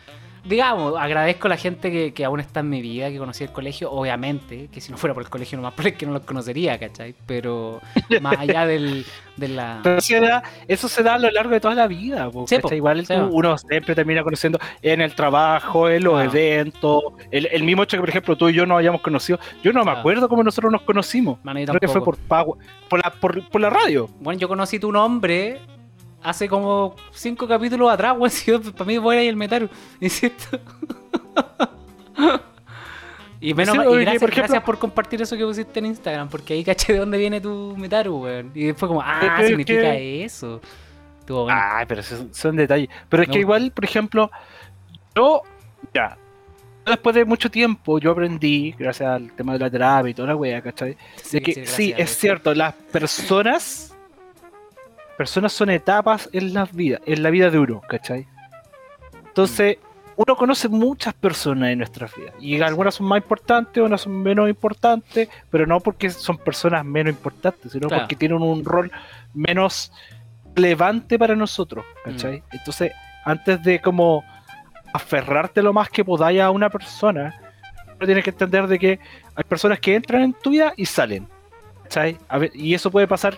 digamos, 0.45 0.95
agradezco 0.99 1.47
a 1.47 1.51
la 1.51 1.57
gente 1.57 1.91
que, 1.91 2.13
que 2.13 2.25
aún 2.25 2.41
está 2.41 2.61
en 2.61 2.69
mi 2.69 2.81
vida, 2.83 3.11
que 3.11 3.19
conocí 3.19 3.45
el 3.45 3.53
colegio, 3.53 3.91
obviamente, 3.93 4.69
que 4.73 4.81
si 4.81 4.91
no 4.91 4.99
fuera 4.99 5.15
por 5.15 5.23
el 5.23 5.29
colegio 5.31 5.57
nomás, 5.57 5.75
pero 5.77 5.89
es 5.89 5.95
que 5.95 6.07
no 6.07 6.13
los 6.13 6.23
conocería, 6.23 6.79
¿cachai? 6.79 7.15
Pero 7.27 7.81
más 8.21 8.39
allá 8.39 8.67
del, 8.67 9.05
de 9.37 9.49
la... 9.49 9.81
Pero 9.83 10.01
se 10.01 10.21
da- 10.21 10.43
eso 10.67 10.89
se 10.89 11.03
da 11.03 11.15
a 11.15 11.19
lo 11.19 11.31
largo 11.31 11.51
de 11.53 11.61
toda 11.61 11.75
la 11.75 11.87
vida, 11.87 12.31
Sí. 12.47 12.57
Igual 12.73 13.07
sí, 13.07 13.15
uno 13.15 13.57
siempre 13.59 13.95
termina 13.95 14.23
conociendo 14.23 14.59
en 14.81 15.01
el 15.01 15.15
trabajo, 15.15 15.89
en 15.89 16.05
los 16.05 16.23
eventos, 16.23 17.03
el, 17.31 17.47
el 17.53 17.63
mismo 17.63 17.83
hecho 17.85 17.97
que, 17.97 18.01
por 18.01 18.09
ejemplo, 18.09 18.37
tú 18.37 18.49
y 18.49 18.55
yo 18.55 18.67
nos 18.67 18.79
hayamos 18.79 19.01
conocido. 19.01 19.39
Yo 19.63 19.73
no 19.73 19.85
me 19.85 19.91
acuerdo 19.93 20.29
cómo 20.29 20.43
nosotros 20.43 20.73
nos 20.73 20.83
conocimos. 20.83 21.39
Mano, 21.45 21.61
yo 21.61 21.67
Creo 21.67 21.81
que 21.81 21.89
fue 21.89 22.05
por, 22.05 22.17
por, 22.19 23.05
la, 23.05 23.11
por, 23.11 23.49
por 23.49 23.61
la 23.61 23.71
radio. 23.71 24.09
Bueno, 24.21 24.41
yo 24.41 24.49
conocí 24.49 24.79
tu 24.79 24.91
nombre 24.91 25.61
hace 26.23 26.49
como 26.49 26.95
cinco 27.13 27.47
capítulos 27.49 27.91
atrás, 27.91 28.15
weón. 28.17 28.31
Si 28.31 28.51
yo, 28.51 28.61
para 28.61 28.85
mí, 28.85 28.99
fuera 28.99 29.23
y 29.23 29.29
el 29.29 29.37
Metaru. 29.37 29.69
Insisto. 30.01 30.59
y 33.41 33.55
menos 33.55 33.73
Sí, 33.73 33.79
mal- 33.79 33.89
y 33.89 34.05
gracias, 34.05 34.21
por 34.21 34.31
ejemplo- 34.31 34.37
gracias 34.37 34.63
por 34.65 34.79
compartir 34.79 35.21
eso 35.23 35.37
que 35.37 35.45
pusiste 35.45 35.79
en 35.81 35.87
Instagram, 35.87 36.29
porque 36.29 36.55
ahí 36.55 36.63
caché 36.65 36.93
de 36.93 36.99
dónde 37.01 37.19
viene 37.19 37.41
tu 37.41 37.75
Metaru, 37.77 38.23
weón. 38.23 38.51
Y 38.55 38.67
después 38.67 38.89
como, 38.89 39.03
ah, 39.03 39.39
Es 39.41 39.49
significa 39.49 39.81
que- 39.81 40.25
eso. 40.25 40.61
Ay, 41.49 41.87
pero 41.89 42.03
son, 42.03 42.33
son 42.35 42.57
detalles. 42.57 42.89
Pero 43.09 43.23
es 43.23 43.29
que 43.29 43.39
igual, 43.39 43.71
por 43.73 43.85
ejemplo, 43.85 44.31
yo, 45.17 45.41
ya, 45.95 46.19
después 46.85 47.15
de 47.17 47.25
mucho 47.25 47.51
tiempo, 47.51 47.99
yo 47.99 48.11
aprendí, 48.11 48.73
gracias 48.79 49.09
al 49.09 49.33
tema 49.33 49.55
de 49.55 49.61
la 49.61 49.71
terapia 49.71 50.11
y 50.11 50.15
toda 50.15 50.29
la 50.29 50.37
wea, 50.37 50.61
¿cachai? 50.61 50.97
Sí, 51.23 51.39
De 51.39 51.43
que 51.43 51.67
sí, 51.67 51.95
es 51.97 52.11
cierto, 52.19 52.55
las 52.55 52.75
personas, 52.75 53.92
personas 55.17 55.53
son 55.53 55.71
etapas 55.71 56.29
en 56.33 56.55
la 56.55 56.65
vida, 56.65 57.01
en 57.07 57.23
la 57.23 57.31
vida 57.31 57.51
de 57.51 57.59
uno, 57.59 57.81
¿cachai? 57.89 58.27
Entonces, 59.27 59.79
uno 60.17 60.37
conoce 60.37 60.69
muchas 60.69 61.15
personas 61.15 61.71
en 61.71 61.79
nuestra 61.79 62.09
vida, 62.17 62.33
y 62.39 62.61
algunas 62.61 62.95
son 62.95 63.07
más 63.07 63.19
importantes, 63.19 63.83
otras 63.83 64.03
son 64.03 64.23
menos 64.23 64.49
importantes, 64.49 65.29
pero 65.51 65.67
no 65.67 65.81
porque 65.81 66.11
son 66.11 66.37
personas 66.37 66.85
menos 66.85 67.15
importantes, 67.15 67.73
sino 67.73 67.89
Claro. 67.89 68.03
porque 68.03 68.17
tienen 68.17 68.43
un 68.43 68.65
rol 68.65 68.91
menos 69.35 69.93
relevante 70.55 71.19
para 71.19 71.35
nosotros, 71.35 71.85
¿cachai? 72.05 72.39
Mm. 72.41 72.43
Entonces, 72.53 72.93
antes 73.25 73.63
de 73.63 73.81
como 73.81 74.23
aferrarte 74.93 75.63
lo 75.63 75.73
más 75.73 75.89
que 75.89 76.05
podáis 76.05 76.41
a 76.41 76.51
una 76.51 76.69
persona, 76.69 77.35
tienes 77.99 78.25
que 78.25 78.31
entender 78.31 78.67
de 78.67 78.79
que 78.79 78.99
hay 79.35 79.45
personas 79.45 79.81
que 79.81 79.95
entran 79.95 80.23
en 80.23 80.33
tu 80.35 80.51
vida 80.51 80.75
y 80.77 80.85
salen. 80.87 81.27
¿cachai? 81.85 82.19
A 82.29 82.39
ver, 82.39 82.51
y 82.55 82.75
eso 82.75 82.91
puede 82.91 83.07
pasar, 83.07 83.37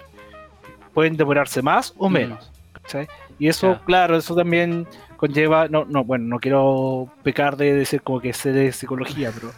pueden 0.94 1.16
demorarse 1.16 1.60
más 1.62 1.92
o 1.98 2.08
Mm. 2.08 2.12
menos. 2.12 2.50
Y 3.38 3.48
eso, 3.48 3.68
Claro. 3.68 3.84
claro, 3.84 4.16
eso 4.16 4.34
también 4.34 4.86
conlleva, 5.16 5.68
no, 5.68 5.84
no, 5.86 6.04
bueno, 6.04 6.26
no 6.26 6.38
quiero 6.38 7.08
pecar 7.22 7.56
de 7.56 7.72
decir 7.72 8.02
como 8.02 8.20
que 8.20 8.32
sé 8.32 8.52
de 8.52 8.72
psicología, 8.72 9.30
pero 9.34 9.50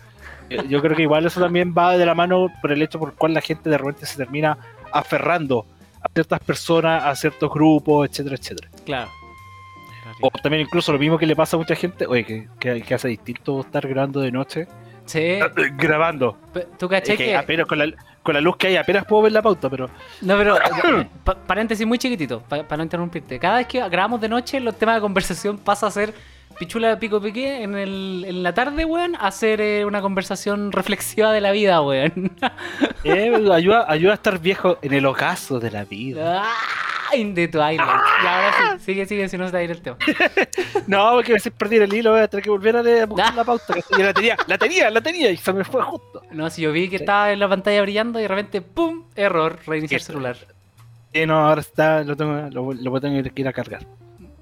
eh, 0.48 0.64
yo 0.68 0.80
creo 0.80 0.96
que 0.96 1.02
igual 1.02 1.26
eso 1.26 1.40
también 1.40 1.74
va 1.76 1.96
de 1.98 2.06
la 2.06 2.14
mano 2.14 2.48
por 2.62 2.72
el 2.72 2.80
hecho 2.82 2.98
por 2.98 3.10
el 3.10 3.14
cual 3.16 3.34
la 3.34 3.40
gente 3.40 3.68
de 3.68 3.76
repente 3.78 4.06
se 4.06 4.16
termina 4.16 4.56
aferrando 4.92 5.66
a 6.00 6.08
ciertas 6.14 6.38
personas, 6.40 7.02
a 7.04 7.14
ciertos 7.16 7.50
grupos, 7.52 8.08
etcétera, 8.08 8.36
etcétera. 8.36 8.68
Claro. 8.84 9.10
O 10.22 10.30
también 10.30 10.62
incluso 10.62 10.92
lo 10.92 10.98
mismo 10.98 11.18
que 11.18 11.26
le 11.26 11.34
pasa 11.36 11.56
a 11.56 11.58
mucha 11.58 11.74
gente, 11.74 12.06
oye, 12.06 12.24
que, 12.24 12.48
que, 12.60 12.80
que 12.80 12.94
hace 12.94 13.08
distinto 13.08 13.60
estar 13.60 13.86
grabando 13.86 14.20
de 14.20 14.30
noche. 14.32 14.68
Sí. 15.06 15.18
Eh, 15.20 15.42
Grabando. 15.76 16.36
¿Tú 16.78 16.88
caché 16.88 17.16
que 17.16 17.26
que.? 17.26 17.36
apenas 17.36 17.66
con 17.66 17.78
la, 17.78 17.86
con 18.22 18.34
la 18.34 18.40
luz 18.40 18.56
que 18.56 18.66
hay, 18.66 18.76
apenas 18.76 19.04
puedo 19.06 19.22
ver 19.22 19.32
la 19.32 19.40
pauta, 19.42 19.70
pero 19.70 19.88
No, 20.20 20.36
pero. 20.36 20.58
pa- 21.24 21.34
paréntesis 21.36 21.86
muy 21.86 21.98
chiquitito, 21.98 22.40
para 22.42 22.76
no 22.76 22.82
interrumpirte. 22.82 23.38
Cada 23.38 23.58
vez 23.58 23.66
que 23.66 23.78
grabamos 23.88 24.20
de 24.20 24.28
noche, 24.28 24.60
los 24.60 24.76
temas 24.78 24.96
de 24.96 25.00
conversación 25.00 25.58
pasa 25.58 25.86
a 25.86 25.90
ser 25.90 26.12
pichula 26.58 26.98
pico 26.98 27.20
piqué 27.20 27.62
en, 27.62 27.74
el, 27.76 28.24
en 28.26 28.42
la 28.42 28.54
tarde, 28.54 28.84
weón, 28.84 29.14
a 29.16 29.28
hacer 29.28 29.60
eh, 29.60 29.84
una 29.84 30.00
conversación 30.00 30.72
reflexiva 30.72 31.32
de 31.32 31.40
la 31.40 31.52
vida, 31.52 31.80
weón. 31.82 32.32
eh, 33.04 33.48
ayuda, 33.52 33.84
ayuda 33.88 34.12
a 34.12 34.14
estar 34.14 34.38
viejo 34.38 34.78
en 34.82 34.92
el 34.94 35.06
ocaso 35.06 35.60
de 35.60 35.70
la 35.70 35.84
vida. 35.84 36.42
Ah, 36.44 36.54
In 37.14 37.34
the 37.36 37.46
twilight. 37.46 37.78
Y 37.80 38.26
ahora 38.26 38.52
sí, 38.78 38.84
sigue, 38.84 39.06
sigue, 39.06 39.28
si 39.28 39.38
no 39.38 39.46
se 39.46 39.52
te 39.52 39.56
va 39.58 39.60
a 39.60 39.64
ir 39.64 39.70
el 39.70 39.80
tema. 39.80 39.96
No, 40.88 41.12
porque 41.14 41.32
a 41.32 41.34
veces 41.34 41.52
perdí 41.56 41.76
el 41.76 41.92
hilo, 41.92 42.12
voy 42.12 42.20
a 42.20 42.28
tener 42.28 42.42
que 42.44 42.50
volver 42.50 42.76
a 42.76 42.82
leer- 42.82 43.06
buscar 43.08 43.34
la 43.36 43.44
pauta. 43.44 43.74
ya 43.96 44.04
la 44.04 44.12
tenía, 44.14 44.36
la 44.46 44.58
tenía, 44.58 44.90
la 44.90 45.00
tenía 45.00 45.30
y 45.30 45.36
se 45.36 45.52
me 45.52 45.64
fue 45.64 45.82
justo. 45.82 46.22
No, 46.32 46.48
si 46.50 46.62
yo 46.62 46.72
vi 46.72 46.88
que 46.88 46.96
estaba 46.96 47.32
en 47.32 47.38
la 47.40 47.48
pantalla 47.48 47.80
brillando 47.82 48.18
y 48.18 48.22
de 48.22 48.28
repente, 48.28 48.60
¡pum! 48.60 49.04
Error, 49.14 49.58
reiniciar 49.66 50.00
celular. 50.00 50.36
Eh, 51.12 51.26
no, 51.26 51.46
ahora 51.48 51.60
está, 51.60 52.02
lo, 52.04 52.16
tengo, 52.16 52.32
lo, 52.50 52.72
lo 52.72 52.90
voy 52.90 52.98
a 52.98 53.00
tener 53.00 53.30
que 53.32 53.40
ir 53.42 53.48
a 53.48 53.52
cargar. 53.52 53.86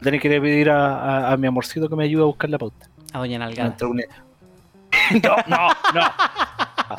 Tengo 0.04 0.20
que 0.20 0.40
pedir 0.40 0.70
a, 0.70 1.28
a- 1.28 1.32
a 1.32 1.36
mi 1.36 1.46
amorcito 1.48 1.88
que 1.88 1.96
me 1.96 2.04
ayude 2.04 2.22
a 2.22 2.26
buscar 2.26 2.48
la 2.50 2.58
pauta. 2.58 2.86
A 3.12 3.18
Doña 3.18 3.38
Nalgada. 3.38 3.74
Un- 3.82 4.02
No, 5.22 5.36
no, 5.48 5.68
no. 5.92 6.12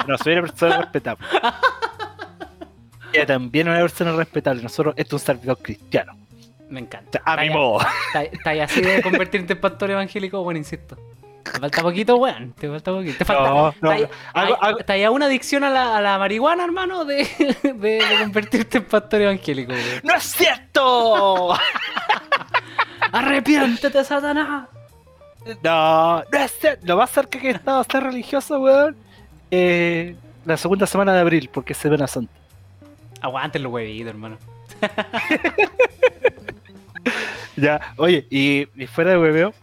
No, 0.08 0.18
soy 0.18 0.34
una 0.34 0.42
persona 0.44 0.78
respetable. 0.82 1.26
Ella 3.14 3.26
también 3.26 3.68
es 3.68 3.72
una 3.72 3.82
persona 3.82 4.12
respetable. 4.14 4.62
Nosotros, 4.62 4.94
esto 4.98 5.16
es 5.16 5.22
un 5.22 5.26
servidor 5.26 5.58
cristiano. 5.62 6.14
Me 6.70 6.82
encanta. 6.82 7.22
A 7.24 7.38
mi 7.38 7.50
modo. 7.50 7.80
Está, 8.32 8.52
así 8.64 8.82
de 8.82 9.02
convertirte 9.02 9.54
en 9.54 9.62
pastor 9.62 9.92
evangélico, 9.92 10.44
bueno, 10.44 10.58
insisto. 10.58 10.98
Te 11.44 11.60
falta 11.60 11.82
poquito, 11.84 12.18
weón. 12.18 12.54
Te 12.54 12.68
falta 12.68 12.92
poquito. 12.92 13.18
Te 13.20 13.26
falta. 13.26 13.50
No, 13.50 13.56
no, 13.56 13.70
está 13.70 13.90
ahí- 13.92 14.04
hago- 14.04 14.10
hay- 14.34 14.54
hago- 14.72 14.80
está 14.80 14.94
ahí 14.94 15.04
a 15.04 15.12
una 15.12 15.28
adicción 15.28 15.64
a 15.64 15.70
la, 15.70 15.96
a 15.98 16.02
la 16.02 16.18
marihuana, 16.20 16.66
hermano, 16.66 17.06
de, 17.06 17.24
de, 17.64 17.74
de 17.74 18.04
convertirte 18.20 18.80
en 18.80 18.86
pastor 18.86 19.22
evangélico, 19.22 19.72
weón. 19.72 20.02
¡No 20.04 20.16
es 20.16 20.24
cierto! 20.24 21.54
¡Arrepiéntete, 23.18 24.04
Satanás! 24.04 24.68
No, 25.64 26.24
no 26.24 26.38
es 26.40 26.52
cierto. 26.60 26.86
Lo 26.86 26.98
más 26.98 27.10
cerca 27.12 27.40
que 27.40 27.50
he 27.50 27.52
estado 27.52 27.80
a 27.80 27.84
ser 27.84 28.04
religioso, 28.04 28.60
weón. 28.60 28.96
eh, 29.52 30.16
la 30.46 30.58
segunda 30.58 30.86
semana 30.88 31.14
de 31.14 31.20
abril, 31.22 31.50
porque 31.54 31.74
es 31.74 31.78
Semana 31.80 32.08
Santa. 32.08 32.32
Aguanten 33.22 33.64
los 33.64 33.72
huevitos, 33.72 34.10
hermano. 34.10 34.38
Ya, 37.58 37.94
oye, 37.98 38.28
y, 38.30 38.68
y 38.76 38.88
fuera 38.88 39.12
de 39.12 39.18
hueveo. 39.18 39.54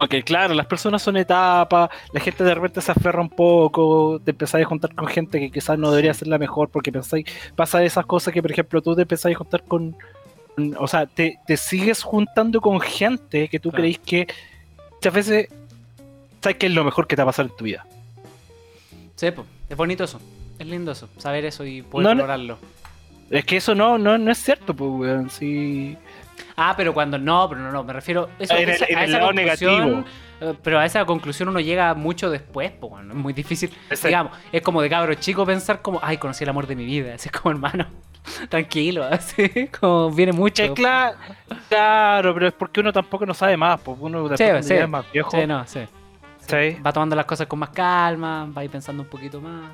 Ok, 0.00 0.14
claro, 0.24 0.54
las 0.54 0.64
personas 0.64 1.02
son 1.02 1.18
etapas, 1.18 1.90
la 2.14 2.20
gente 2.20 2.42
de 2.42 2.54
repente 2.54 2.80
se 2.80 2.90
aferra 2.90 3.20
un 3.20 3.28
poco, 3.28 4.18
te 4.24 4.30
empezáis 4.30 4.64
a 4.64 4.68
juntar 4.68 4.94
con 4.94 5.06
gente 5.06 5.38
que 5.38 5.50
quizás 5.50 5.78
no 5.78 5.90
debería 5.90 6.14
ser 6.14 6.28
la 6.28 6.38
mejor 6.38 6.70
porque 6.70 6.90
pensáis, 6.90 7.26
pasa 7.54 7.82
esas 7.82 8.06
cosas 8.06 8.32
que 8.32 8.40
por 8.40 8.50
ejemplo 8.50 8.80
tú 8.80 8.96
te 8.96 9.02
empezáis 9.02 9.36
a 9.36 9.38
juntar 9.38 9.62
con- 9.64 9.94
o 10.78 10.86
sea, 10.88 11.06
te, 11.06 11.38
te 11.46 11.56
sigues 11.56 12.02
juntando 12.02 12.60
con 12.60 12.80
gente 12.80 13.48
que 13.48 13.58
tú 13.58 13.70
Claro. 13.70 13.80
creéis 13.82 13.98
que 13.98 14.26
muchas 14.94 15.12
veces 15.14 15.48
sabes 16.42 16.56
que 16.58 16.66
es 16.66 16.72
lo 16.72 16.84
mejor 16.84 17.06
que 17.06 17.16
te 17.16 17.22
va 17.22 17.24
a 17.24 17.32
pasar 17.32 17.46
en 17.46 17.56
tu 17.56 17.64
vida. 17.64 17.86
Sí, 19.16 19.30
po, 19.30 19.44
es 19.68 19.76
bonito 19.76 20.04
eso. 20.04 20.20
Es 20.58 20.66
lindo 20.66 20.92
eso. 20.92 21.08
Saber 21.18 21.44
eso 21.44 21.64
y 21.64 21.82
poder 21.82 22.16
No. 22.16 22.58
Es 23.30 23.44
que 23.44 23.56
eso 23.58 23.74
no, 23.74 23.96
no, 23.96 24.18
no 24.18 24.30
es 24.32 24.38
cierto, 24.38 24.74
pues, 24.74 24.90
weón, 24.90 25.30
sí. 25.30 25.96
Ah, 26.56 26.74
pero 26.76 26.92
cuando 26.92 27.16
no, 27.18 27.48
pero 27.48 27.60
no, 27.60 27.70
no, 27.70 27.84
me 27.84 27.92
refiero 27.92 28.28
eso, 28.38 28.54
En 28.56 28.68
el- 28.68 28.74
esa- 28.74 28.86
en 28.88 28.98
a 28.98 29.04
el 29.04 29.10
esa 29.10 29.18
lado 29.20 29.32
negativo. 29.32 30.04
eh, 30.40 30.54
Pero 30.62 30.78
a 30.80 30.84
esa 30.86 31.04
conclusión 31.04 31.48
uno 31.48 31.60
llega 31.60 31.94
mucho 31.94 32.28
después, 32.28 32.72
pues 32.72 32.90
bueno, 32.90 33.12
es 33.12 33.18
muy 33.18 33.32
difícil. 33.32 33.70
Ese- 33.88 34.08
Digamos, 34.08 34.32
es 34.50 34.62
como 34.62 34.82
de 34.82 34.88
cabro 34.90 35.14
chico 35.14 35.46
pensar 35.46 35.80
como, 35.80 36.00
ay, 36.02 36.16
conocí 36.16 36.42
el 36.44 36.50
amor 36.50 36.66
de 36.66 36.74
mi 36.76 36.84
vida. 36.84 37.14
Así 37.14 37.28
como, 37.30 37.52
hermano, 37.52 37.86
tranquilo, 38.48 39.04
así 39.10 39.68
como 39.68 40.10
viene 40.10 40.32
mucho. 40.32 40.62
Que 40.62 40.72
claro, 40.72 41.16
claro, 41.68 42.34
pero 42.34 42.48
es 42.48 42.54
porque 42.54 42.80
uno 42.80 42.92
tampoco 42.92 43.26
no 43.26 43.34
sabe 43.34 43.56
más, 43.56 43.80
pues 43.80 43.96
uno 44.00 44.36
Sí, 44.36 44.44
es 44.44 44.88
más 44.88 45.10
viejo. 45.12 45.30
Sí, 45.30 45.46
no, 45.46 45.66
sí. 45.66 45.80
¿cachai? 46.50 46.80
Va 46.82 46.92
tomando 46.92 47.16
las 47.16 47.24
cosas 47.24 47.46
con 47.46 47.58
más 47.58 47.70
calma, 47.70 48.48
va 48.56 48.64
ir 48.64 48.70
pensando 48.70 49.02
un 49.02 49.08
poquito 49.08 49.40
más. 49.40 49.72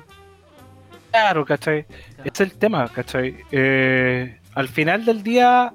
Claro, 1.11 1.45
¿cachai? 1.45 1.85
Ese 2.19 2.29
es 2.31 2.39
el 2.41 2.51
tema, 2.53 2.87
¿cachai? 2.89 3.37
Eh, 3.51 4.39
al 4.53 4.67
final 4.67 5.05
del 5.05 5.23
día, 5.23 5.71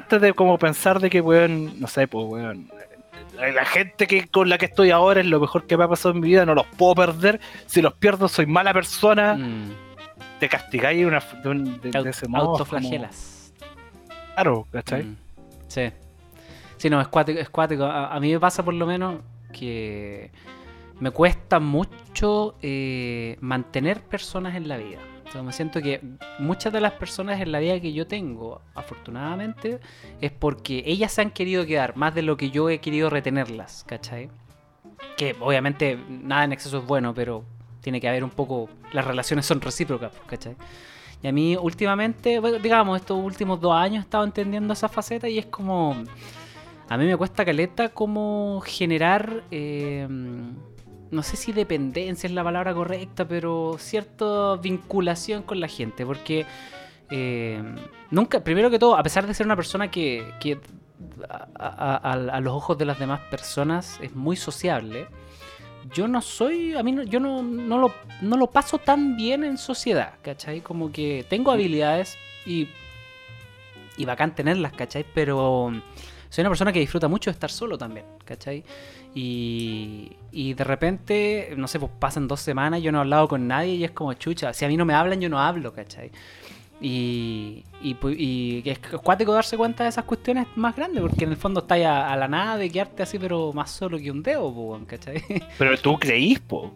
antes 0.00 0.20
de 0.20 0.32
como 0.34 0.58
pensar 0.58 1.00
de 1.00 1.08
que, 1.08 1.20
weón, 1.20 1.80
no 1.80 1.86
sé, 1.86 2.06
pues, 2.06 2.26
weón, 2.26 2.70
la 3.36 3.50
la 3.52 3.64
gente 3.64 4.06
que 4.06 4.26
con 4.26 4.48
la 4.48 4.58
que 4.58 4.66
estoy 4.66 4.90
ahora 4.90 5.20
es 5.20 5.26
lo 5.26 5.40
mejor 5.40 5.66
que 5.66 5.76
me 5.76 5.84
ha 5.84 5.88
pasado 5.88 6.14
en 6.14 6.20
mi 6.20 6.28
vida, 6.28 6.44
no 6.44 6.54
los 6.54 6.66
puedo 6.66 6.94
perder. 6.94 7.40
Si 7.66 7.80
los 7.80 7.94
pierdo, 7.94 8.28
soy 8.28 8.46
mala 8.46 8.72
persona. 8.74 9.34
Mm, 9.34 9.70
Te 10.40 10.48
castigáis 10.48 10.98
de, 11.00 11.06
una, 11.06 11.20
de, 11.42 11.48
un- 11.48 11.80
de- 11.80 12.10
ese 12.10 12.28
modo. 12.28 12.40
como- 12.42 12.50
autoflagelas. 12.52 13.52
Claro, 14.34 14.66
¿cachai? 14.72 15.04
Mm, 15.04 15.16
Sí. 15.66 15.90
Sí, 16.76 16.88
no, 16.90 17.00
es 17.00 17.08
cuático. 17.08 17.38
Es 17.40 17.50
cuático. 17.50 17.84
A, 17.84 18.14
a 18.14 18.20
mí 18.20 18.32
me 18.32 18.38
pasa 18.38 18.64
por 18.64 18.72
lo 18.74 18.86
menos 18.86 19.20
que 19.52 20.30
me 21.00 21.10
cuesta 21.10 21.58
mucho 21.58 22.54
eh, 22.62 23.36
mantener 23.40 24.00
personas 24.02 24.54
en 24.54 24.68
la 24.68 24.76
vida. 24.76 24.98
Sea, 25.32 25.42
me 25.42 25.52
siento 25.52 25.82
que 25.82 26.00
muchas 26.38 26.72
de 26.72 26.80
las 26.80 26.92
personas 26.92 27.40
en 27.40 27.52
la 27.52 27.58
vida 27.58 27.78
que 27.80 27.92
yo 27.92 28.06
tengo, 28.06 28.62
afortunadamente, 28.74 29.78
es 30.22 30.30
porque 30.30 30.82
ellas 30.86 31.12
se 31.12 31.20
han 31.20 31.30
querido 31.30 31.66
quedar 31.66 31.96
más 31.96 32.14
de 32.14 32.22
lo 32.22 32.36
que 32.36 32.50
yo 32.50 32.70
he 32.70 32.78
querido 32.78 33.10
retenerlas, 33.10 33.84
¿cachai? 33.86 34.30
Que 35.18 35.36
obviamente 35.40 35.98
nada 36.08 36.44
en 36.44 36.52
exceso 36.52 36.78
es 36.78 36.86
bueno, 36.86 37.12
pero 37.12 37.44
tiene 37.88 38.00
que 38.02 38.08
haber 38.08 38.22
un 38.22 38.30
poco... 38.30 38.68
Las 38.92 39.06
relaciones 39.06 39.46
son 39.46 39.62
recíprocas, 39.62 40.12
¿cachai? 40.26 40.56
Y 41.22 41.26
a 41.26 41.32
mí 41.32 41.56
últimamente, 41.56 42.38
digamos, 42.62 43.00
estos 43.00 43.18
últimos 43.18 43.58
dos 43.62 43.72
años 43.74 44.02
he 44.02 44.04
estado 44.04 44.24
entendiendo 44.24 44.74
esa 44.74 44.88
faceta 44.90 45.26
y 45.26 45.38
es 45.38 45.46
como... 45.46 45.96
A 46.90 46.96
mí 46.98 47.06
me 47.06 47.16
cuesta 47.16 47.44
caleta 47.46 47.88
como 47.88 48.60
generar... 48.64 49.42
eh, 49.50 50.06
no 51.10 51.22
sé 51.22 51.36
si 51.38 51.52
dependencia 51.52 52.26
es 52.26 52.34
la 52.34 52.44
palabra 52.44 52.74
correcta, 52.74 53.26
pero 53.26 53.76
cierta 53.78 54.56
vinculación 54.56 55.42
con 55.42 55.58
la 55.60 55.68
gente. 55.68 56.04
Porque 56.04 56.44
eh, 57.10 57.62
nunca, 58.10 58.44
primero 58.44 58.68
que 58.68 58.78
todo, 58.78 58.94
a 58.98 59.02
pesar 59.02 59.26
de 59.26 59.32
ser 59.32 59.46
una 59.46 59.56
persona 59.56 59.90
que, 59.90 60.22
a- 61.58 61.94
a 62.12 62.40
los 62.40 62.52
ojos 62.52 62.76
de 62.76 62.84
las 62.84 62.98
demás 62.98 63.20
personas 63.30 63.98
es 64.02 64.14
muy 64.14 64.36
sociable, 64.36 65.06
yo 65.92 66.08
no 66.08 66.20
soy, 66.20 66.74
a 66.74 66.82
mí 66.82 66.92
no, 66.92 67.02
yo 67.02 67.20
no, 67.20 67.42
no, 67.42 67.78
lo, 67.78 67.92
no 68.20 68.36
lo 68.36 68.48
paso 68.48 68.78
tan 68.78 69.16
bien 69.16 69.44
en 69.44 69.58
sociedad, 69.58 70.14
¿cachai? 70.22 70.60
Como 70.60 70.92
que 70.92 71.24
tengo 71.28 71.50
habilidades 71.50 72.16
y, 72.46 72.68
y 73.96 74.04
bacán 74.04 74.34
tenerlas, 74.34 74.72
¿cachai? 74.72 75.04
Pero 75.14 75.72
soy 76.28 76.42
una 76.42 76.50
persona 76.50 76.72
que 76.72 76.80
disfruta 76.80 77.08
mucho 77.08 77.30
de 77.30 77.32
estar 77.32 77.50
solo 77.50 77.78
también, 77.78 78.06
¿cachai? 78.24 78.64
Y, 79.14 80.12
y 80.30 80.54
de 80.54 80.64
repente, 80.64 81.54
no 81.56 81.66
sé, 81.68 81.78
pues 81.78 81.90
pasan 81.98 82.28
dos 82.28 82.40
semanas, 82.40 82.82
yo 82.82 82.92
no 82.92 82.98
he 82.98 83.00
hablado 83.00 83.28
con 83.28 83.48
nadie 83.48 83.74
y 83.74 83.84
es 83.84 83.90
como 83.92 84.12
chucha. 84.14 84.52
Si 84.52 84.64
a 84.64 84.68
mí 84.68 84.76
no 84.76 84.84
me 84.84 84.94
hablan, 84.94 85.20
yo 85.20 85.28
no 85.28 85.40
hablo, 85.40 85.72
¿cachai? 85.72 86.10
Y, 86.80 87.64
y, 87.82 87.96
y 88.16 88.62
es 88.64 88.78
cuático 88.78 89.32
darse 89.32 89.56
cuenta 89.56 89.82
de 89.82 89.88
esas 89.90 90.04
cuestiones 90.04 90.46
más 90.54 90.76
grandes, 90.76 91.00
porque 91.02 91.24
en 91.24 91.30
el 91.30 91.36
fondo 91.36 91.60
está 91.60 91.74
a, 91.74 92.12
a 92.12 92.16
la 92.16 92.28
nada 92.28 92.56
de 92.56 92.70
quedarte 92.70 93.02
así, 93.02 93.18
pero 93.18 93.52
más 93.52 93.70
solo 93.70 93.98
que 93.98 94.10
un 94.10 94.22
dedo, 94.22 94.52
po, 94.54 94.80
¿cachai? 94.86 95.22
Pero 95.58 95.76
tú 95.78 95.98
creís, 95.98 96.38
po. 96.38 96.72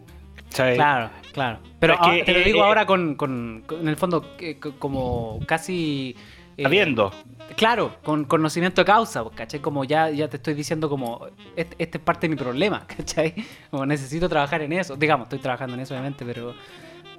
¿cachai? 0.49 0.75
Claro, 0.75 1.09
claro. 1.31 1.59
Pero 1.79 1.97
que, 2.01 2.23
te 2.25 2.33
lo 2.33 2.39
eh, 2.39 2.43
digo 2.43 2.59
eh, 2.59 2.63
ahora 2.63 2.85
con, 2.85 3.15
con- 3.15 3.63
con- 3.65 3.79
en 3.79 3.87
el 3.87 3.95
fondo, 3.95 4.25
co- 4.61 4.73
como 4.77 5.39
casi... 5.45 6.15
eh, 6.57 6.63
Sabiendo. 6.63 7.11
Claro, 7.55 7.95
con 8.03 8.25
conocimiento 8.25 8.81
de 8.81 8.85
causa, 8.85 9.23
¿cachai? 9.35 9.61
Como 9.61 9.85
ya, 9.85 10.09
ya 10.09 10.27
te 10.27 10.35
estoy 10.37 10.53
diciendo 10.53 10.89
como, 10.89 11.27
este, 11.55 11.75
este 11.81 11.97
es 11.97 12.03
parte 12.03 12.27
de 12.27 12.29
mi 12.29 12.35
problema, 12.35 12.85
¿cachai? 12.97 13.33
Como 13.71 13.85
necesito 13.85 14.27
trabajar 14.27 14.61
en 14.63 14.73
eso. 14.73 14.97
Digamos, 14.97 15.27
estoy 15.27 15.39
trabajando 15.39 15.75
en 15.75 15.79
eso, 15.81 15.93
obviamente, 15.93 16.25
pero... 16.25 16.53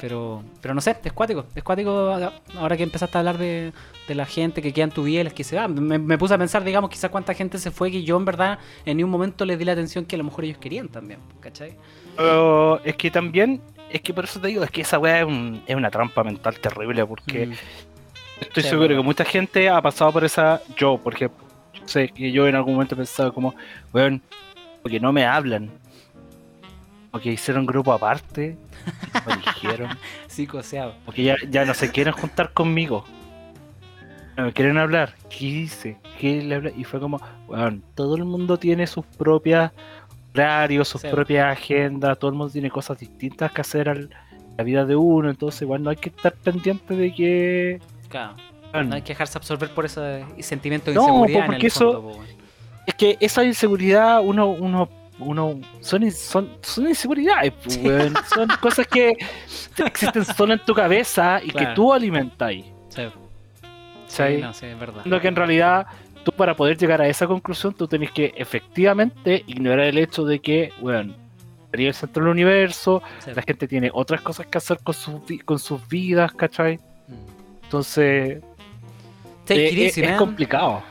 Pero, 0.04 0.42
pero 0.60 0.74
no 0.74 0.82
sé, 0.82 0.94
es 1.02 1.12
cuático. 1.14 1.46
Es 1.54 1.62
cuático 1.62 1.90
ahora 2.58 2.76
que 2.76 2.82
empezaste 2.82 3.16
a 3.16 3.20
hablar 3.20 3.38
de, 3.38 3.72
de 4.06 4.14
la 4.14 4.26
gente 4.26 4.60
que 4.60 4.70
queda 4.70 4.84
en 4.84 4.90
tu 4.90 5.04
vida 5.04 5.22
y 5.22 5.24
las 5.24 5.32
que 5.32 5.44
se 5.44 5.56
van. 5.56 5.72
Me, 5.82 5.98
me 5.98 6.18
puse 6.18 6.34
a 6.34 6.36
pensar, 6.36 6.62
digamos, 6.62 6.90
quizás 6.90 7.10
cuánta 7.10 7.32
gente 7.32 7.56
se 7.56 7.70
fue 7.70 7.90
que 7.90 8.02
yo 8.02 8.18
en 8.18 8.26
verdad 8.26 8.58
en 8.84 8.98
ningún 8.98 9.10
momento 9.12 9.46
les 9.46 9.58
di 9.58 9.64
la 9.64 9.72
atención 9.72 10.04
que 10.04 10.16
a 10.16 10.18
lo 10.18 10.24
mejor 10.24 10.44
ellos 10.44 10.58
querían 10.58 10.88
también, 10.90 11.20
¿cachai? 11.40 11.74
Pero 12.18 12.84
es 12.84 12.96
que 12.96 13.10
también, 13.10 13.62
es 13.88 14.02
que 14.02 14.12
por 14.12 14.24
eso 14.24 14.38
te 14.38 14.48
digo, 14.48 14.62
es 14.62 14.70
que 14.70 14.82
esa 14.82 14.98
weá 14.98 15.20
es, 15.20 15.24
un- 15.26 15.62
es 15.66 15.74
una 15.74 15.90
trampa 15.90 16.22
mental 16.22 16.60
terrible 16.60 17.06
porque 17.06 17.46
Mm, 17.46 17.52
estoy 18.42 18.62
Sí, 18.62 18.68
seguro 18.68 18.88
que 18.94 19.02
mucha 19.02 19.24
gente 19.24 19.70
ha 19.70 19.80
pasado 19.80 20.12
por 20.12 20.22
esa. 20.22 20.60
Yo, 20.76 20.98
por 20.98 21.14
ejemplo, 21.14 21.42
sé 21.86 22.10
que 22.10 22.30
yo 22.30 22.46
en 22.46 22.56
algún 22.56 22.74
momento 22.74 22.94
he 22.94 22.98
pensado 22.98 23.32
como, 23.32 23.54
weón, 23.90 24.20
porque 24.82 25.00
no 25.00 25.14
me 25.14 25.24
hablan. 25.24 25.70
Porque 27.14 27.30
hicieron 27.30 27.64
grupo 27.64 27.92
aparte, 27.92 28.56
me 29.24 29.32
eligieron, 29.34 29.90
psicoseado. 30.26 30.94
porque 31.04 31.22
ya, 31.22 31.36
ya 31.48 31.64
no 31.64 31.72
se 31.72 31.92
quieren 31.92 32.12
juntar 32.12 32.52
conmigo. 32.52 33.04
No 34.36 34.46
me 34.46 34.52
quieren 34.52 34.78
hablar. 34.78 35.14
¿Qué 35.30 35.44
hice? 35.46 35.96
¿Qué 36.18 36.42
le 36.42 36.56
hablé? 36.56 36.74
Y 36.76 36.82
fue 36.82 36.98
como, 36.98 37.20
weón, 37.46 37.84
todo 37.94 38.16
el 38.16 38.24
mundo 38.24 38.56
tiene 38.58 38.88
sus 38.88 39.06
propias 39.06 39.70
horarios, 40.34 40.88
sus 40.88 41.02
Sí. 41.02 41.08
propias 41.08 41.52
agendas, 41.56 42.18
todo 42.18 42.32
el 42.32 42.36
mundo 42.36 42.52
tiene 42.52 42.68
cosas 42.68 42.98
distintas 42.98 43.52
que 43.52 43.60
hacer 43.60 43.88
a 43.88 43.94
la 43.94 44.64
vida 44.64 44.84
de 44.84 44.96
uno, 44.96 45.30
entonces 45.30 45.62
igual 45.62 45.84
no 45.84 45.90
hay 45.90 45.96
que 45.96 46.08
estar 46.08 46.32
pendiente 46.32 46.96
de 46.96 47.14
que... 47.14 47.80
Claro. 48.08 48.34
No 48.72 48.96
hay 48.96 49.02
que 49.02 49.12
dejarse 49.12 49.38
absorber 49.38 49.70
por 49.72 49.84
ese 49.84 50.24
sentimiento 50.40 50.90
de 50.90 50.96
No, 50.96 51.02
inseguridad. 51.02 51.40
en 51.42 51.46
porque 51.46 51.66
el 51.66 51.70
fondo, 51.72 51.90
eso- 51.90 52.02
po, 52.02 52.08
weón. 52.08 52.26
Es 52.88 52.94
que 52.96 53.16
esa 53.20 53.44
inseguridad, 53.44 54.20
uno, 54.20 54.48
uno, 54.50 54.88
uno, 55.18 55.60
son, 55.80 56.10
son, 56.10 56.56
son 56.62 56.88
inseguridades, 56.88 57.52
pues, 57.62 57.76
weón. 57.82 58.14
son 58.34 58.48
cosas 58.60 58.86
que 58.86 59.16
existen 59.78 60.24
solo 60.24 60.54
en 60.54 60.60
tu 60.64 60.74
cabeza 60.74 61.40
y 61.42 61.50
que 61.50 61.66
tú 61.74 61.92
alimentas. 61.92 62.52
Sí. 62.88 63.08
Sí, 64.06 64.22
no, 64.40 64.52
sí, 64.52 64.66
es 64.66 64.78
verdad. 64.78 65.02
Siendo 65.02 65.20
que 65.20 65.28
en 65.28 65.36
realidad, 65.36 65.86
tú 66.24 66.30
para 66.32 66.54
poder 66.54 66.76
llegar 66.76 67.00
a 67.00 67.08
esa 67.08 67.26
conclusión, 67.26 67.74
tú 67.74 67.88
tenés 67.88 68.10
que 68.12 68.32
efectivamente 68.36 69.42
ignorar 69.46 69.86
el 69.86 69.98
hecho 69.98 70.24
de 70.24 70.38
que, 70.40 70.72
weón, 70.80 71.16
sería 71.70 71.88
el 71.88 71.94
centro 71.94 72.22
del 72.22 72.30
universo, 72.32 73.02
Sí. 73.18 73.30
la 73.34 73.42
gente 73.42 73.66
tiene 73.66 73.90
otras 73.92 74.20
cosas 74.20 74.46
que 74.46 74.58
hacer 74.58 74.78
con 74.84 74.94
sus, 74.94 75.20
con 75.44 75.58
sus 75.58 75.88
vidas, 75.88 76.32
¿cachai? 76.32 76.76
Mm. 76.76 77.64
Entonces, 77.64 78.04
eh, 78.38 78.42
eh, 79.48 79.84
easy, 79.86 80.02
es 80.02 80.10
man. 80.10 80.18
complicado. 80.18 80.82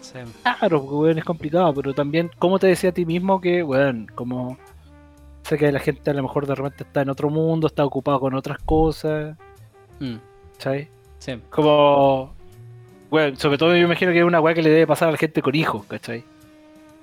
Sí. 0.00 0.18
Claro, 0.42 0.80
porque, 0.82 0.94
weón, 0.96 1.18
es 1.18 1.24
complicado, 1.24 1.72
pero 1.74 1.92
también, 1.94 2.30
¿cómo 2.38 2.58
te 2.58 2.66
decía 2.68 2.90
a 2.90 2.92
ti 2.94 3.04
mismo 3.04 3.40
que, 3.40 3.62
weón, 3.62 4.06
como 4.14 4.56
sé 5.42 5.58
que 5.58 5.70
la 5.72 5.78
gente 5.80 6.10
a 6.10 6.14
lo 6.14 6.22
mejor 6.22 6.46
de 6.46 6.54
repente 6.54 6.84
está 6.84 7.02
en 7.02 7.10
otro 7.10 7.28
mundo, 7.30 7.66
está 7.66 7.84
ocupado 7.84 8.20
con 8.20 8.34
otras 8.34 8.58
cosas, 8.58 9.36
Mm, 9.98 10.16
¿sabes? 10.58 10.88
sí. 11.18 11.38
Como, 11.50 12.32
weón, 13.10 13.36
sobre 13.36 13.58
todo 13.58 13.76
yo 13.76 13.82
imagino 13.84 14.12
que 14.12 14.18
es 14.20 14.24
una 14.24 14.40
weá 14.40 14.54
que 14.54 14.62
le 14.62 14.70
debe 14.70 14.86
pasar 14.86 15.08
a 15.08 15.12
la 15.12 15.18
gente 15.18 15.42
con 15.42 15.54
hijos, 15.54 15.84
¿cachai? 15.86 16.24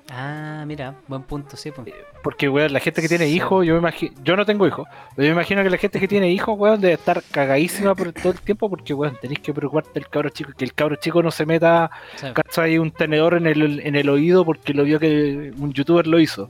Ah, 0.10 0.64
mira, 0.66 0.96
buen 1.08 1.24
punto, 1.24 1.58
sí. 1.58 1.70
Pues. 1.72 1.94
Porque, 2.24 2.48
weón, 2.48 2.72
la 2.72 2.80
gente 2.80 3.02
que 3.02 3.10
tiene 3.10 3.26
Sí. 3.26 3.34
hijos, 3.36 3.66
yo 3.66 3.74
me 3.74 3.80
imagino, 3.80 4.14
yo 4.24 4.38
no 4.38 4.46
tengo 4.46 4.66
hijos, 4.66 4.88
pero 5.16 5.28
yo 5.28 5.34
me 5.36 5.42
imagino 5.42 5.64
que 5.64 5.70
la 5.70 5.78
gente 5.78 6.00
que 6.00 6.08
tiene 6.08 6.30
hijos, 6.32 6.56
weón, 6.58 6.80
debe 6.80 6.94
estar 6.94 7.22
cagadísima 7.30 7.94
por 7.94 8.14
todo 8.14 8.32
el 8.32 8.40
tiempo 8.40 8.70
porque, 8.70 8.94
weón, 8.94 9.18
tenéis 9.22 9.40
que 9.40 9.54
preocuparte 9.54 9.92
del 9.96 10.08
cabro 10.08 10.30
chico, 10.30 10.52
que 10.58 10.64
el 10.64 10.74
cabro 10.74 10.96
chico 10.96 11.22
no 11.22 11.30
se 11.30 11.46
meta, 11.46 11.92
Sí. 12.16 12.28
¿cachai? 12.34 12.78
Un 12.78 12.92
tenedor 12.92 13.34
en 13.36 13.48
el, 13.48 13.82
en 13.82 13.96
el 13.96 14.10
oído 14.10 14.46
porque 14.46 14.74
lo 14.74 14.84
vio 14.86 14.98
que 14.98 15.52
un 15.58 15.74
youtuber 15.74 16.08
lo 16.08 16.20
hizo. 16.20 16.50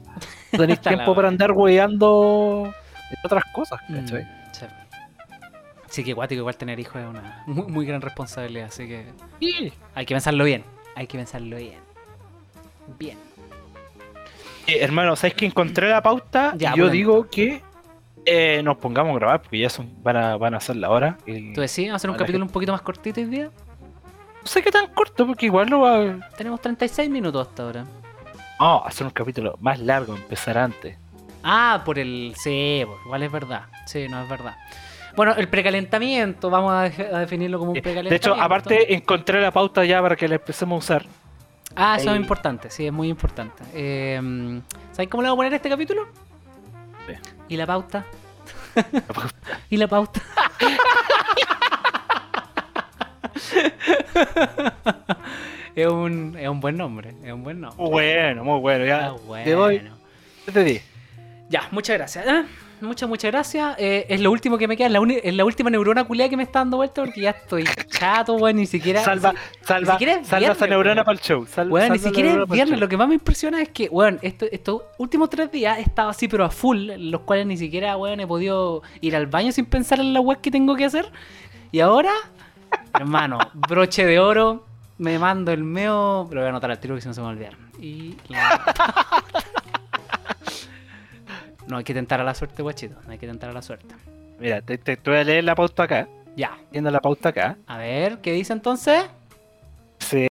No 0.52 0.58
tenéis 0.60 0.80
tiempo 1.10 1.14
para 1.16 1.26
andar 1.28 1.50
weando 1.52 2.64
en 3.10 3.16
otras 3.24 3.44
cosas, 3.52 3.80
Mm, 3.88 3.94
¿cachai? 3.96 4.22
sí. 4.52 4.66
Sí, 5.90 6.04
que 6.04 6.12
guático, 6.12 6.40
igual 6.40 6.56
tener 6.56 6.78
hijos 6.78 6.96
es 7.02 7.08
una 7.08 7.42
muy, 7.46 7.66
muy 7.66 7.86
gran 7.86 8.00
responsabilidad, 8.02 8.66
así 8.66 8.86
que 8.86 9.06
Sí. 9.40 9.72
hay 9.94 10.06
que 10.06 10.14
pensarlo 10.14 10.44
bien. 10.44 10.62
Hay 10.94 11.06
que 11.08 11.16
pensarlo 11.18 11.56
bien. 11.56 11.80
Bien. 12.98 13.18
Eh, 14.68 14.78
hermano, 14.82 15.16
¿sabes 15.16 15.34
que 15.34 15.46
encontré 15.46 15.88
la 15.88 16.02
pauta? 16.02 16.52
Ya, 16.56 16.72
y 16.74 16.76
yo 16.76 16.84
bueno. 16.84 16.92
digo 16.92 17.26
que 17.30 17.62
eh, 18.26 18.60
nos 18.62 18.76
pongamos 18.76 19.16
a 19.16 19.18
grabar 19.18 19.40
porque 19.40 19.58
ya 19.58 19.70
son, 19.70 19.90
van, 20.02 20.16
a, 20.18 20.36
van 20.36 20.54
a 20.54 20.60
ser 20.60 20.76
la 20.76 20.90
hora. 20.90 21.16
y 21.26 21.54
¿Tú 21.54 21.62
decís? 21.62 21.78
¿Vamos 21.86 21.92
a 21.94 21.96
hacer 21.96 22.10
un 22.10 22.16
capítulo 22.16 22.44
un 22.44 22.50
poquito 22.50 22.72
más 22.72 22.82
cortito 22.82 23.18
hoy 23.18 23.26
día? 23.28 23.50
No 24.42 24.46
sé 24.46 24.62
qué 24.62 24.70
tan 24.70 24.88
corto 24.88 25.26
porque 25.26 25.46
igual 25.46 25.70
lo 25.70 25.80
va 25.80 25.96
a... 25.96 26.30
Tenemos 26.36 26.60
36 26.60 27.08
minutos 27.08 27.48
hasta 27.48 27.62
ahora. 27.62 27.86
No, 28.60 28.84
hacer 28.84 29.06
un 29.06 29.12
capítulo 29.12 29.56
más 29.58 29.78
largo, 29.80 30.14
empezar 30.14 30.58
antes. 30.58 30.98
Ah, 31.42 31.80
por 31.84 31.98
el. 31.98 32.34
Sí, 32.36 32.82
pues, 32.84 32.98
igual 33.06 33.22
es 33.22 33.32
verdad. 33.32 33.62
Sí, 33.86 34.06
no 34.08 34.22
es 34.22 34.28
verdad. 34.28 34.56
Bueno, 35.16 35.34
el 35.36 35.48
precalentamiento, 35.48 36.50
vamos 36.50 36.72
a, 36.72 36.82
definirlo 37.20 37.58
como 37.58 37.70
un 37.70 37.76
Eh, 37.78 37.82
precalentamiento. 37.82 38.30
De 38.30 38.34
hecho, 38.34 38.42
aparte 38.42 38.92
encontré 38.94 39.40
la 39.40 39.50
pauta 39.50 39.84
ya 39.84 40.02
para 40.02 40.14
que 40.16 40.28
la 40.28 40.34
empecemos 40.34 40.74
a 40.74 40.78
usar. 40.96 41.06
Ah, 41.80 41.96
eso 41.96 42.10
es 42.10 42.16
el- 42.16 42.22
importante, 42.22 42.70
sí, 42.70 42.86
es 42.86 42.92
muy 42.92 43.08
importante. 43.08 43.62
Eh, 43.72 44.60
¿Sabes 44.92 45.08
cómo 45.08 45.22
le 45.22 45.28
vamos 45.28 45.36
a 45.36 45.38
poner 45.38 45.54
este 45.54 45.68
capítulo? 45.68 46.06
Sí. 47.06 47.14
¿Y 47.48 47.56
la 47.56 47.66
pauta? 47.66 48.04
¿Y 49.70 49.76
la 49.76 49.86
pauta? 49.88 50.20
es, 55.74 55.86
un, 55.86 56.36
es 56.38 56.48
un 56.48 56.60
buen 56.60 56.76
nombre, 56.76 57.14
es 57.24 57.32
un 57.32 57.42
buen 57.44 57.60
nombre. 57.60 57.80
Muy 57.82 57.90
bueno, 57.90 58.44
muy 58.44 58.60
bueno. 58.60 58.84
Ya 58.84 59.06
Ah, 59.06 59.16
bueno. 59.26 59.44
te 59.44 59.52
doy 59.52 59.82
7 60.44 60.58
de 60.60 60.64
10. 60.64 60.82
Ya, 61.48 61.62
muchas 61.70 61.96
gracias. 61.96 62.26
¿eh? 62.26 62.44
Muchas, 62.80 63.08
muchas 63.08 63.30
gracias. 63.32 63.74
Eh, 63.78 64.06
es 64.08 64.20
lo 64.20 64.30
último 64.30 64.56
que 64.58 64.68
me 64.68 64.76
queda, 64.76 64.86
es 64.86 64.92
la, 64.92 65.00
es 65.22 65.34
la 65.34 65.44
última 65.44 65.68
neurona 65.70 66.04
culiada 66.04 66.28
que 66.30 66.36
me 66.36 66.42
está 66.44 66.60
dando 66.60 66.76
vuelta 66.76 67.02
porque 67.02 67.20
ya 67.22 67.30
estoy 67.30 67.64
chato, 67.90 68.34
weón, 68.34 68.56
ni 68.56 68.66
siquiera... 68.66 69.02
Salva, 69.02 69.34
salva, 69.62 69.92
siquiera 69.94 70.12
es 70.20 70.26
salva 70.28 70.52
esa 70.52 70.66
neurona 70.66 71.04
para 71.04 71.18
el 71.18 71.20
show. 71.20 71.44
Sal- 71.46 71.70
Weón, 71.70 71.92
ni 71.92 71.98
siquiera 71.98 72.42
es 72.42 72.48
viernes. 72.48 72.78
Lo 72.78 72.88
que 72.88 72.96
más 72.96 73.08
me 73.08 73.14
impresiona 73.14 73.60
es 73.60 73.68
que, 73.70 73.88
weón, 73.88 74.18
esto- 74.22 74.46
estos 74.50 74.82
últimos 74.98 75.28
tres 75.30 75.50
días 75.50 75.78
he 75.78 75.82
estado 75.82 76.08
así, 76.10 76.28
pero 76.28 76.44
a 76.44 76.50
full, 76.50 76.90
los 76.98 77.22
cuales 77.22 77.46
ni 77.46 77.56
siquiera, 77.56 77.96
weón, 77.96 78.20
he 78.20 78.26
podido 78.26 78.82
ir 79.00 79.16
al 79.16 79.26
baño 79.26 79.50
sin 79.52 79.66
pensar 79.66 79.98
en 80.00 80.12
la 80.12 80.20
web 80.20 80.40
que 80.40 80.50
tengo 80.50 80.76
que 80.76 80.84
hacer. 80.84 81.10
Y 81.72 81.80
ahora, 81.80 82.12
hermano, 82.94 83.38
broche 83.54 84.06
de 84.06 84.18
oro, 84.20 84.64
me 84.98 85.18
mando 85.18 85.52
el 85.52 85.62
meo, 85.64 86.26
pero 86.28 86.40
voy 86.42 86.46
a 86.46 86.50
anotar 86.50 86.70
al 86.70 86.78
tiro 86.78 86.94
que 86.94 87.00
si 87.00 87.08
no 87.08 87.14
se 87.14 87.20
me 87.20 87.24
va 87.24 87.30
a 87.30 87.32
olvidar. 87.34 87.56
Y 87.80 88.16
la- 88.28 88.60
No 91.68 91.76
hay 91.76 91.84
que 91.84 91.94
tentar 91.94 92.20
a 92.20 92.24
la 92.24 92.34
suerte, 92.34 92.62
guachito. 92.62 92.96
No 93.06 93.12
hay 93.12 93.18
que 93.18 93.26
tentar 93.26 93.50
a 93.50 93.52
la 93.52 93.62
suerte. 93.62 93.94
Mira, 94.40 94.60
te, 94.62 94.78
te- 94.78 94.96
te 94.96 95.10
voy 95.10 95.18
a 95.20 95.24
leer 95.24 95.44
la 95.44 95.54
pauta 95.54 95.84
acá. 95.84 96.08
Ya. 96.36 96.56
Viendo 96.72 96.90
la 96.90 97.00
pauta 97.00 97.28
acá. 97.30 97.56
A 97.66 97.78
ver, 97.78 98.18
¿qué 98.18 98.32
dice 98.32 98.52
entonces? 98.52 99.04